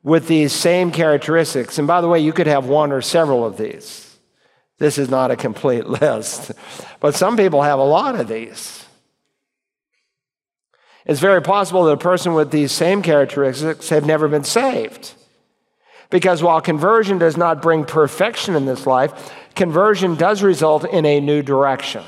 with 0.04 0.28
these 0.28 0.54
same 0.54 0.92
characteristics, 0.92 1.78
and 1.78 1.88
by 1.88 2.02
the 2.02 2.08
way, 2.08 2.20
you 2.20 2.32
could 2.32 2.48
have 2.48 2.68
one 2.68 2.92
or 2.92 3.02
several 3.02 3.46
of 3.46 3.58
these. 3.58 4.18
This 4.78 4.98
is 4.98 5.10
not 5.10 5.32
a 5.32 5.36
complete 5.36 5.86
list, 6.02 6.52
but 7.00 7.16
some 7.16 7.38
people 7.38 7.64
have 7.64 7.80
a 7.80 7.84
lot 7.84 8.20
of 8.20 8.28
these. 8.28 8.86
It's 11.06 11.20
very 11.20 11.42
possible 11.42 11.84
that 11.86 11.92
a 11.92 11.98
person 11.98 12.34
with 12.34 12.52
these 12.52 12.72
same 12.72 13.02
characteristics 13.02 13.90
have 13.90 14.06
never 14.06 14.28
been 14.28 14.44
saved. 14.44 15.14
Because 16.10 16.42
while 16.42 16.62
conversion 16.62 17.18
does 17.18 17.38
not 17.38 17.62
bring 17.62 17.84
perfection 17.84 18.56
in 18.56 18.66
this 18.66 18.86
life, 18.86 19.34
conversion 19.56 20.16
does 20.16 20.42
result 20.44 20.84
in 20.86 21.06
a 21.06 21.20
new 21.20 21.42
direction. 21.42 22.04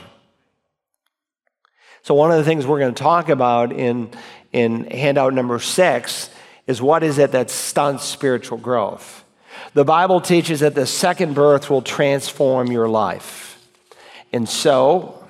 So, 2.04 2.14
one 2.14 2.32
of 2.32 2.38
the 2.38 2.44
things 2.44 2.66
we're 2.66 2.80
going 2.80 2.94
to 2.94 3.04
talk 3.04 3.28
about 3.28 3.74
in, 3.74 4.10
in 4.54 4.86
handout 4.86 5.34
number 5.34 5.60
six 5.60 6.30
is 6.66 6.82
what 6.82 7.04
is 7.04 7.18
it 7.18 7.32
that 7.32 7.50
stunts 7.50 8.04
spiritual 8.04 8.58
growth? 8.58 9.24
The 9.74 9.86
Bible 9.86 10.22
teaches 10.22 10.60
that 10.60 10.76
the 10.76 10.86
second 10.86 11.34
birth 11.34 11.70
will 11.70 11.82
transform 11.82 12.72
your 12.72 12.90
life. 12.90 13.60
And 14.34 14.48
so, 14.48 15.26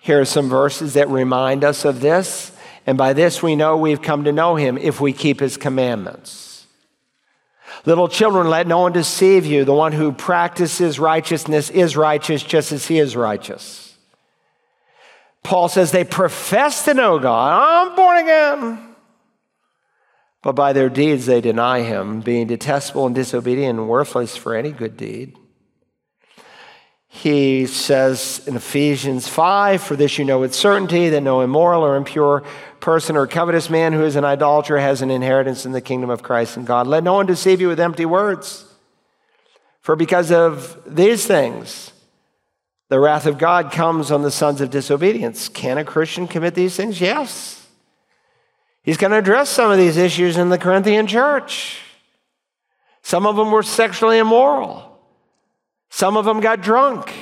here 0.00 0.20
are 0.20 0.24
some 0.24 0.48
verses 0.48 0.94
that 0.94 1.08
remind 1.08 1.64
us 1.64 1.84
of 1.84 2.00
this. 2.00 2.52
And 2.86 2.96
by 2.96 3.12
this 3.12 3.42
we 3.42 3.56
know 3.56 3.76
we've 3.76 4.00
come 4.00 4.24
to 4.24 4.32
know 4.32 4.56
him 4.56 4.78
if 4.78 5.00
we 5.00 5.12
keep 5.12 5.40
his 5.40 5.56
commandments. 5.56 6.66
Little 7.84 8.08
children, 8.08 8.48
let 8.48 8.66
no 8.66 8.78
one 8.80 8.92
deceive 8.92 9.46
you. 9.46 9.64
The 9.64 9.74
one 9.74 9.92
who 9.92 10.12
practices 10.12 10.98
righteousness 10.98 11.70
is 11.70 11.96
righteous 11.96 12.42
just 12.42 12.72
as 12.72 12.86
he 12.86 12.98
is 12.98 13.16
righteous. 13.16 13.87
Paul 15.48 15.70
says 15.70 15.92
they 15.92 16.04
profess 16.04 16.84
to 16.84 16.92
know 16.92 17.18
God. 17.18 17.88
I'm 17.88 17.96
born 17.96 18.18
again. 18.18 18.94
But 20.42 20.52
by 20.52 20.74
their 20.74 20.90
deeds 20.90 21.24
they 21.24 21.40
deny 21.40 21.80
him, 21.80 22.20
being 22.20 22.46
detestable 22.46 23.06
and 23.06 23.14
disobedient 23.14 23.78
and 23.78 23.88
worthless 23.88 24.36
for 24.36 24.54
any 24.54 24.72
good 24.72 24.98
deed. 24.98 25.38
He 27.08 27.64
says 27.64 28.46
in 28.46 28.56
Ephesians 28.56 29.26
5 29.26 29.82
For 29.82 29.96
this 29.96 30.18
you 30.18 30.26
know 30.26 30.38
with 30.38 30.54
certainty 30.54 31.08
that 31.08 31.22
no 31.22 31.40
immoral 31.40 31.82
or 31.82 31.96
impure 31.96 32.44
person 32.80 33.16
or 33.16 33.26
covetous 33.26 33.70
man 33.70 33.94
who 33.94 34.04
is 34.04 34.16
an 34.16 34.26
idolater 34.26 34.76
has 34.76 35.00
an 35.00 35.10
inheritance 35.10 35.64
in 35.64 35.72
the 35.72 35.80
kingdom 35.80 36.10
of 36.10 36.22
Christ 36.22 36.58
and 36.58 36.66
God. 36.66 36.86
Let 36.86 37.04
no 37.04 37.14
one 37.14 37.24
deceive 37.24 37.62
you 37.62 37.68
with 37.68 37.80
empty 37.80 38.04
words. 38.04 38.66
For 39.80 39.96
because 39.96 40.30
of 40.30 40.78
these 40.86 41.26
things, 41.26 41.94
the 42.88 42.98
wrath 42.98 43.26
of 43.26 43.38
God 43.38 43.70
comes 43.70 44.10
on 44.10 44.22
the 44.22 44.30
sons 44.30 44.60
of 44.60 44.70
disobedience. 44.70 45.48
Can 45.48 45.78
a 45.78 45.84
Christian 45.84 46.26
commit 46.26 46.54
these 46.54 46.76
things? 46.76 47.00
Yes. 47.00 47.66
He's 48.82 48.96
going 48.96 49.10
to 49.10 49.18
address 49.18 49.50
some 49.50 49.70
of 49.70 49.78
these 49.78 49.96
issues 49.96 50.38
in 50.38 50.48
the 50.48 50.58
Corinthian 50.58 51.06
church. 51.06 51.80
Some 53.02 53.26
of 53.26 53.36
them 53.36 53.50
were 53.50 53.62
sexually 53.62 54.18
immoral, 54.18 54.98
some 55.90 56.16
of 56.16 56.24
them 56.24 56.40
got 56.40 56.62
drunk. 56.62 57.12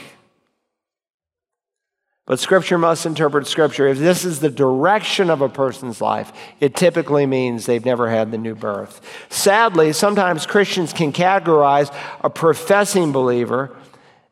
But 2.27 2.41
Scripture 2.41 2.77
must 2.77 3.07
interpret 3.07 3.47
Scripture. 3.47 3.87
If 3.87 3.99
this 3.99 4.25
is 4.25 4.41
the 4.41 4.51
direction 4.51 5.31
of 5.31 5.43
a 5.43 5.49
person's 5.49 6.01
life, 6.01 6.33
it 6.59 6.75
typically 6.75 7.25
means 7.25 7.67
they've 7.67 7.85
never 7.85 8.11
had 8.11 8.33
the 8.33 8.39
new 8.39 8.57
birth. 8.57 9.01
Sadly, 9.29 9.93
sometimes 9.93 10.45
Christians 10.45 10.93
can 10.93 11.13
categorize 11.13 11.95
a 12.25 12.29
professing 12.29 13.13
believer 13.13 13.77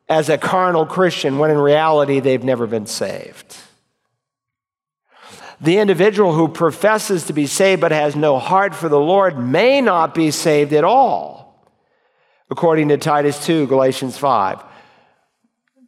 as 0.08 0.28
a 0.28 0.38
carnal 0.38 0.86
Christian 0.86 1.38
when 1.38 1.50
in 1.50 1.58
reality 1.58 2.20
they've 2.20 2.44
never 2.44 2.66
been 2.66 2.86
saved. 2.86 3.56
The 5.60 5.78
individual 5.78 6.34
who 6.34 6.48
professes 6.48 7.26
to 7.26 7.32
be 7.32 7.46
saved 7.46 7.80
but 7.80 7.92
has 7.92 8.16
no 8.16 8.38
heart 8.38 8.74
for 8.74 8.88
the 8.88 9.00
Lord 9.00 9.38
may 9.38 9.80
not 9.80 10.14
be 10.14 10.30
saved 10.30 10.72
at 10.72 10.84
all, 10.84 11.70
according 12.50 12.88
to 12.88 12.98
Titus 12.98 13.44
2, 13.46 13.66
Galatians 13.66 14.18
5. 14.18 14.62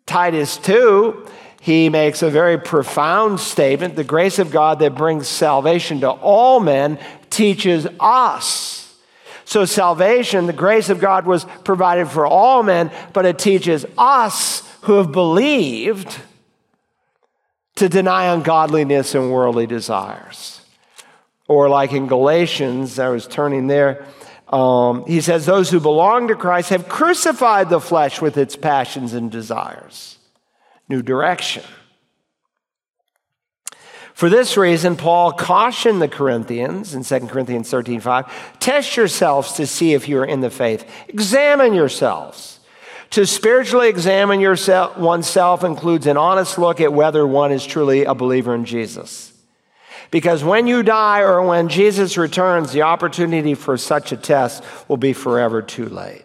Titus 0.07 0.57
2, 0.59 1.27
he 1.61 1.89
makes 1.89 2.23
a 2.23 2.31
very 2.31 2.59
profound 2.59 3.41
statement 3.41 3.97
the 3.97 4.05
grace 4.05 4.39
of 4.39 4.53
God 4.53 4.79
that 4.79 4.95
brings 4.95 5.27
salvation 5.27 6.01
to 6.01 6.11
all 6.11 6.61
men 6.61 6.99
teaches 7.29 7.87
us. 7.99 8.76
So, 9.47 9.65
salvation, 9.65 10.47
the 10.47 10.53
grace 10.53 10.89
of 10.89 10.99
God 10.99 11.25
was 11.25 11.47
provided 11.63 12.09
for 12.09 12.27
all 12.27 12.65
men, 12.65 12.91
but 13.13 13.25
it 13.25 13.39
teaches 13.39 13.87
us 13.97 14.69
who 14.83 14.95
have 14.95 15.13
believed 15.13 16.21
to 17.77 17.89
deny 17.89 18.25
ungodliness 18.25 19.15
and 19.15 19.31
worldly 19.31 19.69
desires. 19.69 20.61
Or, 21.47 21.69
like 21.69 21.93
in 21.93 22.09
Galatians, 22.09 22.99
I 22.99 23.09
was 23.09 23.29
turning 23.29 23.69
there, 23.69 24.05
um, 24.49 25.05
he 25.07 25.21
says, 25.21 25.47
Those 25.47 25.71
who 25.71 25.79
belong 25.79 26.27
to 26.27 26.35
Christ 26.35 26.71
have 26.71 26.89
crucified 26.89 27.71
the 27.71 27.81
flesh 27.81 28.21
with 28.21 28.37
its 28.37 28.57
passions 28.57 29.13
and 29.13 29.31
desires. 29.31 30.19
New 30.89 31.03
direction. 31.03 31.63
For 34.17 34.31
this 34.31 34.57
reason, 34.57 34.97
Paul 34.97 35.33
cautioned 35.33 36.01
the 36.01 36.09
Corinthians 36.09 36.95
in 36.95 37.05
2 37.05 37.27
Corinthians 37.27 37.69
13 37.69 38.01
5 38.01 38.59
test 38.59 38.97
yourselves 38.97 39.53
to 39.53 39.67
see 39.67 39.93
if 39.93 40.09
you 40.09 40.19
are 40.19 40.25
in 40.25 40.41
the 40.41 40.49
faith, 40.49 40.89
examine 41.09 41.75
yourselves. 41.75 42.59
To 43.11 43.27
spiritually 43.27 43.91
examine 43.91 44.41
yourself, 44.41 44.97
oneself 44.97 45.63
includes 45.65 46.07
an 46.07 46.17
honest 46.17 46.57
look 46.57 46.81
at 46.81 46.95
whether 46.95 47.27
one 47.27 47.53
is 47.53 47.67
truly 47.67 48.07
a 48.07 48.15
believer 48.15 48.55
in 48.55 48.65
Jesus. 48.65 49.35
Because 50.11 50.43
when 50.43 50.67
you 50.67 50.83
die 50.83 51.21
or 51.21 51.43
when 51.43 51.69
Jesus 51.69 52.17
returns, 52.17 52.73
the 52.73 52.83
opportunity 52.83 53.53
for 53.53 53.77
such 53.77 54.13
a 54.13 54.17
test 54.17 54.65
will 54.89 54.97
be 54.97 55.13
forever 55.13 55.61
too 55.61 55.91
late. 55.91 56.25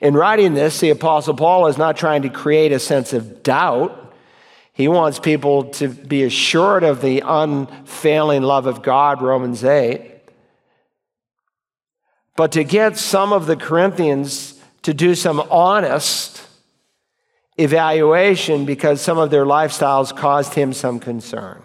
In 0.00 0.14
writing 0.14 0.54
this, 0.54 0.80
the 0.80 0.90
Apostle 0.90 1.34
Paul 1.34 1.68
is 1.68 1.78
not 1.78 1.96
trying 1.96 2.22
to 2.22 2.28
create 2.28 2.72
a 2.72 2.80
sense 2.80 3.12
of 3.12 3.44
doubt 3.44 4.03
he 4.74 4.88
wants 4.88 5.20
people 5.20 5.64
to 5.70 5.88
be 5.88 6.24
assured 6.24 6.82
of 6.82 7.00
the 7.00 7.22
unfailing 7.24 8.42
love 8.42 8.66
of 8.66 8.82
God, 8.82 9.22
Romans 9.22 9.62
8. 9.62 10.10
But 12.36 12.50
to 12.52 12.64
get 12.64 12.98
some 12.98 13.32
of 13.32 13.46
the 13.46 13.54
Corinthians 13.54 14.60
to 14.82 14.92
do 14.92 15.14
some 15.14 15.38
honest 15.48 16.44
evaluation 17.56 18.64
because 18.64 19.00
some 19.00 19.16
of 19.16 19.30
their 19.30 19.44
lifestyles 19.44 20.14
caused 20.14 20.54
him 20.54 20.72
some 20.72 20.98
concern. 20.98 21.62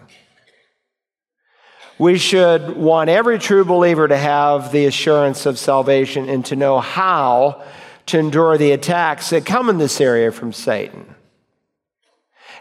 We 1.98 2.16
should 2.16 2.76
want 2.76 3.10
every 3.10 3.40
true 3.40 3.64
believer 3.64 4.06
to 4.06 4.16
have 4.16 4.70
the 4.70 4.86
assurance 4.86 5.46
of 5.46 5.58
salvation 5.58 6.28
and 6.28 6.44
to 6.46 6.54
know 6.54 6.78
how 6.78 7.64
to 8.06 8.18
endure 8.20 8.56
the 8.56 8.70
attacks 8.70 9.30
that 9.30 9.44
come 9.44 9.68
in 9.68 9.78
this 9.78 10.00
area 10.00 10.30
from 10.30 10.52
Satan. 10.52 11.16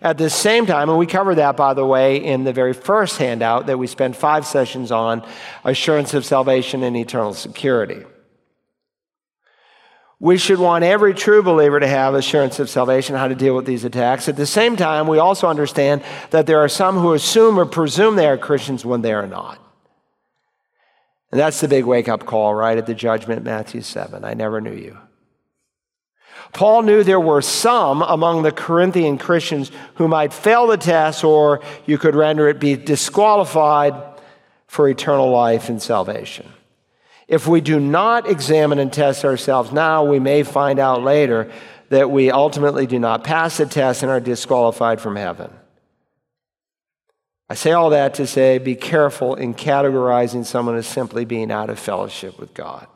At 0.02 0.18
the 0.18 0.30
same 0.30 0.66
time, 0.66 0.90
and 0.90 0.98
we 0.98 1.06
cover 1.06 1.36
that, 1.36 1.58
by 1.58 1.74
the 1.74 1.86
way, 1.86 2.24
in 2.24 2.46
the 2.46 2.54
very 2.54 2.74
first 2.74 3.18
handout 3.18 3.66
that 3.66 3.78
we 3.78 3.86
spent 3.86 4.16
five 4.16 4.46
sessions 4.46 4.92
on 4.92 5.28
assurance 5.66 6.14
of 6.14 6.26
salvation 6.26 6.84
and 6.84 6.96
eternal 6.96 7.34
security. 7.34 8.06
We 10.22 10.38
should 10.38 10.60
want 10.60 10.84
every 10.84 11.14
true 11.14 11.42
believer 11.44 11.80
to 11.80 11.88
have 11.88 12.14
assurance 12.14 12.60
of 12.60 12.70
salvation, 12.70 13.16
how 13.16 13.30
to 13.30 13.36
deal 13.36 13.56
with 13.56 13.66
these 13.66 13.86
attacks. 13.86 14.28
At 14.28 14.36
the 14.36 14.46
same 14.46 14.76
time, 14.76 15.08
we 15.08 15.18
also 15.18 15.48
understand 15.48 16.02
that 16.32 16.46
there 16.46 16.60
are 16.60 16.70
some 16.70 16.98
who 16.98 17.14
assume 17.14 17.58
or 17.58 17.66
presume 17.66 18.16
they 18.16 18.28
are 18.28 18.38
Christians 18.38 18.86
when 18.86 19.02
they 19.02 19.14
are 19.14 19.28
not. 19.28 19.60
And 21.32 21.40
that's 21.40 21.62
the 21.62 21.68
big 21.68 21.86
wake 21.86 22.10
up 22.10 22.26
call, 22.26 22.54
right, 22.54 22.78
at 22.78 22.86
the 22.86 22.96
judgment, 22.96 23.44
Matthew 23.44 23.82
7. 23.82 24.26
I 24.26 24.34
never 24.34 24.60
knew 24.60 24.74
you. 24.74 24.98
Paul 26.54 26.82
knew 26.82 27.04
there 27.04 27.20
were 27.20 27.42
some 27.42 28.02
among 28.02 28.42
the 28.42 28.52
Corinthian 28.52 29.18
Christians 29.18 29.72
who 29.96 30.08
might 30.08 30.34
fail 30.34 30.68
the 30.68 30.78
test, 30.78 31.24
or 31.24 31.62
you 31.86 31.98
could 31.98 32.16
render 32.16 32.48
it 32.48 32.60
be 32.60 32.76
disqualified 32.76 33.94
for 34.68 34.88
eternal 34.88 35.30
life 35.30 35.70
and 35.70 35.82
salvation. 35.82 36.52
If 37.28 37.48
we 37.48 37.62
do 37.62 37.80
not 37.80 38.28
examine 38.28 38.80
and 38.80 38.92
test 38.92 39.24
ourselves 39.24 39.72
now, 39.72 40.04
we 40.04 40.20
may 40.20 40.44
find 40.44 40.80
out 40.80 41.04
later 41.04 41.52
that 41.90 42.10
we 42.10 42.32
ultimately 42.32 42.88
do 42.88 43.00
not 43.00 43.24
pass 43.24 43.58
the 43.58 43.66
test 43.66 44.04
and 44.04 44.12
are 44.12 44.20
disqualified 44.20 45.00
from 45.00 45.16
heaven. 45.16 45.52
I 47.50 47.56
say 47.56 47.72
all 47.72 47.90
that 47.92 48.16
to 48.16 48.28
say 48.28 48.60
be 48.60 48.76
careful 48.76 49.36
in 49.36 49.56
categorizing 49.56 50.46
someone 50.46 50.76
as 50.76 50.86
simply 50.86 51.26
being 51.26 51.52
out 51.52 51.70
of 51.70 51.80
fellowship 51.80 52.40
with 52.40 52.54
God. 52.54 52.88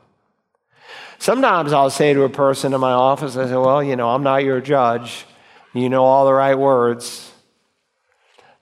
Sometimes 1.24 1.72
I'll 1.72 1.88
say 1.88 2.12
to 2.12 2.24
a 2.24 2.28
person 2.28 2.74
in 2.74 2.80
my 2.82 2.92
office, 2.92 3.34
I 3.38 3.46
say, 3.46 3.56
Well, 3.56 3.82
you 3.82 3.96
know, 3.96 4.10
I'm 4.10 4.22
not 4.22 4.44
your 4.44 4.60
judge. 4.60 5.24
You 5.72 5.88
know 5.88 6.04
all 6.04 6.26
the 6.26 6.34
right 6.34 6.54
words. 6.54 7.32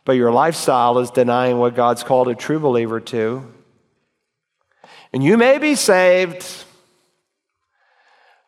But 0.04 0.12
your 0.12 0.30
lifestyle 0.30 1.00
is 1.00 1.10
denying 1.10 1.58
what 1.58 1.74
God's 1.74 2.04
called 2.04 2.28
a 2.28 2.36
true 2.36 2.60
believer 2.60 3.00
to. 3.00 3.52
And 5.12 5.24
you 5.24 5.36
may 5.36 5.58
be 5.58 5.74
saved, 5.74 6.46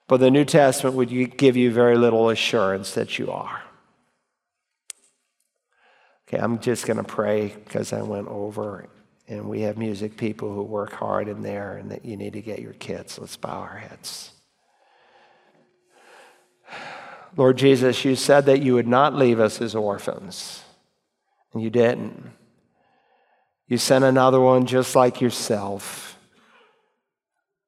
but 0.06 0.18
the 0.18 0.30
New 0.30 0.44
Testament 0.44 0.94
would 0.94 1.36
give 1.36 1.56
you 1.56 1.72
very 1.72 1.98
little 1.98 2.28
assurance 2.28 2.94
that 2.94 3.18
you 3.18 3.32
are. 3.32 3.62
Okay, 6.28 6.38
I'm 6.38 6.60
just 6.60 6.86
going 6.86 6.98
to 6.98 7.02
pray 7.02 7.48
because 7.64 7.92
I 7.92 8.02
went 8.02 8.28
over 8.28 8.86
and 9.26 9.48
we 9.48 9.62
have 9.62 9.78
music 9.78 10.16
people 10.16 10.52
who 10.52 10.62
work 10.62 10.92
hard 10.92 11.28
in 11.28 11.42
there 11.42 11.78
and 11.78 11.90
that 11.90 12.04
you 12.04 12.16
need 12.16 12.34
to 12.34 12.42
get 12.42 12.60
your 12.60 12.74
kids. 12.74 13.18
Let's 13.18 13.36
bow 13.36 13.60
our 13.60 13.78
heads. 13.78 14.30
Lord 17.36 17.56
Jesus, 17.56 18.04
you 18.04 18.14
said 18.14 18.46
that 18.46 18.62
you 18.62 18.74
would 18.74 18.86
not 18.86 19.14
leave 19.14 19.40
us 19.40 19.60
as 19.60 19.74
orphans, 19.74 20.62
and 21.52 21.62
you 21.62 21.70
didn't. 21.70 22.30
You 23.66 23.78
sent 23.78 24.04
another 24.04 24.40
one 24.40 24.66
just 24.66 24.94
like 24.94 25.20
yourself, 25.20 26.18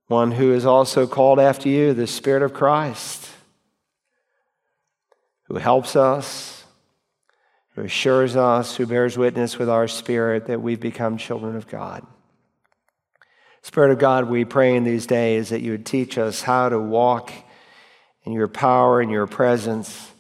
one 0.07 0.33
who 0.33 0.53
is 0.53 0.65
also 0.65 1.07
called 1.07 1.41
after 1.41 1.69
you, 1.69 1.95
the 1.95 2.07
Spirit 2.07 2.43
of 2.43 2.55
Christ, 2.55 3.29
who 5.49 5.57
helps 5.57 5.97
us 5.97 6.56
who 7.77 7.83
assures 7.83 8.37
us, 8.37 8.75
who 8.75 8.87
bears 8.87 9.19
witness 9.19 9.59
with 9.59 9.69
our 9.69 9.87
spirit 9.87 10.47
that 10.47 10.63
we've 10.63 10.81
become 10.81 11.19
children 11.19 11.57
of 11.57 11.69
God. 11.69 12.05
Spirit 13.61 13.91
of 13.91 13.99
God, 13.99 14.31
we 14.31 14.47
pray 14.47 14.75
in 14.75 14.85
these 14.85 15.07
days 15.07 15.51
that 15.51 15.61
you 15.61 15.73
would 15.73 15.85
teach 15.85 16.17
us 16.17 16.41
how 16.41 16.71
to 16.71 16.79
walk 16.79 17.33
in 18.25 18.33
your 18.33 18.49
power 18.49 19.01
and 19.01 19.11
your 19.11 19.27
presence, 19.27 20.11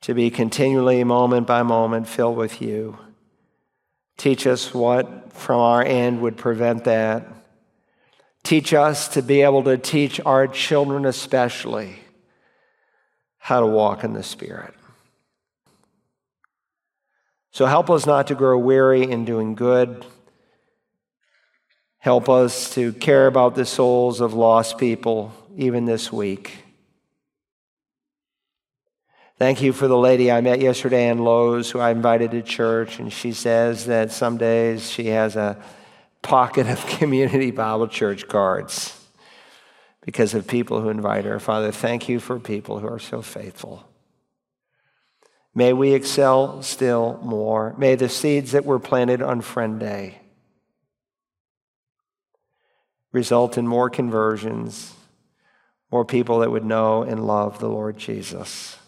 to 0.00 0.12
be 0.12 0.28
continually, 0.28 1.04
moment 1.04 1.46
by 1.46 1.62
moment, 1.62 2.08
filled 2.08 2.36
with 2.36 2.60
you. 2.60 2.98
Teach 4.16 4.46
us 4.46 4.74
what 4.74 5.32
from 5.32 5.60
our 5.60 5.84
end 5.84 6.20
would 6.20 6.36
prevent 6.36 6.84
that. 6.84 7.28
Teach 8.42 8.74
us 8.74 9.06
to 9.08 9.22
be 9.22 9.42
able 9.42 9.62
to 9.62 9.78
teach 9.78 10.20
our 10.26 10.48
children, 10.48 11.06
especially, 11.06 11.94
how 13.38 13.60
to 13.60 13.66
walk 13.66 14.02
in 14.02 14.14
the 14.14 14.24
Spirit. 14.24 14.74
So 17.52 17.66
help 17.66 17.90
us 17.90 18.06
not 18.06 18.28
to 18.28 18.34
grow 18.34 18.58
weary 18.58 19.02
in 19.02 19.26
doing 19.26 19.54
good. 19.54 20.06
Help 21.98 22.28
us 22.28 22.74
to 22.74 22.94
care 22.94 23.26
about 23.26 23.54
the 23.54 23.66
souls 23.66 24.20
of 24.22 24.32
lost 24.32 24.78
people, 24.78 25.32
even 25.56 25.84
this 25.84 26.10
week. 26.10 26.64
Thank 29.38 29.60
you 29.60 29.74
for 29.74 29.86
the 29.86 29.98
lady 29.98 30.32
I 30.32 30.40
met 30.40 30.60
yesterday 30.60 31.08
in 31.08 31.18
Lowe's 31.18 31.70
who 31.70 31.78
I 31.78 31.90
invited 31.90 32.30
to 32.30 32.42
church, 32.42 32.98
and 32.98 33.12
she 33.12 33.32
says 33.32 33.86
that 33.86 34.12
some 34.12 34.38
days 34.38 34.90
she 34.90 35.08
has 35.08 35.36
a 35.36 35.62
pocket 36.22 36.68
of 36.68 36.86
community 36.98 37.50
Bible 37.50 37.86
church 37.86 38.28
cards 38.28 38.98
because 40.00 40.32
of 40.32 40.46
people 40.46 40.80
who 40.80 40.88
invite 40.88 41.26
her. 41.26 41.38
Father, 41.38 41.70
thank 41.70 42.08
you 42.08 42.18
for 42.18 42.40
people 42.40 42.78
who 42.78 42.88
are 42.88 42.98
so 42.98 43.20
faithful. 43.20 43.86
May 45.54 45.72
we 45.72 45.92
excel 45.92 46.62
still 46.62 47.20
more. 47.22 47.74
May 47.76 47.94
the 47.94 48.08
seeds 48.08 48.52
that 48.52 48.64
were 48.64 48.78
planted 48.78 49.20
on 49.20 49.42
Friend 49.42 49.78
Day 49.78 50.18
result 53.12 53.58
in 53.58 53.68
more 53.68 53.90
conversions, 53.90 54.94
more 55.90 56.04
people 56.04 56.38
that 56.38 56.50
would 56.50 56.64
know 56.64 57.02
and 57.02 57.26
love 57.26 57.58
the 57.58 57.68
Lord 57.68 57.98
Jesus. 57.98 58.78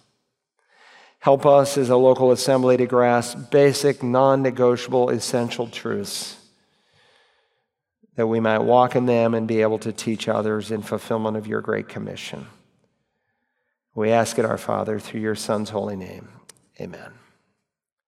Help 1.18 1.46
us 1.46 1.78
as 1.78 1.90
a 1.90 1.96
local 1.96 2.32
assembly 2.32 2.76
to 2.76 2.86
grasp 2.86 3.50
basic, 3.50 4.02
non 4.02 4.42
negotiable, 4.42 5.10
essential 5.10 5.68
truths 5.68 6.36
that 8.16 8.26
we 8.26 8.40
might 8.40 8.58
walk 8.58 8.94
in 8.94 9.06
them 9.06 9.34
and 9.34 9.48
be 9.48 9.62
able 9.62 9.78
to 9.78 9.92
teach 9.92 10.28
others 10.28 10.70
in 10.70 10.82
fulfillment 10.82 11.36
of 11.36 11.46
your 11.46 11.60
great 11.60 11.88
commission. 11.88 12.46
We 13.94 14.10
ask 14.10 14.38
it, 14.38 14.44
our 14.44 14.58
Father, 14.58 14.98
through 14.98 15.20
your 15.20 15.34
Son's 15.34 15.70
holy 15.70 15.96
name. 15.96 16.28
Amen. 16.80 17.23